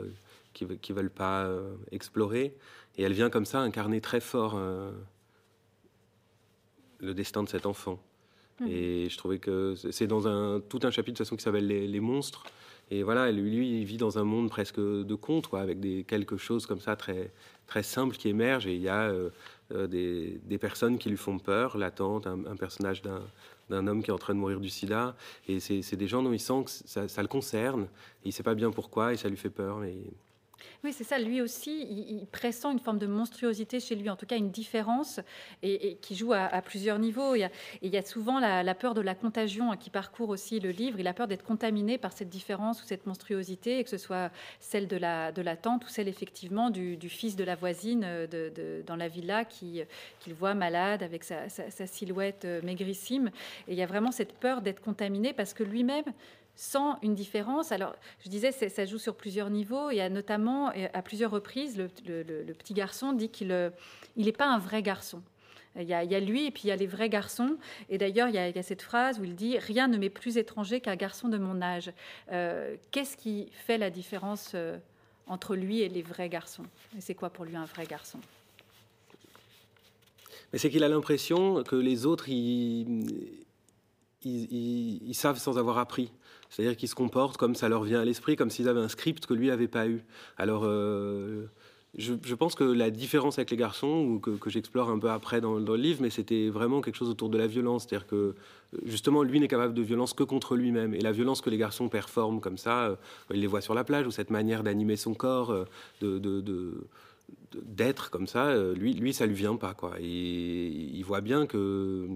qui 0.53 0.65
ne 0.65 0.95
veulent 0.95 1.11
pas 1.11 1.45
euh, 1.45 1.75
explorer. 1.91 2.55
Et 2.97 3.03
elle 3.03 3.13
vient 3.13 3.31
comme 3.31 3.47
ça 3.47 3.61
incarner 3.61 4.01
très 4.01 4.21
fort 4.21 4.55
euh, 4.57 4.91
le 7.01 7.15
destin 7.15 7.43
de 7.43 7.49
cet 7.49 7.67
enfant. 7.67 7.99
Mmh. 8.61 8.67
Et 8.69 9.09
je 9.09 9.17
trouvais 9.17 9.39
que 9.39 9.75
c'est 9.91 10.07
dans 10.07 10.29
un, 10.29 10.61
tout 10.61 10.81
un 10.83 10.91
chapitre 10.91 11.15
de 11.15 11.19
toute 11.19 11.27
façon 11.27 11.37
qui 11.37 11.43
s'appelle 11.43 11.67
les, 11.67 12.01
monstres. 12.01 12.45
Et 12.91 13.03
voilà, 13.03 13.31
lui, 13.33 13.81
il 13.81 13.85
vit 13.85 13.97
dans 13.97 14.19
un 14.19 14.25
monde 14.25 14.51
presque 14.51 14.79
de 14.79 15.15
conte, 15.15 15.47
quoi, 15.47 15.61
avec 15.61 15.81
des, 15.81 16.05
quelque 16.05 16.37
chose 16.37 16.67
comme 16.67 16.81
ça 16.81 16.95
très, 16.95 17.33
très 17.67 17.83
simple 17.83 18.17
qui 18.17 18.29
émerge. 18.29 18.67
Et 18.67 18.75
il 18.75 18.83
y 18.83 18.89
a 18.89 19.11
euh, 19.11 19.87
des, 19.87 20.39
des, 20.45 20.59
personnes 20.59 20.99
qui 20.99 21.09
lui 21.09 21.17
font 21.17 21.39
peur, 21.39 21.79
la 21.79 21.91
tante, 21.91 22.27
un, 22.27 22.45
un 22.45 22.57
personnage 22.57 23.01
d'un 23.01 23.23
d'un 23.71 23.87
homme 23.87 24.03
qui 24.03 24.11
est 24.11 24.15
en 24.15 24.19
train 24.19 24.35
de 24.35 24.39
mourir 24.39 24.61
du 24.61 24.69
sida. 24.69 25.17
Et 25.49 25.61
c'est 25.61 25.97
des 25.97 26.09
gens 26.09 26.23
dont 26.23 26.33
il 26.33 26.41
sent 26.41 26.65
que 26.65 26.71
ça, 26.71 27.23
le 27.23 27.29
concerne. 27.29 27.89
il 28.25 28.29
ne 28.29 28.33
sait 28.33 28.43
pas 28.43 28.55
bien 28.55 28.71
pourquoi 28.71 29.13
et 29.13 29.17
ça 29.17 29.29
lui 29.29 29.37
fait 29.37 29.51
peur. 29.51 29.79
Mais 29.79 29.97
oui, 30.85 30.93
c'est 30.93 31.05
ça. 31.05 31.19
Lui 31.19 31.41
aussi, 31.41 31.83
il, 31.83 32.27
pressent 32.27 32.65
une 32.65 32.79
forme 32.79 32.99
de 32.99 33.07
monstruosité 33.07 33.81
chez 33.81 33.95
lui, 33.95 34.11
en 34.11 34.17
tout 34.17 34.27
cas 34.27 34.37
une 34.37 34.51
différence, 34.51 35.21
et, 35.63 35.97
qui 36.01 36.15
joue 36.17 36.33
à, 36.33 36.63
plusieurs 36.63 36.99
niveaux. 36.99 37.35
Il 37.35 37.49
y 37.83 37.97
a, 37.97 38.03
souvent 38.03 38.41
la, 38.41 38.75
peur 38.75 38.95
de 38.95 39.01
la 39.01 39.15
contagion 39.15 39.73
hein, 39.73 39.77
qui 39.77 39.91
parcourt 39.91 40.29
aussi 40.29 40.61
le 40.61 40.71
livre. 40.71 40.99
Il 40.99 41.07
a 41.07 41.15
peur 41.15 41.29
d'être 41.29 41.45
contaminé 41.45 41.99
par 41.99 42.13
cette 42.13 42.29
différence 42.29 42.83
ou 42.83 42.87
cette 42.87 43.07
monstruosité, 43.07 43.79
et 43.79 43.85
que 43.85 43.91
ce 43.91 43.99
soit 43.99 44.31
celle 44.61 44.89
de 44.89 44.97
la, 44.97 45.33
tante 45.57 45.85
ou 45.85 45.89
celle 45.89 46.09
effectivement 46.09 46.71
du, 46.71 46.99
fils 47.09 47.37
de 47.37 47.45
la 47.45 47.55
voisine 47.55 48.03
euh, 48.05 48.83
dans 48.87 48.97
la 48.97 49.09
villa 49.09 49.45
qu'il 49.45 49.87
voit 50.39 50.55
malade 50.55 51.03
avec 51.03 51.25
sa, 51.25 51.49
sa 51.49 51.87
silhouette 51.87 52.45
euh, 52.45 52.61
maigrissime. 52.63 53.31
Et 53.69 53.73
il 53.73 53.79
y 53.79 53.83
a 53.83 53.87
vraiment 53.87 54.11
cette 54.11 54.33
peur 54.33 54.63
d'être 54.63 54.81
contaminé 54.81 55.33
parce 55.33 55.55
que 55.55 55.63
lui-même 55.63 56.05
sans 56.55 56.99
une 57.03 57.15
différence. 57.15 57.73
Alors, 57.73 57.95
je 58.25 58.29
disais, 58.29 58.53
ça 58.53 58.85
joue 58.85 58.99
sur 58.99 59.17
plusieurs 59.17 59.51
niveaux. 59.51 59.91
Il 59.91 59.97
y 59.97 60.01
a 60.01 60.09
notamment, 60.09 60.73
à 60.93 61.03
plusieurs 61.03 61.31
reprises, 61.31 61.77
le, 61.79 62.53
petit 62.53 62.75
garçon 62.75 63.13
dit 63.13 63.29
qu'il 63.29 63.49
n'est 63.49 63.55
euh, 64.29 64.33
pas 64.37 64.47
un 64.47 64.59
vrai 64.59 64.83
garçon. 64.83 65.23
Il 65.81 65.89
y, 65.89 65.95
a, 65.95 66.21
lui 66.21 66.47
et 66.47 66.51
puis 66.51 66.65
il 66.65 66.69
y 66.69 66.71
a 66.71 66.77
les 66.77 66.87
vrais 66.87 67.09
garçons. 67.09 67.57
Et 67.89 67.97
d'ailleurs, 67.97 68.29
il, 68.29 68.35
y 68.35 68.39
a 68.39 68.63
cette 68.63 68.83
phrase 68.83 69.19
où 69.19 69.25
il 69.25 69.35
dit 69.35 69.59
Rien 69.59 69.89
ne 69.89 69.97
m'est 69.97 70.11
plus 70.11 70.37
étranger 70.37 70.81
qu'un 70.81 70.97
garçon 70.97 71.29
de 71.29 71.39
mon 71.39 71.63
âge. 71.63 71.91
Euh, 72.31 72.77
qu'est-ce 72.91 73.17
qui 73.17 73.49
fait 73.53 73.79
la 73.79 73.89
différence 73.89 74.53
euh, 74.55 74.77
entre 75.27 75.57
lui 75.57 75.81
et 75.81 75.89
les 75.89 76.03
vrais 76.03 76.29
garçons? 76.29 76.65
Et 76.97 77.01
c'est 77.01 77.15
quoi 77.15 77.31
pour 77.31 77.47
lui 77.47 77.57
un 77.57 77.65
vrai 77.65 77.87
garçon? 77.87 78.19
C'est 80.55 80.69
qu'il 80.69 80.85
a 80.85 80.89
l'impression 80.89 81.63
que 81.63 81.77
les 81.77 82.05
autres, 82.05 82.29
ils, 82.29 83.15
savent 85.15 85.39
sans 85.39 85.57
avoir 85.57 85.79
appris. 85.79 86.13
C'est-à-dire 86.53 86.77
qu'ils 86.77 86.89
se 86.89 86.95
comportent 86.95 87.39
comme 87.39 87.55
ça 87.55 87.71
leur 87.71 87.83
vient 87.83 88.01
à 88.01 88.05
l'esprit, 88.05 88.37
comme 88.37 88.51
s'ils 88.51 88.69
avaient 88.69 88.81
un 88.81 88.89
script 88.89 89.25
que 89.25 89.33
lui 89.33 89.47
n'avait 89.47 89.69
pas 89.69 89.89
eu. 89.89 90.05
Alors, 90.37 90.65
euh, 90.67 91.47
je, 91.97 92.35
pense 92.35 92.55
que 92.55 92.63
la 92.63 92.91
différence 92.91 93.39
avec 93.39 93.51
les 93.51 93.57
garçons, 93.57 93.89
ou 93.89 94.19
que, 94.21 94.51
j'explore 94.51 94.91
un 94.91 94.99
peu 94.99 95.09
après 95.09 95.41
dans, 95.41 95.55
le 95.55 95.77
livre, 95.77 96.03
mais 96.03 96.11
c'était 96.11 96.51
vraiment 96.51 96.83
quelque 96.83 96.97
chose 96.97 97.09
autour 97.09 97.31
de 97.31 97.39
la 97.39 97.47
violence. 97.47 97.87
C'est-à-dire 97.89 98.07
que, 98.07 98.35
justement, 98.85 99.23
lui 99.23 99.41
n'est 99.41 99.49
capable 99.49 99.73
de 99.73 99.81
violence 99.81 100.13
que 100.13 100.25
contre 100.25 100.55
lui-même. 100.55 100.95
Et 100.95 101.01
la 101.01 101.13
violence 101.13 101.41
que 101.41 101.49
les 101.49 101.57
garçons 101.57 101.89
performent 101.89 102.43
comme 102.43 102.59
ça, 102.59 102.85
euh, 102.85 102.97
il 103.33 103.41
les 103.41 103.47
voit 103.47 103.63
sur 103.63 103.73
la 103.73 103.83
plage, 103.83 104.07
ou 104.07 104.11
cette 104.11 104.31
manière 104.31 104.63
d'animer 104.63 104.97
son 104.97 105.15
corps, 105.15 105.53
euh, 105.53 105.65
d'être 107.63 108.11
comme 108.11 108.27
ça, 108.27 108.55
lui, 108.75 108.93
lui, 108.93 109.15
ça 109.15 109.25
lui 109.25 109.35
vient 109.35 109.57
pas. 109.57 109.75
Et 109.99 110.67
il 110.67 111.03
voit 111.03 111.23
bien 111.23 111.47
que 111.47 112.07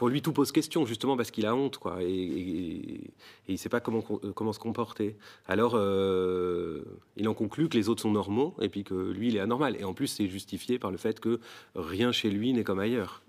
pour 0.00 0.08
lui, 0.08 0.22
tout 0.22 0.32
pose 0.32 0.50
question, 0.50 0.86
justement 0.86 1.14
parce 1.14 1.30
qu'il 1.30 1.44
a 1.44 1.54
honte, 1.54 1.76
quoi, 1.76 2.02
et, 2.02 2.06
il 2.06 3.52
ne 3.52 3.56
sait 3.58 3.68
pas 3.68 3.80
comment, 3.80 4.02
euh, 4.24 4.32
comment 4.32 4.54
se 4.54 4.58
comporter. 4.58 5.14
Alors, 5.46 5.74
euh, 5.74 6.82
il 7.18 7.28
en 7.28 7.34
conclut 7.34 7.68
que 7.68 7.76
les 7.76 7.90
autres 7.90 8.00
sont 8.00 8.10
normaux, 8.10 8.54
et 8.62 8.70
puis 8.70 8.82
que 8.82 8.94
lui, 8.94 9.28
il 9.28 9.36
est 9.36 9.40
anormal. 9.40 9.76
Et 9.78 9.84
en 9.84 9.92
plus, 9.92 10.06
c'est 10.06 10.26
justifié 10.26 10.78
par 10.78 10.90
le 10.90 10.96
fait 10.96 11.20
que 11.20 11.38
rien 11.74 12.12
chez 12.12 12.30
lui 12.30 12.54
n'est 12.54 12.64
comme 12.64 12.78
ailleurs. 12.78 13.20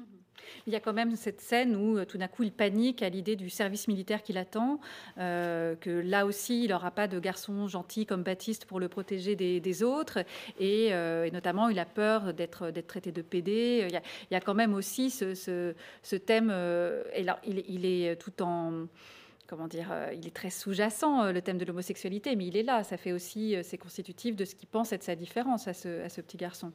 Il 0.68 0.74
y 0.74 0.76
a 0.76 0.80
quand 0.80 0.94
même 0.94 1.16
cette 1.16 1.42
scène 1.42 1.76
où 1.76 1.98
euh, 1.98 2.06
tout 2.06 2.18
d'un 2.18 2.28
coup 2.28 2.44
il 2.44 2.52
panique 2.52 3.02
à 3.02 3.10
l'idée 3.10 3.36
du 3.36 3.50
service 3.50 3.88
militaire 3.88 4.24
qui 4.24 4.34
l'attend, 4.34 4.80
euh, 5.18 5.76
que 5.76 5.90
là 5.90 6.26
aussi 6.26 6.64
il 6.64 6.70
n'aura 6.70 6.92
pas 6.92 7.08
de 7.08 7.20
garçon 7.20 7.68
gentil 7.68 8.06
comme 8.06 8.24
Baptiste 8.24 8.66
pour 8.66 8.80
le 8.80 8.88
protéger 8.88 9.36
des, 9.36 9.84
autres, 9.84 10.20
euh, 10.62 11.26
et, 11.26 11.32
notamment 11.32 11.70
il 11.70 11.80
a 11.80 11.86
peur 11.86 12.34
d'être 12.34 12.72
traité 12.88 13.12
de 13.12 13.22
PD. 13.22 13.88
Il 13.90 14.02
y, 14.32 14.36
a, 14.36 14.42
quand 14.42 14.54
même 14.54 14.74
aussi 14.74 15.10
ce, 15.10 15.74
thème, 16.18 16.52
et 17.14 17.26
il, 17.46 17.86
est 17.86 18.16
tout 18.18 18.42
en 18.42 18.88
comment 19.48 19.68
dire, 19.68 19.94
il 20.14 20.26
est 20.28 20.36
très 20.36 20.50
sous-jacent, 20.50 21.32
le 21.32 21.42
thème 21.42 21.58
de 21.58 21.66
l'homosexualité, 21.66 22.36
mais 22.36 22.48
il 22.48 22.58
est 22.58 22.64
là. 22.64 22.84
Ça 22.84 22.98
fait 22.98 23.12
aussi, 23.12 23.56
c'est 23.64 23.78
constitutif 23.78 24.36
de 24.36 24.46
ce 24.46 24.56
qu'il 24.56 24.68
pense 24.68 24.94
être 24.94 25.04
sa 25.04 25.16
différence 25.16 25.68
à 25.68 25.74
ce 25.74 26.22
petit 26.22 26.38
garçon. 26.38 26.72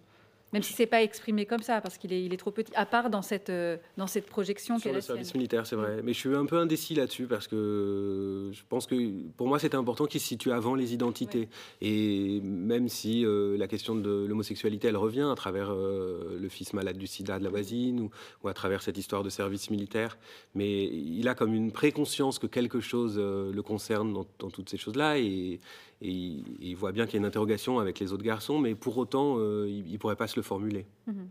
Même 0.52 0.62
si 0.62 0.72
c'est 0.72 0.86
pas 0.86 1.02
exprimé 1.02 1.44
comme 1.44 1.62
ça, 1.62 1.80
parce 1.80 1.98
qu'il 1.98 2.12
est, 2.12 2.24
il 2.24 2.32
est 2.32 2.36
trop 2.36 2.52
petit, 2.52 2.72
à 2.76 2.86
part 2.86 3.10
dans 3.10 3.22
cette, 3.22 3.50
euh, 3.50 3.76
dans 3.96 4.06
cette 4.06 4.26
projection 4.26 4.78
Sur 4.78 4.92
le 4.92 5.00
service 5.00 5.34
militaire, 5.34 5.66
c'est 5.66 5.74
vrai. 5.74 6.00
Mais 6.04 6.12
je 6.12 6.18
suis 6.18 6.34
un 6.34 6.46
peu 6.46 6.56
indécis 6.56 6.94
là-dessus 6.94 7.26
parce 7.26 7.48
que 7.48 8.50
je 8.52 8.62
pense 8.68 8.86
que 8.86 8.94
pour 9.36 9.48
moi, 9.48 9.58
c'était 9.58 9.76
important 9.76 10.06
qu'il 10.06 10.20
se 10.20 10.28
situe 10.28 10.52
avant 10.52 10.76
les 10.76 10.94
identités. 10.94 11.48
Et 11.80 12.40
même 12.42 12.88
si 12.88 13.24
euh, 13.24 13.56
la 13.58 13.66
question 13.66 13.96
de 13.96 14.24
l'homosexualité, 14.26 14.86
elle 14.86 14.96
revient 14.96 15.28
à 15.30 15.34
travers 15.34 15.72
euh, 15.72 16.38
le 16.40 16.48
fils 16.48 16.72
malade 16.74 16.96
du 16.96 17.08
sida 17.08 17.38
de 17.40 17.44
la 17.44 17.50
voisine 17.50 18.00
ou, 18.00 18.10
ou, 18.44 18.48
à 18.48 18.54
travers 18.54 18.82
cette 18.82 18.98
histoire 18.98 19.24
de 19.24 19.30
service 19.30 19.68
militaire, 19.70 20.16
mais 20.54 20.84
il 20.84 21.26
a 21.28 21.34
comme 21.34 21.54
une 21.54 21.72
préconscience 21.72 22.38
que 22.38 22.46
quelque 22.46 22.80
chose 22.80 23.18
le 23.18 23.62
concerne 23.62 24.12
dans, 24.12 24.26
dans 24.38 24.50
toutes 24.50 24.70
ces 24.70 24.76
choses-là. 24.76 25.18
Et, 25.18 25.58
et 26.02 26.10
il, 26.10 26.74
voit 26.74 26.92
bien 26.92 27.06
qu'il 27.06 27.14
y 27.14 27.16
a 27.16 27.20
une 27.20 27.26
interrogation 27.26 27.78
avec 27.78 27.98
les 27.98 28.12
autres 28.12 28.22
garçons, 28.22 28.58
mais 28.58 28.74
pour 28.74 28.98
autant, 28.98 29.36
euh, 29.38 29.66
il 29.68 29.90
ne 29.90 29.96
pourrait 29.96 30.16
pas 30.16 30.26
se 30.26 30.36
le 30.36 30.42
formuler. 30.42 30.86
Mhm. 31.06 31.28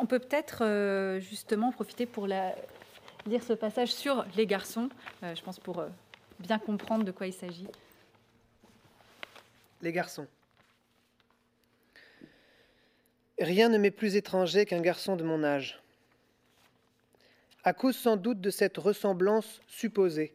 On 0.00 0.06
peut 0.06 0.18
peut-être 0.18 0.64
euh, 0.64 1.20
justement 1.20 1.72
profiter 1.72 2.06
pour 2.06 2.26
la, 2.26 2.54
lire 3.26 3.42
ce 3.42 3.52
passage 3.52 3.92
sur 3.92 4.24
les 4.36 4.46
garçons, 4.46 4.88
euh, 5.22 5.34
je 5.34 5.42
pense 5.42 5.58
pour 5.58 5.84
bien 6.38 6.58
comprendre 6.58 7.04
de 7.04 7.12
quoi 7.12 7.26
il 7.26 7.32
s'agit. 7.32 7.68
Les 9.82 9.92
garçons. 9.92 10.26
Rien 13.38 13.68
ne 13.68 13.76
m'est 13.76 13.90
plus 13.90 14.16
étranger 14.16 14.64
qu'un 14.64 14.80
garçon 14.80 15.16
de 15.16 15.24
mon 15.24 15.44
âge. 15.44 15.82
À 17.64 17.72
cause 17.72 17.96
sans 17.96 18.16
doute 18.16 18.40
de 18.40 18.50
cette 18.50 18.78
ressemblance 18.78 19.60
supposée. 19.66 20.34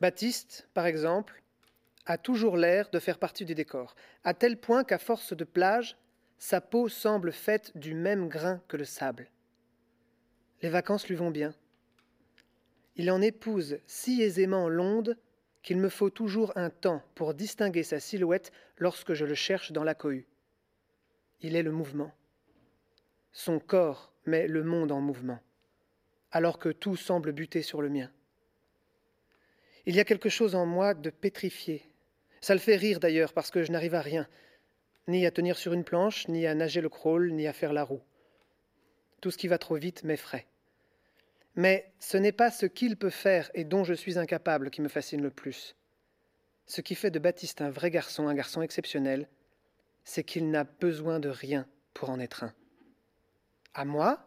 Baptiste, 0.00 0.66
par 0.74 0.86
exemple, 0.86 1.41
a 2.06 2.18
toujours 2.18 2.56
l'air 2.56 2.90
de 2.90 2.98
faire 2.98 3.18
partie 3.18 3.44
du 3.44 3.54
décor, 3.54 3.94
à 4.24 4.34
tel 4.34 4.56
point 4.56 4.84
qu'à 4.84 4.98
force 4.98 5.34
de 5.36 5.44
plage, 5.44 5.96
sa 6.38 6.60
peau 6.60 6.88
semble 6.88 7.32
faite 7.32 7.70
du 7.76 7.94
même 7.94 8.28
grain 8.28 8.60
que 8.68 8.76
le 8.76 8.84
sable. 8.84 9.28
Les 10.62 10.68
vacances 10.68 11.08
lui 11.08 11.14
vont 11.14 11.30
bien. 11.30 11.54
Il 12.96 13.10
en 13.10 13.22
épouse 13.22 13.78
si 13.86 14.22
aisément 14.22 14.68
l'onde 14.68 15.16
qu'il 15.62 15.78
me 15.78 15.88
faut 15.88 16.10
toujours 16.10 16.52
un 16.56 16.70
temps 16.70 17.02
pour 17.14 17.34
distinguer 17.34 17.84
sa 17.84 18.00
silhouette 18.00 18.52
lorsque 18.76 19.14
je 19.14 19.24
le 19.24 19.34
cherche 19.34 19.72
dans 19.72 19.84
la 19.84 19.94
cohue. 19.94 20.26
Il 21.40 21.56
est 21.56 21.62
le 21.62 21.72
mouvement. 21.72 22.12
Son 23.32 23.58
corps 23.60 24.12
met 24.26 24.46
le 24.46 24.62
monde 24.62 24.92
en 24.92 25.00
mouvement, 25.00 25.40
alors 26.32 26.58
que 26.58 26.68
tout 26.68 26.96
semble 26.96 27.32
buter 27.32 27.62
sur 27.62 27.80
le 27.80 27.88
mien. 27.88 28.10
Il 29.86 29.96
y 29.96 30.00
a 30.00 30.04
quelque 30.04 30.28
chose 30.28 30.54
en 30.54 30.66
moi 30.66 30.94
de 30.94 31.10
pétrifié, 31.10 31.82
ça 32.42 32.54
le 32.54 32.60
fait 32.60 32.76
rire 32.76 33.00
d'ailleurs, 33.00 33.32
parce 33.32 33.50
que 33.50 33.62
je 33.62 33.72
n'arrive 33.72 33.94
à 33.94 34.02
rien, 34.02 34.28
ni 35.08 35.24
à 35.24 35.30
tenir 35.30 35.56
sur 35.56 35.72
une 35.72 35.84
planche, 35.84 36.28
ni 36.28 36.46
à 36.46 36.54
nager 36.54 36.80
le 36.80 36.88
crawl, 36.88 37.32
ni 37.32 37.46
à 37.46 37.52
faire 37.52 37.72
la 37.72 37.84
roue. 37.84 38.02
Tout 39.20 39.30
ce 39.30 39.38
qui 39.38 39.48
va 39.48 39.58
trop 39.58 39.76
vite 39.76 40.04
m'effraie. 40.04 40.46
Mais 41.54 41.92
ce 42.00 42.16
n'est 42.16 42.32
pas 42.32 42.50
ce 42.50 42.66
qu'il 42.66 42.96
peut 42.96 43.10
faire 43.10 43.50
et 43.54 43.64
dont 43.64 43.84
je 43.84 43.94
suis 43.94 44.18
incapable 44.18 44.70
qui 44.70 44.82
me 44.82 44.88
fascine 44.88 45.22
le 45.22 45.30
plus. 45.30 45.76
Ce 46.66 46.80
qui 46.80 46.94
fait 46.94 47.10
de 47.10 47.18
Baptiste 47.18 47.60
un 47.60 47.70
vrai 47.70 47.90
garçon, 47.90 48.26
un 48.26 48.34
garçon 48.34 48.62
exceptionnel, 48.62 49.28
c'est 50.04 50.24
qu'il 50.24 50.50
n'a 50.50 50.64
besoin 50.64 51.20
de 51.20 51.28
rien 51.28 51.66
pour 51.94 52.10
en 52.10 52.18
être 52.18 52.42
un. 52.42 52.54
À 53.74 53.84
moi, 53.84 54.26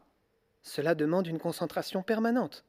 cela 0.61 0.95
demande 0.95 1.27
une 1.27 1.39
concentration 1.39 2.01
permanente. 2.01 2.63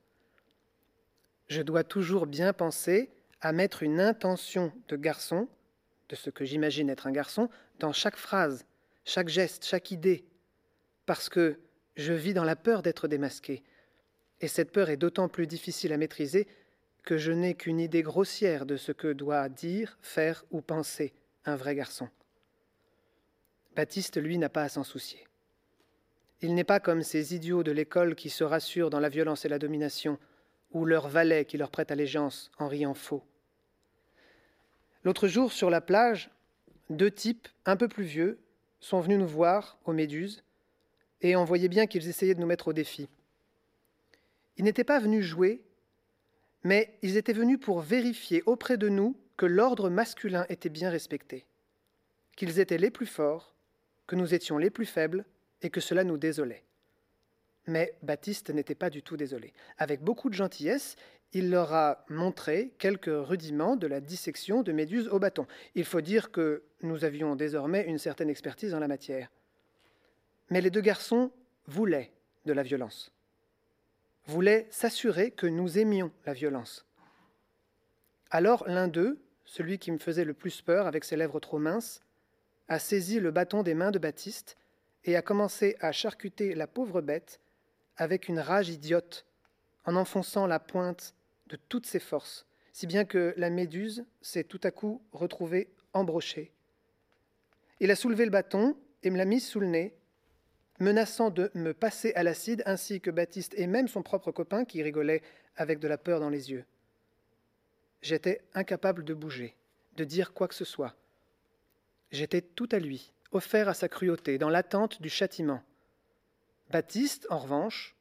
Je 1.49 1.63
dois 1.63 1.85
toujours 1.85 2.27
bien 2.27 2.53
penser 2.53 3.11
à 3.47 3.53
mettre 3.53 3.85
une 3.85 4.01
intention 4.01 4.73
de 4.89 4.97
garçon, 4.97 5.49
de 6.09 6.17
ce 6.17 6.31
que 6.31 6.45
j'imagine 6.45 6.91
être 6.91 7.07
un 7.07 7.13
garçon, 7.13 7.49
dans 7.79 7.93
chaque 7.93 8.17
phrase, 8.17 8.67
chaque 9.05 9.29
geste, 9.29 9.65
chaque 9.65 9.93
idée, 9.93 10.25
parce 11.07 11.29
que 11.29 11.61
je 11.95 12.13
vis 12.13 12.35
dans 12.35 12.45
la 12.45 12.57
peur 12.57 12.83
d'être 12.83 13.07
démasqué, 13.07 13.63
et 14.41 14.49
cette 14.49 14.73
peur 14.73 14.91
est 14.91 14.97
d'autant 14.97 15.29
plus 15.29 15.47
difficile 15.47 15.93
à 15.93 15.97
maîtriser 15.97 16.49
que 17.05 17.19
je 17.19 17.31
n'ai 17.31 17.55
qu'une 17.55 17.79
idée 17.79 18.03
grossière 18.03 18.67
de 18.67 18.77
ce 18.77 18.91
que 18.91 19.13
doit 19.13 19.49
dire, 19.49 19.97
faire 20.03 20.45
ou 20.51 20.61
penser 20.61 21.15
un 21.45 21.55
vrai 21.55 21.77
garçon. 21.77 22.09
Baptiste, 23.77 24.21
lui, 24.21 24.39
n'a 24.39 24.49
pas 24.49 24.65
à 24.65 24.69
s'en 24.69 24.83
soucier. 24.83 25.25
Il 26.41 26.55
n'est 26.55 26.65
pas 26.65 26.81
comme 26.81 27.03
ces 27.03 27.35
idiots 27.35 27.63
de 27.63 27.71
l'école 27.71 28.17
qui 28.17 28.29
se 28.29 28.43
rassurent 28.43 28.91
dans 28.91 29.01
la 29.01 29.09
violence 29.09 29.45
et 29.45 29.49
la 29.49 29.61
domination, 29.61 30.19
ou 30.73 30.85
leur 30.85 31.07
valet 31.09 31.45
qui 31.45 31.59
leur 31.59 31.71
prête 31.71 31.93
allégeance 31.93 32.51
en 32.59 32.67
riant 32.67 32.95
faux. 32.95 33.23
L'autre 35.07 35.29
jour, 35.29 35.53
sur 35.53 35.71
la 35.71 35.81
plage, 35.81 36.31
deux 36.91 37.13
types 37.13 37.47
un 37.65 37.77
peu 37.77 37.87
plus 37.87 38.03
vieux 38.03 38.41
sont 38.81 38.99
venus 38.99 39.21
nous 39.21 39.29
voir 39.29 39.79
aux 39.85 39.93
Méduses, 39.93 40.43
et 41.21 41.37
on 41.37 41.45
voyait 41.45 41.69
bien 41.69 41.87
qu'ils 41.87 42.09
essayaient 42.09 42.35
de 42.35 42.41
nous 42.41 42.47
mettre 42.49 42.67
au 42.67 42.73
défi. 42.73 43.09
Ils 44.57 44.65
n'étaient 44.65 44.83
pas 44.83 44.99
venus 44.99 45.25
jouer, 45.25 45.63
mais 46.65 46.99
ils 47.03 47.17
étaient 47.17 47.33
venus 47.33 47.61
pour 47.61 47.83
vérifier 47.83 48.43
auprès 48.47 48.79
de 48.79 48.89
nous 48.89 49.17
que 49.37 49.47
l'ordre 49.47 49.91
masculin 49.91 50.45
était 50.49 50.71
bien 50.71 50.91
respecté, 50.91 51.47
qu'ils 52.35 52.59
étaient 52.59 52.77
les 52.77 52.91
plus 52.91 53.07
forts, 53.07 53.55
que 54.09 54.17
nous 54.17 54.35
étions 54.35 54.59
les 54.59 54.71
plus 54.71 54.87
faibles, 54.87 55.25
et 55.63 55.71
que 55.71 55.81
cela 55.81 56.03
nous 56.03 56.19
désolait. 56.19 56.65
Mais 57.69 57.97
Baptiste 58.03 58.51
n'était 58.51 58.75
pas 58.75 58.91
du 58.91 59.05
tout 59.05 59.17
désolé. 59.17 59.53
Avec 59.79 60.01
beaucoup 60.01 60.31
de 60.31 60.35
gentillesse, 60.35 60.97
il 61.33 61.51
leur 61.51 61.75
a 61.75 62.05
montré 62.09 62.73
quelques 62.79 63.11
rudiments 63.11 63.77
de 63.77 63.87
la 63.87 64.01
dissection 64.01 64.63
de 64.63 64.73
méduses 64.73 65.09
au 65.09 65.19
bâton. 65.19 65.47
Il 65.75 65.85
faut 65.85 66.01
dire 66.01 66.31
que 66.31 66.63
nous 66.83 67.05
avions 67.05 67.37
désormais 67.37 67.85
une 67.87 67.99
certaine 67.99 68.31
expertise 68.31 68.75
en 68.75 68.79
la 68.79 68.89
matière. 68.89 69.31
Mais 70.51 70.61
les 70.61 70.71
deux 70.71 70.81
garçons 70.81 71.33
voulaient 71.67 72.13
de 72.45 72.53
la 72.53 72.63
violence, 72.63 73.13
voulaient 74.27 74.69
s'assurer 74.71 75.31
que 75.31 75.47
nous 75.47 75.79
aimions 75.79 76.13
la 76.25 76.33
violence. 76.33 76.87
Alors 78.31 78.67
l'un 78.69 78.89
d'eux, 78.89 79.19
celui 79.45 79.79
qui 79.79 79.91
me 79.91 79.99
faisait 79.99 80.25
le 80.25 80.35
plus 80.35 80.63
peur 80.63 80.87
avec 80.87 81.05
ses 81.05 81.17
lèvres 81.17 81.41
trop 81.41 81.59
minces, 81.59 82.01
a 82.69 82.79
saisi 82.79 83.21
le 83.21 83.31
bâton 83.31 83.63
des 83.63 83.75
mains 83.75 83.91
de 83.91 83.99
Baptiste 83.99 84.57
et 85.05 85.17
a 85.17 85.23
commencé 85.23 85.77
à 85.81 85.93
charcuter 85.93 86.55
la 86.55 86.67
pauvre 86.67 87.01
bête 87.01 87.41
avec 87.97 88.29
une 88.29 88.41
rage 88.41 88.69
idiote, 88.69 89.25
en 89.87 89.97
enfonçant 89.97 90.47
la 90.47 90.61
pointe 90.61 91.15
de 91.47 91.57
toutes 91.57 91.87
ses 91.87 92.01
forces, 92.01 92.47
si 92.73 92.87
bien 92.87 93.05
que 93.05 93.33
la 93.37 93.51
méduse 93.51 94.05
s'est 94.21 94.45
tout 94.45 94.61
à 94.65 94.71
coup 94.71 95.03
retrouvée 95.13 95.71
embrochée. 95.93 96.53
Il 97.81 97.91
a 97.91 97.97
soulevé 97.97 98.25
le 98.25 98.31
bâton 98.31 98.77
et 99.03 99.11
me 99.11 99.17
l'a 99.17 99.25
mis 99.25 99.41
sous 99.41 99.61
le 99.61 99.67
nez, 99.67 99.95
menaçant 100.79 101.31
de 101.31 101.51
me 101.55 101.73
passer 101.73 102.13
à 102.15 102.23
l'acide, 102.23 102.63
ainsi 102.67 103.01
que 103.01 103.11
Baptiste 103.11 103.55
et 103.57 103.67
même 103.67 103.89
son 103.89 104.03
propre 104.03 104.33
copain 104.33 104.65
qui 104.65 104.83
rigolait 104.83 105.23
avec 105.57 105.79
de 105.79 105.89
la 105.89 105.99
peur 105.99 106.21
dans 106.21 106.29
les 106.29 106.51
yeux. 106.51 106.65
J'étais 108.03 108.43
incapable 108.55 109.05
de 109.05 109.15
bouger, 109.15 109.57
de 109.97 110.05
dire 110.05 110.35
quoi 110.35 110.49
que 110.49 110.55
ce 110.55 110.65
soit. 110.65 110.95
J'étais 112.11 112.43
tout 112.43 112.69
à 112.73 112.79
lui, 112.79 113.13
offert 113.33 113.69
à 113.69 113.75
sa 113.75 113.89
cruauté, 113.89 114.39
dans 114.39 114.51
l'attente 114.51 115.01
du 115.01 115.09
châtiment. 115.09 115.63
Baptiste, 116.71 117.27
en 117.31 117.39
revanche, 117.39 117.96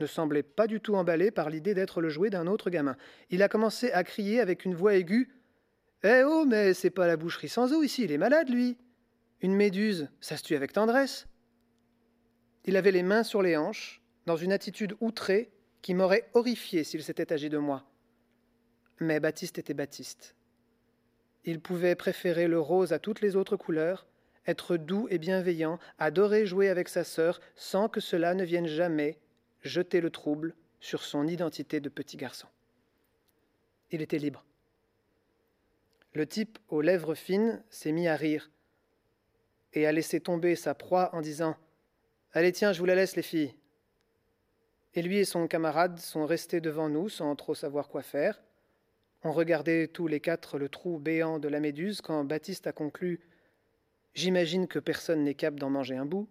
ne 0.00 0.06
semblait 0.06 0.42
pas 0.42 0.66
du 0.66 0.80
tout 0.80 0.94
emballé 0.94 1.30
par 1.30 1.50
l'idée 1.50 1.74
d'être 1.74 2.00
le 2.00 2.08
jouet 2.08 2.30
d'un 2.30 2.46
autre 2.46 2.70
gamin. 2.70 2.96
Il 3.30 3.42
a 3.42 3.48
commencé 3.48 3.92
à 3.92 4.04
crier 4.04 4.40
avec 4.40 4.64
une 4.64 4.74
voix 4.74 4.94
aiguë 4.94 5.30
Eh 6.02 6.22
oh, 6.24 6.44
mais 6.46 6.74
c'est 6.74 6.90
pas 6.90 7.06
la 7.06 7.16
boucherie 7.16 7.48
sans 7.48 7.72
eau 7.72 7.82
ici, 7.82 8.04
il 8.04 8.12
est 8.12 8.18
malade, 8.18 8.48
lui 8.48 8.76
Une 9.40 9.54
méduse, 9.54 10.08
ça 10.20 10.36
se 10.36 10.42
tue 10.42 10.56
avec 10.56 10.72
tendresse. 10.72 11.26
Il 12.64 12.76
avait 12.76 12.92
les 12.92 13.02
mains 13.02 13.22
sur 13.22 13.42
les 13.42 13.56
hanches, 13.56 14.02
dans 14.26 14.36
une 14.36 14.52
attitude 14.52 14.96
outrée 15.00 15.52
qui 15.82 15.94
m'aurait 15.94 16.28
horrifié 16.32 16.82
s'il 16.82 17.02
s'était 17.02 17.32
agi 17.32 17.50
de 17.50 17.58
moi. 17.58 17.84
Mais 19.00 19.20
Baptiste 19.20 19.58
était 19.58 19.74
Baptiste. 19.74 20.34
Il 21.44 21.60
pouvait 21.60 21.94
préférer 21.94 22.48
le 22.48 22.58
rose 22.58 22.92
à 22.92 22.98
toutes 22.98 23.20
les 23.20 23.36
autres 23.36 23.56
couleurs, 23.56 24.06
être 24.46 24.78
doux 24.78 25.06
et 25.10 25.18
bienveillant, 25.18 25.78
adorer 25.98 26.46
jouer 26.46 26.68
avec 26.68 26.88
sa 26.88 27.04
sœur, 27.04 27.40
sans 27.54 27.88
que 27.88 28.00
cela 28.00 28.34
ne 28.34 28.44
vienne 28.44 28.66
jamais 28.66 29.18
jeter 29.64 30.00
le 30.00 30.10
trouble 30.10 30.54
sur 30.80 31.02
son 31.02 31.26
identité 31.26 31.80
de 31.80 31.88
petit 31.88 32.16
garçon. 32.16 32.46
Il 33.90 34.02
était 34.02 34.18
libre. 34.18 34.44
Le 36.12 36.26
type 36.26 36.58
aux 36.68 36.82
lèvres 36.82 37.14
fines 37.14 37.62
s'est 37.70 37.90
mis 37.90 38.06
à 38.06 38.14
rire 38.14 38.50
et 39.72 39.86
a 39.86 39.92
laissé 39.92 40.20
tomber 40.20 40.54
sa 40.54 40.74
proie 40.74 41.12
en 41.14 41.20
disant 41.20 41.56
Allez, 42.32 42.52
tiens, 42.52 42.72
je 42.72 42.78
vous 42.78 42.84
la 42.84 42.94
laisse, 42.94 43.16
les 43.16 43.22
filles. 43.22 43.54
Et 44.94 45.02
lui 45.02 45.18
et 45.18 45.24
son 45.24 45.48
camarade 45.48 45.98
sont 45.98 46.26
restés 46.26 46.60
devant 46.60 46.88
nous 46.88 47.08
sans 47.08 47.34
trop 47.34 47.54
savoir 47.54 47.88
quoi 47.88 48.02
faire. 48.02 48.40
On 49.24 49.32
regardait 49.32 49.88
tous 49.88 50.06
les 50.06 50.20
quatre 50.20 50.58
le 50.58 50.68
trou 50.68 50.98
béant 50.98 51.38
de 51.38 51.48
la 51.48 51.58
méduse 51.58 52.00
quand 52.00 52.22
Baptiste 52.24 52.66
a 52.66 52.72
conclu 52.72 53.20
J'imagine 54.14 54.68
que 54.68 54.78
personne 54.78 55.24
n'est 55.24 55.34
capable 55.34 55.58
d'en 55.58 55.70
manger 55.70 55.96
un 55.96 56.04
bout. 56.04 56.28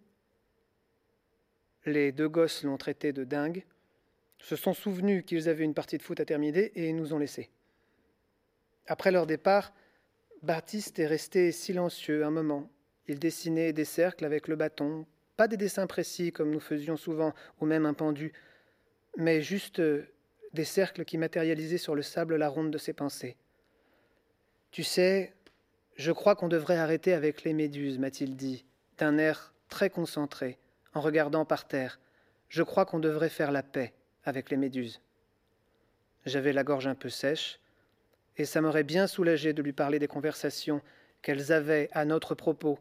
Les 1.86 2.12
deux 2.12 2.30
gosses 2.30 2.64
l'ont 2.64 2.78
traité 2.78 3.12
de 3.12 3.24
dingue, 3.24 3.66
se 4.40 4.56
sont 4.56 4.74
souvenus 4.74 5.24
qu'ils 5.26 5.50
avaient 5.50 5.64
une 5.64 5.74
partie 5.74 5.98
de 5.98 6.04
foot 6.04 6.20
à 6.20 6.26
terminer 6.26 6.72
et 6.76 6.92
nous 6.94 7.14
ont 7.14 7.18
laissés. 7.18 7.50
Après 8.88 9.12
leur 9.12 9.26
départ, 9.26 9.74
Baptiste 10.44 11.00
est 11.00 11.08
resté 11.08 11.52
silencieux 11.54 12.26
un 12.26 12.32
moment, 12.32 12.70
Il 13.08 13.20
dessinait 13.20 13.74
des 13.74 13.86
cercles 13.86 14.26
avec 14.26 14.48
le 14.48 14.56
bâton, 14.56 15.06
pas 15.38 15.48
des 15.48 15.58
dessins 15.58 15.88
précis 15.88 16.32
comme 16.32 16.52
nous 16.52 16.60
faisions 16.60 16.98
souvent, 16.98 17.34
ou 17.60 17.66
même 17.66 17.86
un 17.86 17.94
pendu, 17.94 18.34
mais 19.18 19.42
juste 19.42 19.80
euh, 19.80 20.06
des 20.54 20.66
cercles 20.66 21.06
qui 21.06 21.18
matérialisaient 21.18 21.78
sur 21.78 21.96
le 21.96 22.02
sable 22.02 22.36
la 22.36 22.50
ronde 22.50 22.72
de 22.72 22.78
ses 22.78 22.94
pensées. 22.94 23.38
Tu 24.72 24.84
sais, 24.84 25.34
je 25.96 26.12
crois 26.12 26.36
qu'on 26.36 26.48
devrait 26.48 26.78
arrêter 26.78 27.14
avec 27.14 27.44
les 27.44 27.54
méduses, 27.54 28.00
m'a-t-il 28.00 28.36
dit, 28.36 28.66
d'un 28.98 29.18
air 29.18 29.54
très 29.70 29.90
concentré, 29.90 30.58
en 30.94 31.02
regardant 31.02 31.46
par 31.46 31.68
terre. 31.68 32.00
Je 32.50 32.64
crois 32.64 32.86
qu'on 32.86 33.00
devrait 33.00 33.30
faire 33.30 33.52
la 33.52 33.64
paix 33.64 33.94
avec 34.24 34.50
les 34.50 34.58
méduses. 34.58 35.02
J'avais 36.26 36.54
la 36.54 36.64
gorge 36.64 36.88
un 36.88 36.96
peu 36.96 37.10
sèche, 37.10 37.60
et 38.38 38.46
ça 38.46 38.62
m'aurait 38.62 38.84
bien 38.84 39.08
soulagé 39.08 39.54
de 39.54 39.62
lui 39.62 39.74
parler 39.74 40.00
des 40.00 40.08
conversations 40.08 40.82
qu'elles 41.22 41.52
avaient 41.52 41.90
à 41.92 42.06
notre 42.06 42.36
propos, 42.36 42.80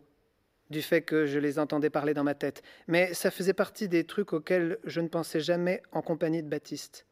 du 0.71 0.83
fait 0.83 1.03
que 1.03 1.27
je 1.27 1.39
les 1.39 1.59
entendais 1.59 1.91
parler 1.91 2.15
dans 2.15 2.25
ma 2.25 2.35
tête, 2.35 2.63
mais 2.87 3.15
ça 3.15 3.31
faisait 3.31 3.53
partie 3.53 3.89
des 3.89 4.05
trucs 4.05 4.33
auxquels 4.33 4.79
je 4.85 5.01
ne 5.01 5.09
pensais 5.09 5.41
jamais 5.41 5.83
en 5.93 6.03
compagnie 6.03 6.43
de 6.43 6.49
Baptiste. 6.49 7.07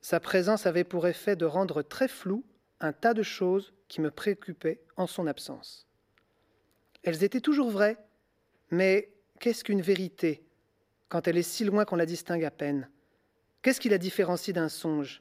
Sa 0.00 0.20
présence 0.20 0.66
avait 0.66 0.84
pour 0.84 1.06
effet 1.06 1.36
de 1.36 1.44
rendre 1.44 1.82
très 1.82 2.08
flou 2.08 2.44
un 2.80 2.92
tas 2.92 3.14
de 3.14 3.22
choses 3.22 3.72
qui 3.88 4.00
me 4.00 4.10
préoccupaient 4.10 4.80
en 4.96 5.06
son 5.06 5.26
absence. 5.26 5.86
Elles 7.04 7.24
étaient 7.24 7.40
toujours 7.40 7.70
vraies, 7.70 7.96
mais 8.70 9.11
qu'est-ce 9.42 9.64
qu'une 9.64 9.82
vérité 9.82 10.44
quand 11.08 11.26
elle 11.26 11.36
est 11.36 11.42
si 11.42 11.64
loin 11.64 11.84
qu'on 11.84 11.96
la 11.96 12.06
distingue 12.06 12.44
à 12.44 12.52
peine? 12.52 12.88
Qu'est-ce 13.60 13.80
qui 13.80 13.88
la 13.88 13.98
différencie 13.98 14.54
d'un 14.54 14.68
songe? 14.68 15.20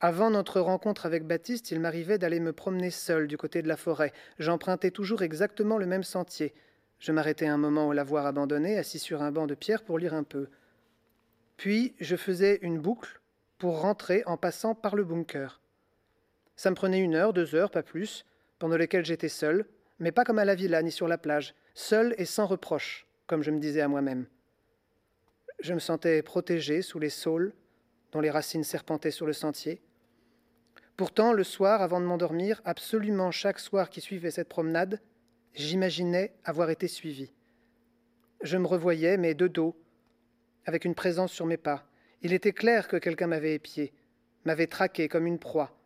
Avant 0.00 0.30
notre 0.30 0.60
rencontre 0.60 1.04
avec 1.04 1.26
Baptiste, 1.26 1.72
il 1.72 1.80
m'arrivait 1.80 2.18
d'aller 2.18 2.38
me 2.38 2.52
promener 2.52 2.90
seul 2.90 3.26
du 3.26 3.36
côté 3.36 3.62
de 3.62 3.68
la 3.68 3.76
forêt. 3.76 4.12
J'empruntais 4.38 4.92
toujours 4.92 5.22
exactement 5.22 5.76
le 5.76 5.86
même 5.86 6.04
sentier. 6.04 6.54
Je 7.00 7.10
m'arrêtais 7.10 7.48
un 7.48 7.56
moment 7.56 7.88
au 7.88 7.92
lavoir 7.92 8.26
abandonné, 8.26 8.78
assis 8.78 9.00
sur 9.00 9.22
un 9.22 9.32
banc 9.32 9.48
de 9.48 9.56
pierre 9.56 9.82
pour 9.82 9.98
lire 9.98 10.14
un 10.14 10.22
peu. 10.22 10.46
Puis 11.56 11.96
je 11.98 12.14
faisais 12.14 12.60
une 12.62 12.78
boucle 12.78 13.20
pour 13.58 13.80
rentrer 13.80 14.22
en 14.26 14.36
passant 14.36 14.76
par 14.76 14.94
le 14.94 15.02
bunker. 15.02 15.60
Ça 16.54 16.70
me 16.70 16.76
prenait 16.76 17.00
une 17.00 17.16
heure, 17.16 17.32
deux 17.32 17.56
heures, 17.56 17.72
pas 17.72 17.82
plus, 17.82 18.24
pendant 18.60 18.76
lesquelles 18.76 19.04
j'étais 19.04 19.28
seul, 19.28 19.66
mais 19.98 20.12
pas 20.12 20.24
comme 20.24 20.38
à 20.38 20.44
la 20.44 20.54
villa 20.54 20.80
ni 20.80 20.92
sur 20.92 21.08
la 21.08 21.18
plage, 21.18 21.56
seul 21.78 22.14
et 22.18 22.24
sans 22.24 22.46
reproche, 22.46 23.06
comme 23.28 23.42
je 23.42 23.52
me 23.52 23.60
disais 23.60 23.80
à 23.80 23.88
moi-même. 23.88 24.26
Je 25.60 25.74
me 25.74 25.78
sentais 25.78 26.22
protégé 26.22 26.82
sous 26.82 26.98
les 26.98 27.08
saules 27.08 27.54
dont 28.10 28.20
les 28.20 28.30
racines 28.30 28.64
serpentaient 28.64 29.12
sur 29.12 29.26
le 29.26 29.32
sentier. 29.32 29.80
Pourtant, 30.96 31.32
le 31.32 31.44
soir, 31.44 31.80
avant 31.80 32.00
de 32.00 32.04
m'endormir, 32.04 32.60
absolument 32.64 33.30
chaque 33.30 33.60
soir 33.60 33.90
qui 33.90 34.00
suivait 34.00 34.32
cette 34.32 34.48
promenade, 34.48 35.00
j'imaginais 35.54 36.32
avoir 36.44 36.70
été 36.70 36.88
suivi. 36.88 37.30
Je 38.42 38.56
me 38.56 38.66
revoyais, 38.66 39.16
mais 39.16 39.34
de 39.34 39.46
dos, 39.46 39.76
avec 40.66 40.84
une 40.84 40.96
présence 40.96 41.32
sur 41.32 41.46
mes 41.46 41.56
pas. 41.56 41.86
Il 42.22 42.32
était 42.32 42.52
clair 42.52 42.88
que 42.88 42.96
quelqu'un 42.96 43.28
m'avait 43.28 43.54
épié, 43.54 43.92
m'avait 44.44 44.66
traqué 44.66 45.08
comme 45.08 45.26
une 45.28 45.38
proie. 45.38 45.78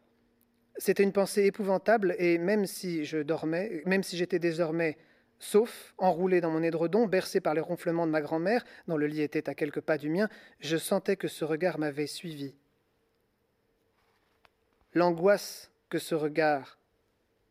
C'était 0.79 1.03
une 1.03 1.13
pensée 1.13 1.45
épouvantable, 1.45 2.15
et 2.19 2.39
même 2.39 2.65
si 2.65 3.05
je 3.05 3.19
dormais, 3.19 3.83
même 3.85 4.03
si 4.03 4.17
j'étais 4.17 4.39
désormais 4.39 4.97
sauf, 5.43 5.93
enroulé 5.99 6.41
dans 6.41 6.51
mon 6.51 6.63
édredon, 6.63 7.07
bercé 7.07 7.41
par 7.41 7.53
les 7.53 7.61
ronflements 7.61 8.07
de 8.07 8.13
ma 8.13 8.21
grand-mère, 8.21 8.65
dont 8.87 8.97
le 8.97 9.09
lit 9.09 9.23
était 9.23 9.49
à 9.49 9.55
quelques 9.55 9.81
pas 9.81 9.99
du 9.99 10.09
mien, 10.09 10.29
je 10.61 10.77
sentais 10.77 11.17
que 11.17 11.27
ce 11.27 11.45
regard 11.45 11.81
m'avait 11.81 12.07
suivi. 12.07 12.55
L'angoisse 14.95 15.73
que 15.91 15.99
ce 15.99 16.15
regard, 16.15 16.79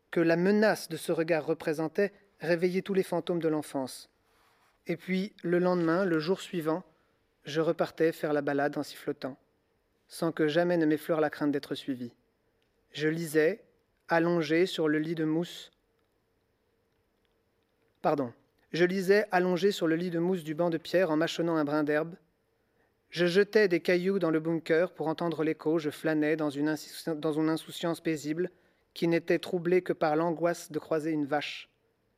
que 0.10 0.22
la 0.22 0.38
menace 0.38 0.88
de 0.88 0.96
ce 0.96 1.12
regard 1.12 1.46
représentait, 1.46 2.14
réveillait 2.40 2.82
tous 2.82 2.94
les 2.94 3.04
fantômes 3.04 3.42
de 3.42 3.50
l'enfance. 3.50 4.10
Et 4.88 4.96
puis, 4.96 5.34
le 5.44 5.60
lendemain, 5.60 6.06
le 6.06 6.20
jour 6.20 6.40
suivant, 6.40 6.84
je 7.44 7.60
repartais 7.60 8.14
faire 8.14 8.32
la 8.32 8.42
balade 8.42 8.78
en 8.78 8.84
sifflotant, 8.84 9.38
sans 10.08 10.32
que 10.32 10.48
jamais 10.48 10.78
ne 10.78 10.86
m'effleure 10.86 11.20
la 11.20 11.30
crainte 11.30 11.52
d'être 11.52 11.76
suivi. 11.76 12.14
Je 12.94 13.10
lisais, 13.10 13.66
allongé 14.08 14.66
sur 14.66 14.88
le 14.88 14.98
lit 14.98 15.16
de 15.16 15.26
mousse. 15.26 15.72
Pardon. 18.02 18.34
Je 18.74 18.86
lisais 18.86 19.28
allongé 19.32 19.72
sur 19.72 19.88
le 19.88 19.96
lit 19.96 20.10
de 20.10 20.20
mousse 20.20 20.44
du 20.44 20.56
banc 20.56 20.70
de 20.70 20.78
pierre 20.78 21.12
en 21.12 21.18
mâchonnant 21.18 21.58
un 21.58 21.66
brin 21.66 21.84
d'herbe. 21.84 22.16
Je 23.10 23.26
jetais 23.26 23.68
des 23.68 23.82
cailloux 23.82 24.20
dans 24.20 24.32
le 24.32 24.40
bunker 24.40 24.94
pour 24.94 25.08
entendre 25.08 25.44
l'écho, 25.44 25.78
je 25.78 25.90
flânais 25.90 26.38
dans 26.38 26.50
une, 26.50 26.70
insouciance 26.70 28.00
paisible 28.00 28.50
qui 28.94 29.08
n'était 29.10 29.40
troublée 29.40 29.82
que 29.82 29.92
par 29.92 30.16
l'angoisse 30.16 30.72
de 30.72 30.80
croiser 30.80 31.12
une 31.12 31.26
vache. 31.26 31.70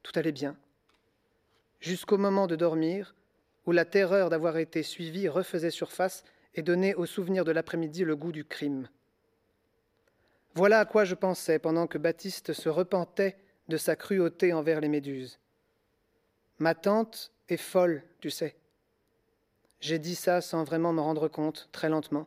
Tout 0.03 0.11
allait 0.15 0.31
bien. 0.31 0.55
Jusqu'au 1.79 2.17
moment 2.17 2.45
de 2.45 2.55
dormir, 2.55 3.15
où 3.65 3.71
la 3.71 3.85
terreur 3.85 4.29
d'avoir 4.29 4.57
été 4.57 4.83
suivi 4.83 5.27
refaisait 5.27 5.71
surface 5.71 6.23
et 6.53 6.61
donnait 6.61 6.93
au 6.93 7.07
souvenir 7.07 7.43
de 7.43 7.51
l'après-midi 7.51 8.03
le 8.03 8.15
goût 8.15 8.31
du 8.31 8.45
crime. 8.45 8.87
Voilà 10.53 10.79
à 10.79 10.85
quoi 10.85 11.03
je 11.03 11.15
pensais 11.15 11.57
pendant 11.57 11.87
que 11.87 11.97
Baptiste 11.97 12.53
se 12.53 12.69
repentait 12.69 13.37
de 13.69 13.77
sa 13.77 13.95
cruauté 13.95 14.53
envers 14.53 14.79
les 14.79 14.89
méduses. 14.89 15.39
Ma 16.63 16.75
tante 16.75 17.33
est 17.49 17.57
folle, 17.57 18.03
tu 18.21 18.29
sais. 18.29 18.55
J'ai 19.81 19.99
dit 19.99 20.15
ça 20.15 20.39
sans 20.39 20.63
vraiment 20.63 20.93
me 20.93 21.01
rendre 21.01 21.27
compte, 21.27 21.67
très 21.73 21.89
lentement. 21.89 22.25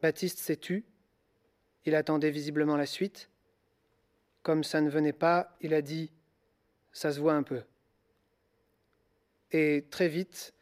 Baptiste 0.00 0.38
s'est 0.38 0.56
tu. 0.56 0.86
Il 1.84 1.94
attendait 1.94 2.30
visiblement 2.30 2.78
la 2.78 2.86
suite. 2.86 3.28
Comme 4.42 4.64
ça 4.64 4.80
ne 4.80 4.88
venait 4.88 5.12
pas, 5.12 5.54
il 5.60 5.74
a 5.74 5.82
dit 5.82 6.10
Ça 6.92 7.12
se 7.12 7.20
voit 7.20 7.34
un 7.34 7.42
peu. 7.42 7.62
Et 9.52 9.84
très 9.90 10.08
vite, 10.08 10.54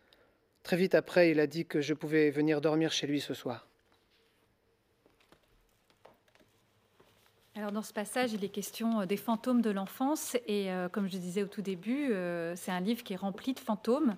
très 0.64 0.76
vite 0.76 0.96
après, 0.96 1.30
il 1.30 1.38
a 1.38 1.46
dit 1.46 1.64
que 1.64 1.80
je 1.80 1.94
pouvais 1.94 2.28
venir 2.32 2.60
dormir 2.60 2.90
chez 2.90 3.06
lui 3.06 3.20
ce 3.20 3.34
soir. 3.34 3.67
Alors 7.58 7.72
dans 7.72 7.82
ce 7.82 7.92
passage, 7.92 8.32
il 8.34 8.44
est 8.44 8.50
question 8.50 9.00
euh, 9.00 9.04
des 9.04 9.16
fantômes 9.16 9.62
de 9.62 9.70
l'enfance 9.70 10.36
et 10.46 10.70
euh, 10.70 10.88
comme 10.88 11.08
je 11.08 11.16
disais 11.16 11.42
au 11.42 11.48
tout 11.48 11.60
début, 11.60 12.12
euh, 12.12 12.54
c'est 12.54 12.70
un 12.70 12.78
livre 12.78 13.02
qui 13.02 13.14
est 13.14 13.16
rempli 13.16 13.52
de 13.52 13.58
fantômes 13.58 14.14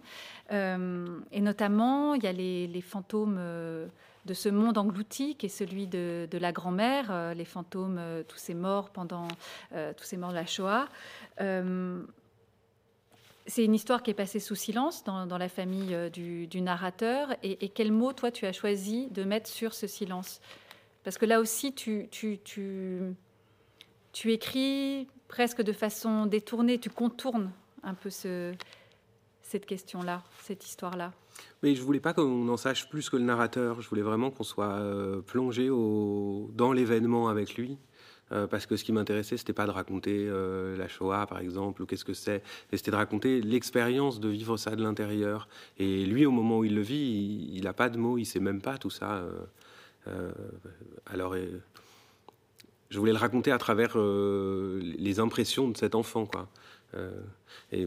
et 0.50 1.40
notamment 1.40 2.14
il 2.14 2.22
y 2.22 2.26
a 2.26 2.32
les, 2.32 2.82
fantômes 2.82 3.36
de 3.36 4.34
ce 4.34 4.48
monde 4.50 4.76
englouti 4.76 5.36
qui 5.36 5.46
est 5.46 5.48
celui 5.48 5.86
de, 5.86 6.28
la 6.32 6.52
grand-mère, 6.52 7.34
les 7.34 7.44
fantômes, 7.44 8.00
tous 8.26 8.36
ces 8.36 8.54
morts 8.54 8.90
pendant 8.90 9.28
tous 9.70 10.04
ces 10.04 10.16
morts 10.16 10.30
de 10.30 10.34
la 10.34 10.46
Shoah. 10.46 10.88
c'est 13.46 13.64
une 13.64 13.74
histoire 13.74 14.02
qui 14.02 14.10
est 14.10 14.14
passée 14.14 14.40
sous 14.40 14.56
silence 14.56 15.04
dans, 15.04 15.38
la 15.38 15.48
famille 15.48 16.10
du, 16.10 16.60
narrateur. 16.60 17.28
Et, 17.44 17.68
quel 17.68 17.92
mot, 17.92 18.12
toi, 18.12 18.32
tu 18.32 18.44
as 18.44 18.52
choisi 18.52 19.06
de 19.12 19.22
mettre 19.22 19.48
sur 19.48 19.72
ce 19.72 19.86
silence? 19.86 20.40
Parce 21.04 21.16
que 21.16 21.26
là 21.26 21.40
aussi, 21.40 21.72
tu, 21.72 22.08
tu, 22.10 22.40
tu 24.12 24.32
écris 24.32 25.08
presque 25.28 25.62
de 25.62 25.72
façon 25.72 26.26
détournée, 26.26 26.78
tu 26.78 26.90
contournes 26.90 27.50
un 27.82 27.94
peu 27.94 28.10
cette 28.10 29.66
question-là, 29.66 30.22
cette 30.42 30.66
histoire-là. 30.66 31.12
Mais 31.62 31.74
je 31.74 31.82
voulais 31.82 32.00
pas 32.00 32.12
qu'on 32.12 32.48
en 32.48 32.56
sache 32.56 32.88
plus 32.88 33.08
que 33.08 33.16
le 33.16 33.22
narrateur. 33.22 33.80
Je 33.80 33.88
voulais 33.88 34.02
vraiment 34.02 34.30
qu'on 34.30 34.44
soit 34.44 34.72
euh, 34.72 35.20
plongé 35.20 35.68
dans 35.68 36.72
l'événement 36.72 37.28
avec 37.28 37.56
lui. 37.56 37.78
Euh, 38.32 38.46
parce 38.46 38.64
que 38.64 38.76
ce 38.76 38.84
qui 38.84 38.92
m'intéressait, 38.92 39.36
c'était 39.36 39.52
pas 39.52 39.66
de 39.66 39.72
raconter 39.72 40.26
euh, 40.28 40.76
la 40.76 40.86
Shoah, 40.86 41.26
par 41.26 41.40
exemple, 41.40 41.82
ou 41.82 41.86
qu'est-ce 41.86 42.04
que 42.04 42.14
c'est, 42.14 42.44
mais 42.70 42.78
c'était 42.78 42.92
de 42.92 42.96
raconter 42.96 43.40
l'expérience 43.40 44.20
de 44.20 44.28
vivre 44.28 44.56
ça 44.56 44.76
de 44.76 44.82
l'intérieur. 44.84 45.48
Et 45.78 46.06
lui, 46.06 46.26
au 46.26 46.30
moment 46.30 46.58
où 46.58 46.64
il 46.64 46.76
le 46.76 46.80
vit, 46.80 47.50
il 47.52 47.64
n'a 47.64 47.72
pas 47.72 47.88
de 47.88 47.98
mots, 47.98 48.18
il 48.18 48.24
sait 48.24 48.38
même 48.38 48.60
pas 48.60 48.78
tout 48.78 48.90
ça. 48.90 49.24
alors, 51.06 51.34
je 52.90 52.98
voulais 52.98 53.12
le 53.12 53.18
raconter 53.18 53.52
à 53.52 53.58
travers 53.58 53.92
euh, 53.96 54.80
les 54.98 55.20
impressions 55.20 55.68
de 55.68 55.76
cet 55.76 55.94
enfant. 55.94 56.26
Quoi. 56.26 56.48
Euh, 56.94 57.10
et, 57.72 57.86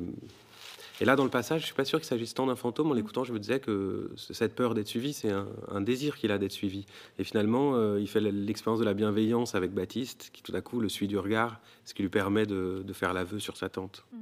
là, 1.01 1.18
dans 1.18 1.26
le 1.26 1.30
passage, 1.30 1.62
je 1.62 1.66
suis 1.66 1.76
pas 1.76 1.84
sûr 1.84 1.99
qu'il 1.99 2.08
s'agisse 2.08 2.34
tant 2.34 2.47
d'un 2.47 2.56
fantôme. 2.56 2.89
En 2.89 2.93
l'écoutant, 2.93 3.26
je 3.26 3.34
me 3.34 3.39
disais 3.39 3.60
que 3.60 4.12
cette 4.16 4.56
peur 4.56 4.74
d'être 4.74 4.88
suivi, 4.88 5.12
c'est 5.12 5.32
un, 5.32 5.82
désir 5.82 6.18
qu'il 6.18 6.32
a 6.32 6.38
d'être 6.38 6.54
suivi. 6.54 6.86
Et 7.20 7.26
finalement, 7.26 7.76
euh, 7.76 7.99
il 7.99 8.08
fait 8.08 8.22
l'expérience 8.22 8.80
de 8.80 8.86
la 8.86 8.93
bienveillance 8.93 9.56
avec 9.56 9.74
Baptiste, 9.74 10.30
qui 10.32 10.41
tout 10.41 10.56
à 10.56 10.62
coup 10.62 10.80
le 10.80 10.88
suit 10.88 11.10
du 11.10 11.18
regard, 11.18 11.60
ce 11.84 11.93
qui 11.93 12.01
lui 12.01 12.10
permet 12.10 12.45
de, 12.45 12.84
faire 12.93 13.14
l'aveu 13.14 13.39
sur 13.39 13.58
sa 13.58 13.68
tante. 13.68 14.06
Mmh. 14.14 14.18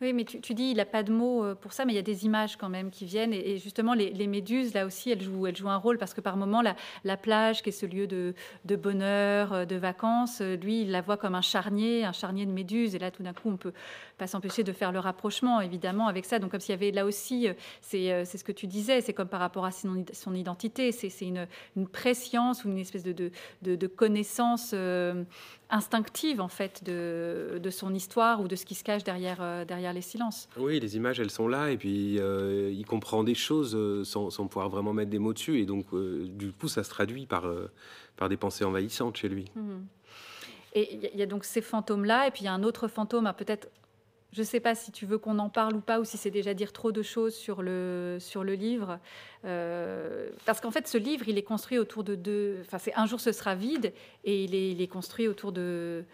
Oui, 0.00 0.12
mais 0.12 0.24
tu, 0.24 0.54
dis 0.54 0.70
il 0.70 0.76
n'a 0.76 0.84
pas 0.84 1.02
de 1.02 1.12
mots 1.12 1.44
euh, 1.44 1.54
pour 1.54 1.72
ça, 1.72 1.84
mais 1.84 1.92
il 1.92 1.96
y 1.96 1.98
a 1.98 2.02
des 2.02 2.24
images 2.24 2.56
quand 2.56 2.68
même 2.68 2.90
qui 2.90 3.04
viennent. 3.04 3.32
Et, 3.32 3.58
justement, 3.58 3.94
les, 3.94 4.26
méduses, 4.26 4.74
là 4.74 4.86
aussi, 4.86 5.10
elles 5.10 5.22
jouent, 5.22 5.46
elles 5.46 5.56
jouent 5.56 5.70
un 5.70 5.76
rôle 5.76 5.98
parce 5.98 6.14
que 6.14 6.20
par 6.20 6.36
moment, 6.36 6.62
la, 6.62 7.16
plage, 7.16 7.62
qui 7.62 7.68
est 7.68 7.72
ce 7.72 7.86
lieu 7.86 8.06
de, 8.06 8.34
bonheur, 8.76 9.52
euh, 9.52 9.64
de 9.64 9.76
vacances, 9.76 10.40
euh, 10.40 10.56
lui, 10.56 10.82
il 10.82 10.90
la 10.90 11.00
voit 11.00 11.16
comme 11.16 11.34
un 11.34 11.42
charnier, 11.42 12.04
un 12.04 12.12
charnier 12.12 12.46
de 12.46 12.52
méduses. 12.52 12.94
Et 12.94 12.98
là, 12.98 13.10
tout 13.10 13.22
d'un 13.22 13.32
coup, 13.32 13.50
on 13.50 13.56
peut 13.56 13.72
pas 14.18 14.26
s'empêcher 14.26 14.64
de 14.64 14.72
faire 14.72 14.92
le 14.92 14.98
rapprochement, 14.98 15.60
évidemment, 15.60 16.08
avec 16.08 16.24
ça. 16.24 16.38
Donc, 16.38 16.50
comme 16.50 16.60
s'il 16.60 16.72
y 16.72 16.74
avait 16.74 16.90
là 16.90 17.04
aussi, 17.04 17.48
c'est 17.80 18.24
ce 18.24 18.44
que 18.44 18.52
tu 18.52 18.66
disais, 18.66 19.00
c'est 19.00 19.12
comme 19.12 19.28
par 19.28 19.40
rapport 19.40 19.64
à 19.64 19.70
son, 19.70 20.34
identité, 20.34 20.92
c'est 20.92 21.08
une, 21.20 21.46
une, 21.76 21.88
préscience 21.88 22.64
ou 22.64 22.68
une 22.68 22.78
espèce 22.78 23.04
de, 23.04 23.30
de 23.62 23.86
connaissance 23.86 24.74
instinctive 25.72 26.40
en 26.40 26.48
fait 26.48 26.84
de, 26.84 27.58
de, 27.60 27.70
son 27.70 27.94
histoire 27.94 28.40
ou 28.40 28.46
de 28.46 28.54
ce 28.54 28.64
qui 28.64 28.74
se 28.74 28.84
cache 28.84 29.02
derrière, 29.02 29.38
euh, 29.40 29.64
derrière 29.64 29.92
les 29.92 30.02
silences. 30.02 30.48
Oui, 30.56 30.78
les 30.78 30.96
images 30.96 31.18
elles 31.18 31.30
sont 31.30 31.48
là 31.48 31.70
et 31.70 31.78
puis 31.78 32.20
euh, 32.20 32.70
il 32.70 32.84
comprend 32.86 33.24
des 33.24 33.34
choses 33.34 33.74
euh, 33.74 34.04
sans, 34.04 34.30
sans, 34.30 34.46
pouvoir 34.46 34.68
vraiment 34.68 34.92
mettre 34.92 35.10
des 35.10 35.18
mots 35.18 35.32
dessus 35.32 35.58
et 35.60 35.66
donc 35.66 35.86
du 35.92 36.52
coup 36.52 36.68
ça 36.68 36.84
se 36.84 36.90
traduit 36.90 37.26
par, 37.26 37.50
par 38.16 38.28
des 38.28 38.36
pensées 38.36 38.64
envahissantes 38.64 39.16
chez 39.16 39.28
lui. 39.28 39.46
Mhm. 39.56 39.86
Et 40.74 40.94
il 40.94 41.18
y, 41.18 41.22
a 41.22 41.26
donc 41.26 41.44
ces 41.44 41.60
fantômes-là, 41.60 42.28
et 42.28 42.30
puis 42.30 42.42
il 42.42 42.44
y 42.46 42.48
a 42.48 42.52
un 42.54 42.62
autre 42.62 42.88
fantôme, 42.88 43.30
peut-être 43.36 43.68
je 44.32 44.40
ne 44.40 44.46
sais 44.46 44.60
pas 44.60 44.74
si 44.74 44.92
tu 44.92 45.04
veux 45.04 45.18
qu'on 45.18 45.38
en 45.38 45.50
parle 45.50 45.76
ou 45.76 45.80
pas, 45.80 46.00
ou 46.00 46.04
si 46.04 46.16
c'est 46.16 46.30
déjà 46.30 46.54
dire 46.54 46.72
trop 46.72 46.90
de 46.90 47.02
choses 47.02 47.34
sur 47.34 47.62
le, 47.62 48.16
sur 48.18 48.44
le 48.44 48.54
livre. 48.54 48.98
Euh, 49.44 50.30
parce 50.46 50.60
qu'en 50.60 50.70
fait, 50.70 50.88
ce 50.88 50.96
livre, 50.96 51.28
il 51.28 51.36
est 51.36 51.42
construit 51.42 51.78
autour 51.78 52.02
de 52.02 52.14
deux. 52.14 52.58
Enfin, 52.62 52.78
c'est 52.78 52.94
Un 52.94 53.06
jour 53.06 53.20
ce 53.20 53.32
sera 53.32 53.54
vide, 53.54 53.92
et 54.24 54.44
il 54.44 54.80
est, 54.80 54.86
construit 54.86 55.28
autour 55.28 55.52
de, 55.52 56.04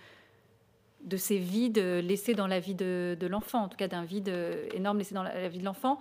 de 1.05 1.17
ces 1.17 1.39
vides 1.39 1.79
laissés 1.79 2.35
dans 2.35 2.49
la 2.49 2.59
vie 2.59 2.75
de, 2.75 3.17
de 3.19 3.27
l'enfant, 3.29 3.63
en 3.63 3.69
tout 3.69 3.77
cas 3.77 3.89
d'un 3.89 4.05
vide 4.05 4.33
énorme 4.75 4.99
laissé 4.99 5.15
dans 5.15 5.23
la, 5.23 5.49
vie 5.49 5.61
de 5.61 5.65
l'enfant, 5.65 6.01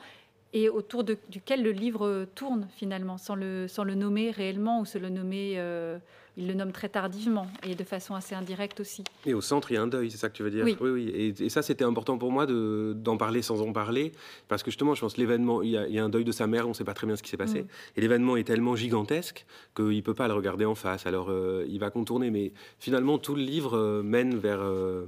et 0.54 0.70
autour 0.70 1.04
duquel 1.04 1.62
le 1.62 1.72
livre 1.72 2.26
tourne 2.34 2.68
finalement, 2.78 3.20
sans 3.20 3.36
le, 3.36 3.68
sans 3.68 3.84
le 3.84 3.94
nommer 3.94 4.32
réellement 4.32 4.80
ou 4.80 4.86
se 4.86 4.98
le 4.98 5.10
nommer. 5.10 5.56
Euh, 5.58 6.00
il 6.38 6.48
le 6.48 6.54
nomme 6.54 6.72
très 6.72 6.88
tardivement 6.88 7.48
et 7.68 7.74
de 7.74 7.84
façon 7.84 8.14
assez 8.14 8.36
indirecte 8.36 8.80
aussi. 8.80 9.04
Et 9.26 9.34
au 9.34 9.42
centre, 9.42 9.72
il 9.72 9.74
y 9.74 9.78
a 9.78 9.82
un 9.82 9.88
deuil, 9.88 10.12
c'est 10.12 10.18
ça 10.18 10.30
que 10.30 10.36
tu 10.36 10.44
veux 10.44 10.52
dire 10.52 10.64
Oui, 10.64 10.78
oui. 10.80 11.34
Et, 11.40 11.50
ça, 11.50 11.64
c'était 11.64 11.84
important 11.84 12.18
pour 12.18 12.32
moi 12.32 12.46
d'en 12.46 13.18
parler 13.18 13.42
sans 13.42 13.62
en 13.62 13.74
parler, 13.74 14.12
parce 14.48 14.62
que 14.62 14.70
justement, 14.70 14.94
je 14.94 15.02
pense 15.02 15.18
l'événement, 15.18 15.64
il, 15.64 15.72
y 15.72 16.00
a 16.00 16.04
un 16.04 16.10
deuil 16.10 16.24
de 16.24 16.32
sa 16.32 16.46
mère, 16.46 16.66
on 16.66 16.70
ne 16.70 16.74
sait 16.74 16.84
pas 16.84 16.94
très 16.94 17.08
bien 17.08 17.16
ce 17.16 17.24
qui 17.24 17.30
s'est 17.30 17.38
passé, 17.38 17.64
mm. 17.64 17.68
et 17.98 18.02
l'événement 18.02 18.38
est 18.38 18.44
tellement 18.44 18.76
gigantesque 18.76 19.46
qu'il 19.76 19.88
ne 19.88 20.02
peut 20.02 20.14
pas 20.14 20.28
le 20.28 20.34
regarder 20.36 20.66
en 20.66 20.76
face. 20.76 21.08
Alors, 21.08 21.28
euh, 21.30 21.66
il 21.68 21.80
va 21.80 21.90
contourner, 21.90 22.30
mais 22.30 22.54
finalement, 22.80 23.18
tout 23.18 23.36
le 23.36 23.42
livre 23.42 23.76
euh, 23.76 24.04
mène 24.04 24.38
vers... 24.38 24.62
Euh, 24.62 25.08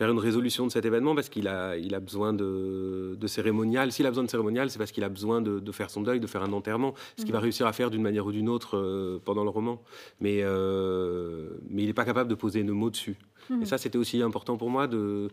faire 0.00 0.10
une 0.10 0.18
résolution 0.18 0.66
de 0.66 0.72
cet 0.72 0.86
événement 0.86 1.14
parce 1.14 1.28
qu'il 1.28 1.46
a, 1.46 1.76
il 1.76 1.94
a 1.94 2.00
besoin 2.00 2.32
de, 2.32 3.18
de 3.20 3.26
cérémonial. 3.26 3.92
S'il 3.92 4.06
a 4.06 4.08
besoin 4.08 4.24
de 4.24 4.30
cérémonial, 4.30 4.70
c'est 4.70 4.78
parce 4.78 4.92
qu'il 4.92 5.04
a 5.04 5.10
besoin 5.10 5.42
de, 5.42 5.72
faire 5.72 5.90
son 5.90 6.00
deuil, 6.00 6.20
de 6.20 6.26
faire 6.26 6.42
un 6.42 6.54
enterrement, 6.54 6.94
ce 7.18 7.24
qu'il 7.24 7.32
va 7.32 7.38
mhm. 7.38 7.42
réussir 7.42 7.66
à 7.66 7.74
faire 7.74 7.90
d'une 7.90 8.00
manière 8.00 8.24
ou 8.24 8.32
d'une 8.32 8.48
autre 8.48 8.78
euh, 8.78 9.20
pendant 9.22 9.44
le 9.44 9.50
roman. 9.50 9.82
Mais, 10.22 10.38
euh, 10.40 11.50
mais 11.68 11.82
il 11.82 11.86
n'est 11.88 11.92
pas 11.92 12.06
capable 12.06 12.30
de 12.30 12.34
poser 12.34 12.64
de 12.64 12.72
mots 12.72 12.88
dessus. 12.88 13.18
Et 13.50 13.56
mhm. 13.56 13.66
ça, 13.66 13.76
c'était 13.76 13.98
aussi 13.98 14.22
important 14.22 14.56
pour 14.56 14.70
moi 14.70 14.86
de... 14.86 15.28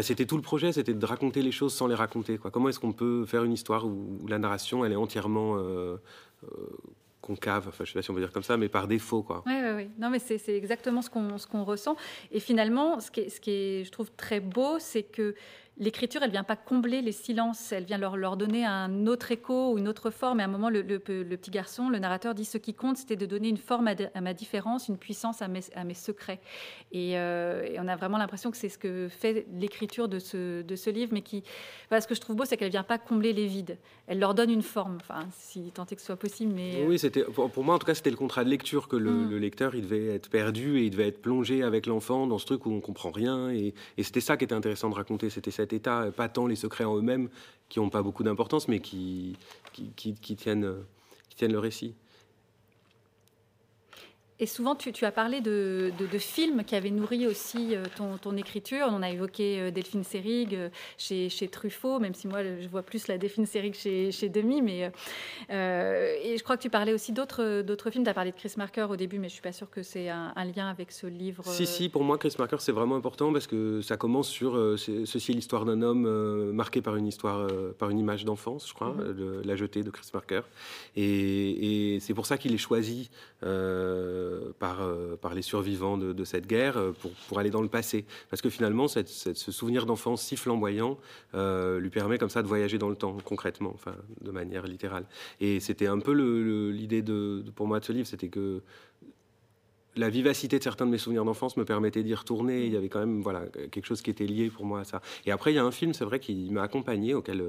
c'était 0.00 0.26
tout 0.26 0.36
le 0.36 0.42
projet, 0.42 0.72
c'était 0.72 0.94
de 0.94 1.06
raconter 1.06 1.40
les 1.40 1.52
choses 1.52 1.72
sans 1.72 1.86
les 1.86 1.94
raconter. 1.94 2.38
Quoi. 2.38 2.50
Comment 2.50 2.70
est-ce 2.70 2.80
qu'on 2.80 2.92
peut 2.92 3.24
faire 3.24 3.44
une 3.44 3.52
histoire 3.52 3.86
où, 3.86 4.26
la 4.26 4.40
narration, 4.40 4.84
elle 4.84 4.90
est 4.90 4.96
entièrement 4.96 5.58
euh, 5.58 5.96
concave, 7.22 7.68
enfin 7.68 7.84
je 7.84 7.92
sais 7.92 7.98
pas 7.98 8.02
si 8.02 8.10
on 8.10 8.14
peut 8.14 8.20
dire 8.20 8.32
comme 8.32 8.42
ça, 8.42 8.58
mais 8.58 8.68
par 8.68 8.86
défaut 8.86 9.22
quoi. 9.22 9.42
Oui, 9.46 9.54
oui, 9.62 9.70
oui. 9.76 9.90
Non 9.98 10.10
mais 10.10 10.18
c'est 10.18 10.40
exactement 10.48 11.00
ce 11.00 11.08
qu'on 11.08 11.38
ce 11.38 11.46
ressent. 11.64 11.96
Et 12.30 12.40
finalement, 12.40 13.00
ce 13.00 13.10
qui 13.10 13.20
est, 13.20 13.28
ce 13.30 13.40
qui 13.40 13.50
est, 13.50 13.84
je 13.84 13.90
trouve 13.90 14.10
très 14.12 14.40
beau, 14.40 14.78
c'est 14.78 15.04
que 15.04 15.34
l'écriture, 15.78 16.22
elle 16.22 16.30
vient 16.30 16.44
pas 16.44 16.56
combler 16.56 17.02
les 17.02 17.12
silences, 17.12 17.72
elle 17.72 17.84
vient 17.84 17.98
leur, 17.98 18.16
leur 18.16 18.36
donner 18.36 18.64
un 18.64 19.06
autre 19.06 19.32
écho 19.32 19.72
ou 19.72 19.78
une 19.78 19.88
autre 19.88 20.10
forme. 20.10 20.40
Et 20.40 20.42
à 20.42 20.46
un 20.46 20.48
moment, 20.48 20.70
le, 20.70 20.82
petit 20.98 21.50
garçon, 21.50 21.88
le 21.88 21.98
narrateur, 21.98 22.34
dit 22.34 22.44
ce 22.44 22.58
qui 22.58 22.74
compte, 22.74 22.98
c'était 22.98 23.16
de 23.16 23.26
donner 23.26 23.48
une 23.48 23.56
forme 23.56 23.88
à, 23.88 24.20
ma 24.20 24.34
différence, 24.34 24.88
une 24.88 24.98
puissance 24.98 25.42
à 25.42 25.48
mes, 25.48 25.60
à 25.74 25.84
mes 25.84 25.94
secrets. 25.94 26.40
Euh, 26.94 27.64
et, 27.64 27.80
on 27.80 27.88
a 27.88 27.96
vraiment 27.96 28.18
l'impression 28.18 28.50
que 28.50 28.56
c'est 28.56 28.68
ce 28.68 28.78
que 28.78 29.08
fait 29.08 29.46
l'écriture 29.54 30.08
de 30.08 30.18
ce, 30.18 30.62
de 30.62 30.76
ce 30.76 30.90
livre, 30.90 31.10
mais 31.12 31.22
qui, 31.22 31.42
ce 31.90 32.06
que 32.06 32.14
je 32.14 32.20
trouve 32.20 32.36
beau, 32.36 32.44
c'est 32.44 32.56
qu'elle 32.56 32.70
vient 32.70 32.82
pas 32.82 32.98
combler 32.98 33.32
les 33.32 33.46
vides. 33.46 33.78
Elle 34.06 34.18
leur 34.18 34.34
donne 34.34 34.50
une 34.50 34.62
forme, 34.62 34.98
enfin, 35.00 35.26
si 35.32 35.72
tant 35.72 35.86
est 35.86 35.94
que 35.94 36.00
ce 36.00 36.06
soit 36.06 36.16
possible. 36.16 36.52
Mais 36.54 36.84
oui, 36.86 36.98
c'était 36.98 37.24
pour 37.24 37.64
moi 37.64 37.74
en 37.74 37.78
tout 37.78 37.86
cas, 37.86 37.94
c'était 37.94 38.10
le 38.10 38.16
contrat 38.16 38.44
de 38.44 38.50
lecture 38.50 38.88
que 38.88 38.96
le, 38.96 39.10
mm. 39.10 39.36
lecteur, 39.38 39.74
il 39.74 39.82
devait 39.82 40.06
être 40.08 40.28
perdu 40.28 40.78
et 40.78 40.84
il 40.84 40.90
devait 40.90 41.08
être 41.08 41.22
plongé 41.22 41.62
avec 41.62 41.86
l'enfant 41.86 42.26
dans 42.26 42.38
ce 42.38 42.46
truc 42.46 42.66
où 42.66 42.72
on 42.72 42.80
comprend 42.80 43.10
rien. 43.10 43.50
Et, 43.50 43.74
et 43.96 44.02
c'était 44.02 44.20
ça 44.20 44.36
qui 44.36 44.44
était 44.44 44.54
intéressant 44.54 44.90
de 44.90 44.94
raconter, 44.94 45.30
c'était 45.30 45.50
cet 45.62 45.72
état, 45.72 46.06
pas 46.14 46.28
tant 46.28 46.46
les 46.46 46.56
secrets 46.56 46.84
en 46.84 46.96
eux-mêmes 46.96 47.28
qui 47.68 47.78
n'ont 47.78 47.90
pas 47.90 48.02
beaucoup 48.02 48.22
d'importance, 48.22 48.68
mais 48.68 48.80
qui, 48.80 49.36
qui 49.72 50.36
tiennent 50.36 50.82
le 51.40 51.58
récit. 51.58 51.94
Et 54.42 54.46
souvent, 54.46 54.74
tu, 54.74 55.04
as 55.04 55.12
parlé 55.12 55.40
de, 55.40 55.92
films 56.18 56.64
qui 56.64 56.74
avaient 56.74 56.90
nourri 56.90 57.28
aussi 57.28 57.76
euh, 57.76 57.84
ton, 58.20 58.36
écriture. 58.36 58.88
On 58.90 59.00
a 59.00 59.08
évoqué 59.08 59.60
euh, 59.60 59.70
Delphine 59.70 60.02
Seyrig 60.02 60.52
euh, 60.56 60.68
chez, 60.98 61.30
Truffaut, 61.46 62.00
même 62.00 62.12
si 62.12 62.26
moi, 62.26 62.42
je 62.42 62.66
vois 62.66 62.82
plus 62.82 63.06
la 63.06 63.18
Delphine 63.18 63.46
Seyrig 63.46 63.74
chez, 63.74 64.10
chez 64.10 64.28
Demi. 64.28 64.60
Mais, 64.60 64.90
et 65.48 66.36
je 66.36 66.42
crois 66.42 66.56
que 66.56 66.62
tu 66.62 66.70
parlais 66.70 66.92
aussi 66.92 67.12
d'autres 67.12 67.90
films. 67.92 68.02
Tu 68.02 68.10
as 68.10 68.14
parlé 68.14 68.32
de 68.32 68.36
Chris 68.36 68.52
Marker 68.56 68.88
au 68.90 68.96
début, 68.96 69.20
mais 69.20 69.28
je 69.28 69.34
suis 69.34 69.42
pas 69.42 69.52
sûre 69.52 69.70
que 69.70 69.84
c'est 69.84 70.08
un, 70.08 70.44
lien 70.56 70.68
avec 70.68 70.90
ce 70.90 71.06
livre. 71.06 71.44
Si, 71.46 71.64
si, 71.64 71.88
pour 71.88 72.02
moi, 72.02 72.18
Chris 72.18 72.34
Marker, 72.36 72.56
c'est 72.58 72.72
vraiment 72.72 72.96
important 72.96 73.32
parce 73.32 73.46
que 73.46 73.80
ça 73.80 73.96
commence 73.96 74.28
sur 74.28 74.54
Ceci 74.76 75.30
est 75.30 75.34
l'histoire 75.36 75.64
d'un 75.64 75.82
homme 75.82 76.50
marqué 76.50 76.82
par 76.82 76.96
une 76.96 77.06
histoire, 77.06 77.46
par 77.78 77.90
une 77.90 78.00
image 78.00 78.24
d'enfance, 78.24 78.68
je 78.68 78.74
crois, 78.74 78.96
mm-hmm. 78.98 79.46
La 79.46 79.54
jetée 79.54 79.84
de 79.84 79.90
Chris 79.90 80.08
Marker. 80.12 80.40
Et, 80.96 81.94
et 81.94 82.00
c'est 82.00 82.14
pour 82.14 82.26
ça 82.26 82.38
qu'il 82.38 82.52
est 82.52 82.58
choisi. 82.58 83.08
Euh, 83.44 84.31
par, 84.58 84.82
euh, 84.82 85.16
par 85.16 85.34
les 85.34 85.42
survivants 85.42 85.96
de, 85.98 86.24
cette 86.24 86.46
guerre 86.46 86.76
euh, 86.76 86.92
pour, 87.28 87.38
aller 87.38 87.50
dans 87.50 87.62
le 87.62 87.68
passé. 87.68 88.04
Parce 88.30 88.42
que 88.42 88.50
finalement, 88.50 88.88
ce 88.88 89.34
souvenir 89.34 89.86
d'enfance 89.86 90.22
si 90.22 90.36
flamboyant 90.36 90.98
lui 91.34 91.90
permet 91.90 92.18
comme 92.18 92.30
ça 92.30 92.42
de 92.42 92.48
voyager 92.48 92.78
dans 92.78 92.88
le 92.88 92.96
temps, 92.96 93.16
concrètement, 93.24 93.72
enfin, 93.74 93.94
de 94.20 94.30
manière 94.30 94.66
littérale. 94.66 95.04
Et 95.40 95.60
c'était 95.60 95.86
un 95.86 95.98
peu 95.98 96.12
l'idée 96.70 97.02
de, 97.02 97.44
pour 97.54 97.66
moi 97.66 97.80
de 97.80 97.84
ce 97.84 97.92
livre, 97.92 98.06
c'était 98.06 98.28
que 98.28 98.60
la 99.96 100.08
vivacité 100.08 100.58
de 100.58 100.64
certains 100.64 100.86
de 100.86 100.90
mes 100.90 100.98
souvenirs 100.98 101.24
d'enfance 101.24 101.56
me 101.56 101.64
permettait 101.64 102.02
d'y 102.02 102.14
retourner. 102.14 102.64
Il 102.64 102.72
y 102.72 102.76
avait 102.76 102.88
quand 102.88 103.00
même 103.00 103.20
voilà, 103.20 103.42
quelque 103.70 103.84
chose 103.84 104.00
qui 104.00 104.10
était 104.10 104.26
lié 104.26 104.48
pour 104.48 104.64
moi 104.64 104.80
à 104.80 104.84
ça. 104.84 105.02
Et 105.26 105.32
après, 105.32 105.52
il 105.52 105.56
y 105.56 105.58
a 105.58 105.64
un 105.64 105.70
film, 105.70 105.92
c'est 105.92 106.04
vrai, 106.04 106.18
qui 106.18 106.48
m'a 106.50 106.62
accompagné, 106.62 107.14
auquel... 107.14 107.44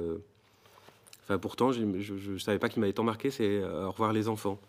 Enfin, 1.23 1.38
pourtant, 1.38 1.71
je 1.71 1.84
ne 1.84 2.38
savais 2.38 2.59
pas 2.59 2.67
qu'il 2.67 2.81
m'avait 2.81 2.91
tant 2.91 3.03
marqué, 3.03 3.31
c'est 3.31 3.63
Au 3.63 3.91
revoir 3.91 4.11
les 4.11 4.27
enfants 4.27 4.59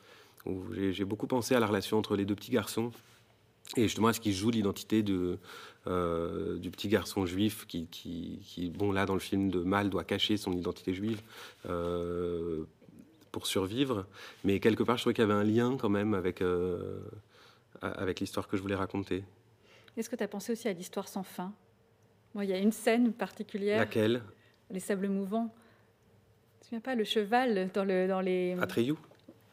j'ai 0.73 1.05
beaucoup 1.05 1.27
pensé 1.27 1.55
à 1.55 1.61
la 1.61 1.67
relation 1.67 1.99
entre 1.99 2.17
les 2.17 2.25
deux 2.25 2.35
petits 2.35 2.51
garçons 2.53 2.91
et 3.77 3.83
justement 3.83 4.09
à 4.09 4.13
ce 4.13 4.21
qui 4.21 4.33
joue 4.33 4.51
l'identité 4.51 5.03
de, 5.03 5.39
euh, 5.87 6.59
du 6.59 6.71
petit 6.71 6.89
garçon 6.89 7.27
juif 7.27 7.67
qui, 7.67 7.87
qui, 7.87 8.71
bon 8.71 8.93
là 8.93 9.07
dans 9.07 9.15
le 9.15 9.21
film 9.21 9.51
de 9.51 9.61
Mal 9.61 9.91
doit 9.91 10.05
cacher 10.05 10.37
son 10.37 10.53
identité 10.53 10.95
juive 10.95 11.23
euh, 11.67 12.65
pour 13.33 13.47
survivre, 13.47 14.07
mais 14.45 14.61
quelque 14.61 14.83
part 14.83 14.97
je 14.97 15.03
trouvais 15.03 15.15
qu'il 15.15 15.23
y 15.23 15.25
avait 15.25 15.35
un 15.35 15.45
lien 15.45 15.77
quand 15.77 15.89
même 15.89 16.15
avec, 16.15 16.41
euh, 16.43 17.01
avec 17.81 18.21
l'histoire 18.21 18.47
que 18.49 18.57
je 18.57 18.63
voulais 18.63 18.77
raconter. 18.77 19.25
Est-ce 19.97 20.11
que 20.11 20.17
tu 20.17 20.23
as 20.23 20.29
pensé 20.29 20.53
aussi 20.53 20.69
à 20.69 20.73
l'histoire 20.73 21.09
sans 21.09 21.23
fin? 21.23 21.53
Il 22.37 22.49
y 22.49 22.53
a 22.53 22.59
une 22.59 22.73
scène 22.73 23.13
particulière. 23.13 23.79
Laquelle? 23.79 24.23
Les 24.71 24.81
sables 24.81 25.09
mouvants. 25.09 25.55
Tu 26.55 26.61
te 26.61 26.65
souviens 26.67 26.81
pas 26.81 26.97
le 26.97 27.05
cheval 27.05 27.71
dans, 27.73 27.85
le, 27.85 28.09
dans 28.09 28.21
les... 28.21 28.57
Atreyu? 28.61 28.95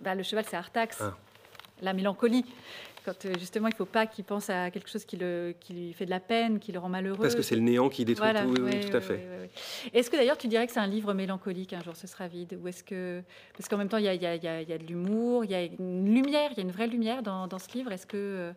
Bah, 0.02 0.16
le 0.16 0.24
cheval, 0.24 0.45
c'est 0.47 0.58
Artax. 0.58 0.97
Ah. 1.02 1.16
La 1.82 1.93
mélancolie. 1.93 2.45
Quand 3.04 3.26
euh, 3.26 3.34
justement, 3.39 3.68
il 3.68 3.72
ne 3.72 3.76
faut 3.76 3.86
pas 3.86 4.06
qu'il 4.06 4.24
pense 4.24 4.49
à 4.52 4.70
quelque 4.70 4.88
chose 4.88 5.06
qui, 5.06 5.18
le, 5.18 5.56
qui, 5.60 5.74
lui 5.74 5.93
fait 5.93 6.06
de 6.06 6.12
la 6.12 6.20
peine, 6.20 6.60
qui 6.60 6.72
le 6.72 6.78
rend 6.78 6.89
malheureux. 6.89 7.18
Parce 7.22 7.34
que 7.34 7.41
c'est 7.41 7.56
le 7.56 7.62
néant 7.62 7.89
qui 7.89 8.06
détruit 8.06 8.30
tout. 8.32 8.62
Oui, 8.62 8.80
tout 8.80 8.95
à 8.95 9.02
fait. 9.02 9.49
est-ce 9.91 10.12
que 10.12 10.18
d'ailleurs, 10.18 10.38
tu 10.38 10.47
dirais 10.47 10.68
que 10.68 10.74
c'est 10.74 10.80
un 10.80 10.88
livre 10.88 11.14
mélancolique, 11.14 11.74
un 11.74 11.82
jour 11.82 11.95
ce 11.95 12.06
sera 12.06 12.28
vide 12.28 12.60
Ou 12.62 12.68
est-ce 12.68 12.84
que. 12.84 13.24
Parce 13.58 13.68
qu'en 13.68 13.78
même 13.78 13.89
temps, 13.89 13.97
il 13.97 14.06
y 14.06 14.08
a, 14.08 14.14
y, 14.14 14.26
a, 14.26 14.36
y 14.36 14.74
a, 14.74 14.78
de 14.78 14.84
l'humour, 14.84 15.45
il 15.45 15.52
y 15.52 15.56
a 15.56 15.64
une 15.64 16.14
lumière, 16.14 16.52
il 16.52 16.58
y 16.58 16.60
a 16.60 16.64
une 16.64 16.72
vraie 16.72 16.88
lumière 16.88 17.24
dans, 17.24 17.47
dans 17.47 17.60
ce 17.60 17.72
livre. 17.74 17.91
Est-ce 17.91 18.06
que. 18.06 18.18
Euh, 18.18 18.52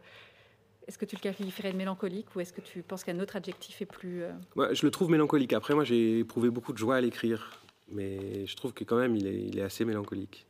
est-ce 0.87 0.99
que 0.99 1.07
tu 1.07 1.17
le 1.17 1.21
qualifierais 1.23 1.73
de 1.73 1.79
mélancolique 1.79 2.27
ou 2.37 2.41
est-ce 2.41 2.53
que 2.53 2.61
tu 2.61 2.83
penses 2.83 3.05
qu'un 3.05 3.19
autre 3.19 3.37
adjectif 3.37 3.81
est 3.81 3.87
plus... 3.87 4.23
Euh, 4.23 4.75
je 4.75 4.85
le 4.85 4.91
trouve 4.91 5.09
mélancolique. 5.11 5.55
Après, 5.55 5.73
moi, 5.73 5.83
j'ai 5.83 6.19
éprouvé 6.19 6.51
beaucoup 6.51 6.75
de 6.75 6.77
joie 6.77 6.97
à 6.97 7.01
l'écrire. 7.01 7.63
Mais 7.91 8.45
je 8.45 8.55
trouve 8.55 8.75
que 8.75 8.85
quand 8.85 8.99
même, 8.99 9.17
il 9.17 9.27
est, 9.27 9.47
il 9.47 9.59
est 9.59 9.63
assez 9.63 9.87
mélancolique. 9.87 10.47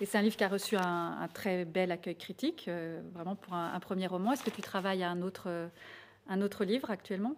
Et 0.00 0.06
c'est 0.06 0.18
un 0.18 0.22
livre 0.22 0.36
qui 0.36 0.44
a 0.44 0.48
reçu 0.48 0.76
un, 0.76 1.28
très 1.32 1.64
bel 1.64 1.92
accueil 1.92 2.16
critique, 2.16 2.66
euh, 2.68 3.00
vraiment 3.14 3.36
pour 3.36 3.54
un, 3.54 3.78
premier 3.80 4.06
roman. 4.06 4.32
Est-ce 4.32 4.42
que 4.42 4.50
tu 4.50 4.62
travailles 4.62 5.02
à 5.02 5.10
un 5.10 5.22
autre, 5.22 5.68
un 6.28 6.42
autre 6.42 6.64
livre 6.64 6.90
actuellement? 6.90 7.36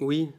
Oui, 0.00 0.30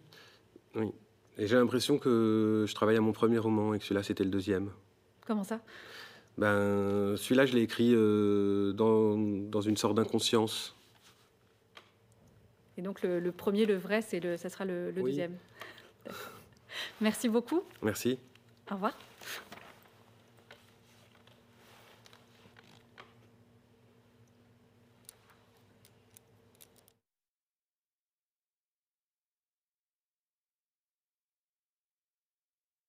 oui. 0.75 0.91
Et 1.37 1.47
j'ai 1.47 1.55
l'impression 1.55 1.97
que 1.97 2.65
je 2.67 2.75
travaille 2.75 2.97
à 2.97 3.01
mon 3.01 3.13
premier 3.13 3.37
roman 3.37 3.73
et 3.73 3.79
que 3.79 3.85
celui-là, 3.85 4.03
c'était 4.03 4.25
le 4.25 4.29
deuxième. 4.29 4.71
Comment 5.25 5.45
ça? 5.45 5.61
Ben, 6.37 7.15
Celui-là, 7.15 7.45
je 7.45 7.53
l'ai 7.53 7.61
écrit 7.61 7.93
euh, 7.93 8.73
dans, 8.73 9.17
dans, 9.17 9.61
une 9.61 9.77
sorte 9.77 9.95
d'inconscience. 9.95 10.75
Et 12.77 12.81
donc 12.81 13.01
le, 13.01 13.31
premier, 13.31 13.65
le 13.65 13.75
vrai, 13.75 14.01
c'est 14.01 14.19
le, 14.19 14.37
ça 14.37 14.49
sera 14.49 14.65
le, 14.65 14.91
deuxième. 14.91 15.35
Merci 17.01 17.29
beaucoup. 17.29 17.61
Merci. 17.81 18.17
Au 18.71 18.75
revoir. 18.75 18.93